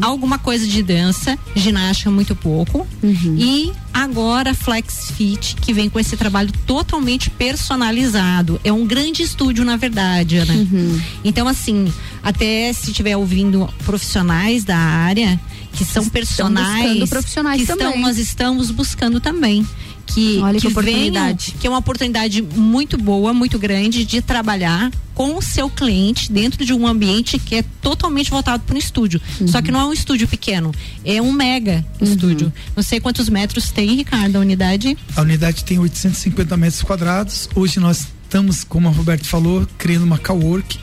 [0.00, 2.86] alguma coisa de dança, ginástica muito pouco.
[3.02, 3.36] Uhum.
[3.36, 8.60] E agora Flex Fit, que vem com esse trabalho totalmente personalizado.
[8.62, 10.54] É um grande estúdio, na verdade, Ana.
[10.54, 11.00] Uhum.
[11.24, 11.92] Então, assim,
[12.22, 15.40] até se estiver ouvindo profissionais da área
[15.72, 18.02] que são personagens, profissionais que estão, também.
[18.02, 19.66] nós estamos buscando também.
[20.06, 21.46] Que, Olha que que oportunidade.
[21.46, 26.32] venham, que é uma oportunidade muito boa, muito grande de trabalhar com o seu cliente
[26.32, 29.20] dentro de um ambiente que é totalmente voltado para um estúdio.
[29.46, 30.72] Só que não é um estúdio pequeno,
[31.04, 32.52] é um mega estúdio.
[32.74, 34.98] Não sei quantos metros tem, Ricardo, a unidade.
[35.14, 37.48] A unidade tem 850 metros quadrados.
[37.54, 40.78] Hoje nós estamos, como a Roberto falou, criando uma cowork.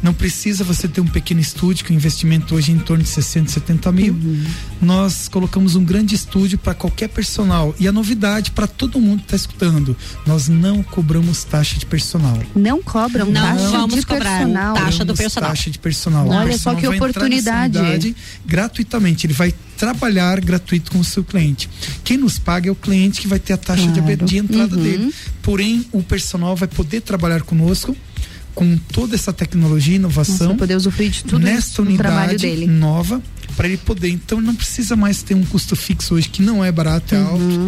[0.00, 3.08] Não precisa você ter um pequeno estúdio, que o investimento hoje é em torno de
[3.08, 4.16] 60, 70 mil.
[4.80, 7.74] Nós colocamos um grande estúdio para qualquer personal.
[7.78, 9.96] E a novidade para todo mundo que está escutando:
[10.26, 12.38] nós não cobramos taxa de personal.
[12.54, 14.74] Não cobram Não taxa vamos de cobrar personal.
[14.74, 15.50] taxa do personal.
[15.50, 16.28] Taxa de personal.
[16.28, 17.78] Olha O personal só que vai entrar nessa oportunidade.
[17.78, 18.16] unidade
[18.46, 19.26] gratuitamente.
[19.26, 21.68] Ele vai trabalhar gratuito com o seu cliente.
[22.04, 24.24] Quem nos paga é o cliente que vai ter a taxa de, Claro.
[24.24, 24.82] de entrada Uhum.
[24.82, 25.14] dele.
[25.42, 27.96] Porém, o personal vai poder trabalhar conosco
[28.54, 30.56] com toda essa tecnologia e inovação.
[30.56, 32.66] Poder usufruir de tudo nesta isso no trabalho unidade dele.
[32.68, 33.20] nova
[33.56, 34.08] para ele poder.
[34.10, 37.26] Então não precisa mais ter um custo fixo hoje que não é barato, é Uhum.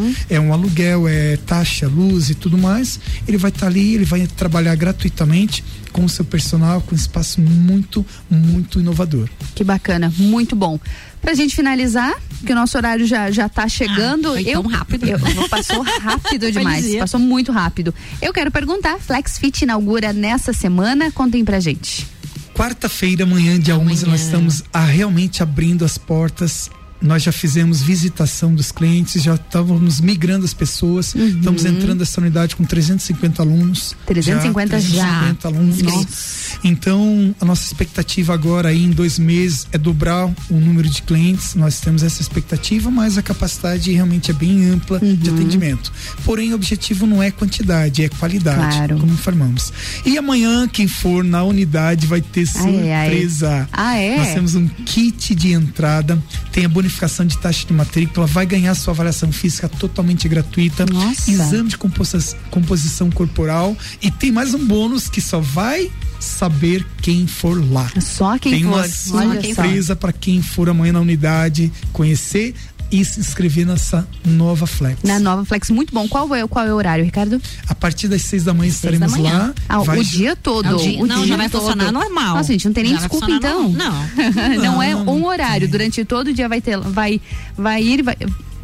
[0.08, 2.98] alto, é um aluguel, é taxa, luz e tudo mais.
[3.28, 5.62] Ele vai estar ali, ele vai trabalhar gratuitamente
[5.92, 9.28] com o seu personal, com um espaço muito, muito inovador.
[9.54, 10.78] Que bacana, muito bom.
[11.22, 12.12] Pra gente finalizar,
[12.44, 14.28] que o nosso horário já, já tá chegando.
[14.28, 15.06] Ah, foi eu, tão rápido.
[15.06, 16.94] eu- passou rápido demais.
[16.96, 17.94] Passou muito rápido.
[18.20, 21.10] Eu quero perguntar: Flex Fit inaugura nessa semana?
[21.12, 22.06] Contem pra gente.
[22.54, 26.70] Quarta-feira, amanhã, dia 11, nós estamos a, realmente abrindo as portas.
[27.04, 31.14] Nós já fizemos visitação dos clientes, já estávamos migrando as pessoas.
[31.14, 31.26] Uhum.
[31.28, 33.94] Estamos entrando nessa unidade com 350 alunos.
[34.06, 35.02] 350 já.
[35.04, 35.82] 350 alunos.
[35.82, 36.58] Nossa.
[36.64, 41.54] Então, a nossa expectativa agora aí em dois meses é dobrar o número de clientes.
[41.54, 45.36] Nós temos essa expectativa, mas a capacidade realmente é bem ampla de Uhum.
[45.36, 45.92] atendimento.
[46.24, 48.98] Porém, o objetivo não é quantidade, é qualidade, Claro.
[48.98, 49.70] como informamos.
[50.06, 53.08] E amanhã, quem for na unidade vai ter Ai, ai.
[53.10, 53.68] surpresa.
[53.70, 54.16] Ah, é?
[54.16, 56.18] Nós temos um kit de entrada,
[56.50, 56.93] tem a bonificação
[57.26, 61.30] de taxa de matrícula, vai ganhar sua avaliação física totalmente gratuita, Nossa.
[61.30, 65.90] exame de composi- composição corporal e tem mais um bônus que só vai
[66.20, 67.90] saber quem for lá.
[68.00, 68.68] Só quem tem for.
[68.68, 69.42] uma Olha só.
[69.54, 72.54] surpresa para quem for amanhã na unidade conhecer
[73.00, 75.02] e se inscrever nessa nova Flex.
[75.02, 76.06] Na nova Flex, muito bom.
[76.08, 77.40] Qual é, qual é o horário, Ricardo?
[77.68, 79.38] A partir das seis da manhã Seis estaremos da manhã.
[79.38, 79.54] lá.
[79.68, 80.76] Ah, Vai o dia todo.
[80.76, 81.62] O dia- o não, já vai todo.
[81.62, 82.36] funcionar normal.
[82.36, 83.70] Nossa, gente, não tem nem Já desculpa então.
[84.62, 85.68] Não, é Não, um horário.
[85.68, 87.20] Durante todo o dia vai ter, vai,
[87.56, 88.16] vai ir, vai,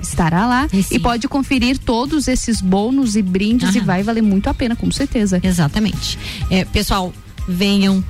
[0.02, 0.94] estará lá E sim.
[0.94, 3.86] e pode conferir todos esses bônus e brindes e Aham.
[3.86, 5.40] vai valer muito a pena, com certeza.
[5.42, 6.18] Exatamente.
[6.50, 7.12] É, pessoal,
[7.48, 8.02] venham.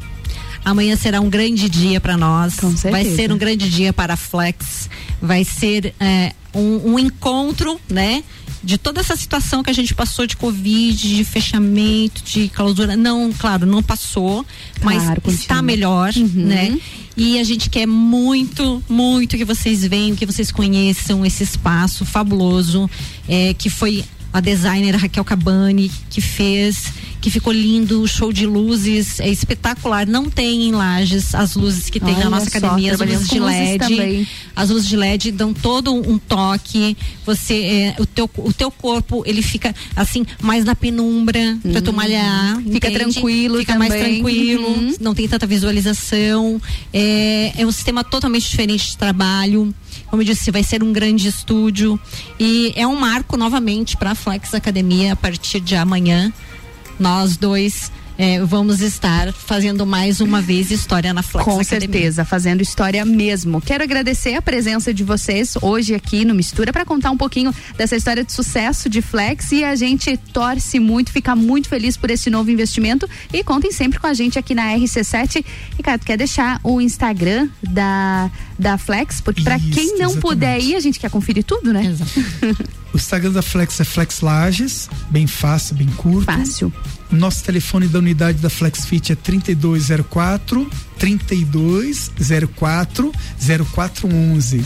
[0.63, 2.57] Amanhã será um grande dia para nós.
[2.57, 2.91] Com certeza.
[2.91, 4.91] Vai ser um grande dia para a Flex.
[5.21, 8.23] Vai ser é, um, um encontro, né?
[8.63, 12.95] De toda essa situação que a gente passou de Covid, de fechamento, de clausura.
[12.97, 14.45] Não, claro, não passou,
[14.83, 16.29] mas Claro, está melhor, Uhum.
[16.35, 16.79] né?
[17.17, 22.89] E a gente quer muito, muito que vocês venham, que vocês conheçam esse espaço fabuloso,
[23.29, 26.85] é, que foi a designer Raquel Cabani que fez,
[27.21, 30.07] que ficou lindo, show de luzes é espetacular.
[30.07, 33.29] Não tem em Lages as luzes que tem Olha na nossa só, academia, as luzes
[33.29, 33.79] de LED.
[33.79, 34.29] também.
[34.57, 36.97] As luzes de LED dão todo um toque.
[37.27, 41.93] Você, é, o teu, o teu corpo ele fica assim mais na penumbra pra tu
[41.93, 42.59] malhar.
[42.59, 42.73] Hum.
[42.73, 43.13] Fica entende?
[43.13, 44.15] tranquilo Fica mais também.
[44.15, 44.69] tranquilo.
[44.69, 44.95] Uhum.
[45.01, 46.61] Não tem tanta visualização.
[46.93, 49.75] É, é um sistema totalmente diferente de trabalho.
[50.07, 52.01] Como eu disse, vai ser um grande estúdio
[52.39, 56.33] e é um marco novamente para a Flex Academia a partir de amanhã.
[57.01, 57.91] Nós dois
[58.21, 61.81] é, vamos estar fazendo mais uma vez história na Flex Com Academia.
[61.81, 63.63] certeza, fazendo história mesmo.
[63.63, 67.97] Quero agradecer a presença de vocês hoje aqui no Mistura para contar um pouquinho dessa
[67.97, 72.29] história de sucesso de Flex e a gente torce muito, fica muito feliz por esse
[72.29, 75.43] novo investimento e contem sempre com a gente aqui na RC7.
[75.79, 79.23] Ricardo, quer deixar o Instagram da, da Flex?
[79.23, 80.21] Porque para quem não exatamente.
[80.21, 81.97] puder ir, a gente quer conferir tudo, né?
[82.93, 86.25] O Instagram da Flex é Flex Lages, bem fácil, bem curto.
[86.25, 86.73] Fácil.
[87.11, 93.13] Nosso telefone da unidade da FlexFit é 3204 3204
[93.67, 94.65] 0411.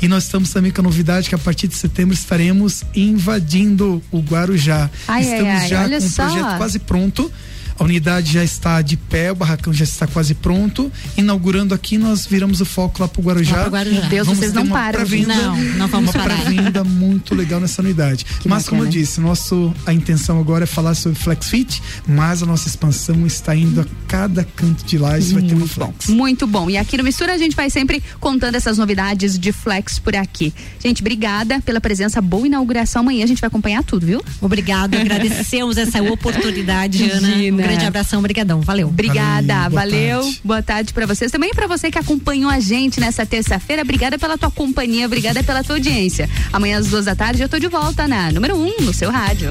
[0.00, 4.20] E nós estamos também com a novidade que a partir de setembro estaremos invadindo o
[4.20, 4.90] Guarujá.
[5.08, 6.26] Ai, ai, estamos ai, já olha com o só.
[6.26, 7.32] projeto quase pronto.
[7.78, 10.90] A unidade já está de pé, o barracão já está quase pronto.
[11.16, 13.56] Inaugurando aqui, nós viramos o foco lá pro Guarujá.
[13.56, 14.00] Lá pro Guarujá.
[14.00, 16.40] Meu Deus, Vamos vocês não uma param, Não, não vamos uma parar.
[16.42, 18.24] pré-venda muito legal nessa unidade.
[18.46, 19.02] mas como eu bacana.
[19.02, 23.80] disse, nosso a intenção agora é falar sobre FlexFit, mas a nossa expansão está indo
[23.80, 26.08] a cada canto de lá, isso vai ter um flex.
[26.08, 26.70] Muito bom.
[26.70, 30.52] E aqui no Mistura a gente vai sempre contando essas novidades de flex por aqui.
[30.82, 32.20] Gente, obrigada pela presença.
[32.20, 33.00] Boa inauguração.
[33.02, 34.22] Amanhã a gente vai acompanhar tudo, viu?
[34.40, 37.28] Obrigado, agradecemos essa oportunidade, Ana.
[37.36, 37.63] Imagina.
[37.68, 38.88] Grande abração, obrigadão, valeu.
[38.88, 40.20] Obrigada, Valeu, boa valeu.
[40.22, 40.40] tarde.
[40.44, 41.30] Boa tarde pra vocês.
[41.32, 43.82] Também pra você que acompanhou a gente nessa terça-feira.
[43.82, 46.28] Obrigada pela tua companhia, obrigada pela tua audiência.
[46.52, 49.50] Amanhã às duas da tarde eu tô de volta na número um no seu rádio.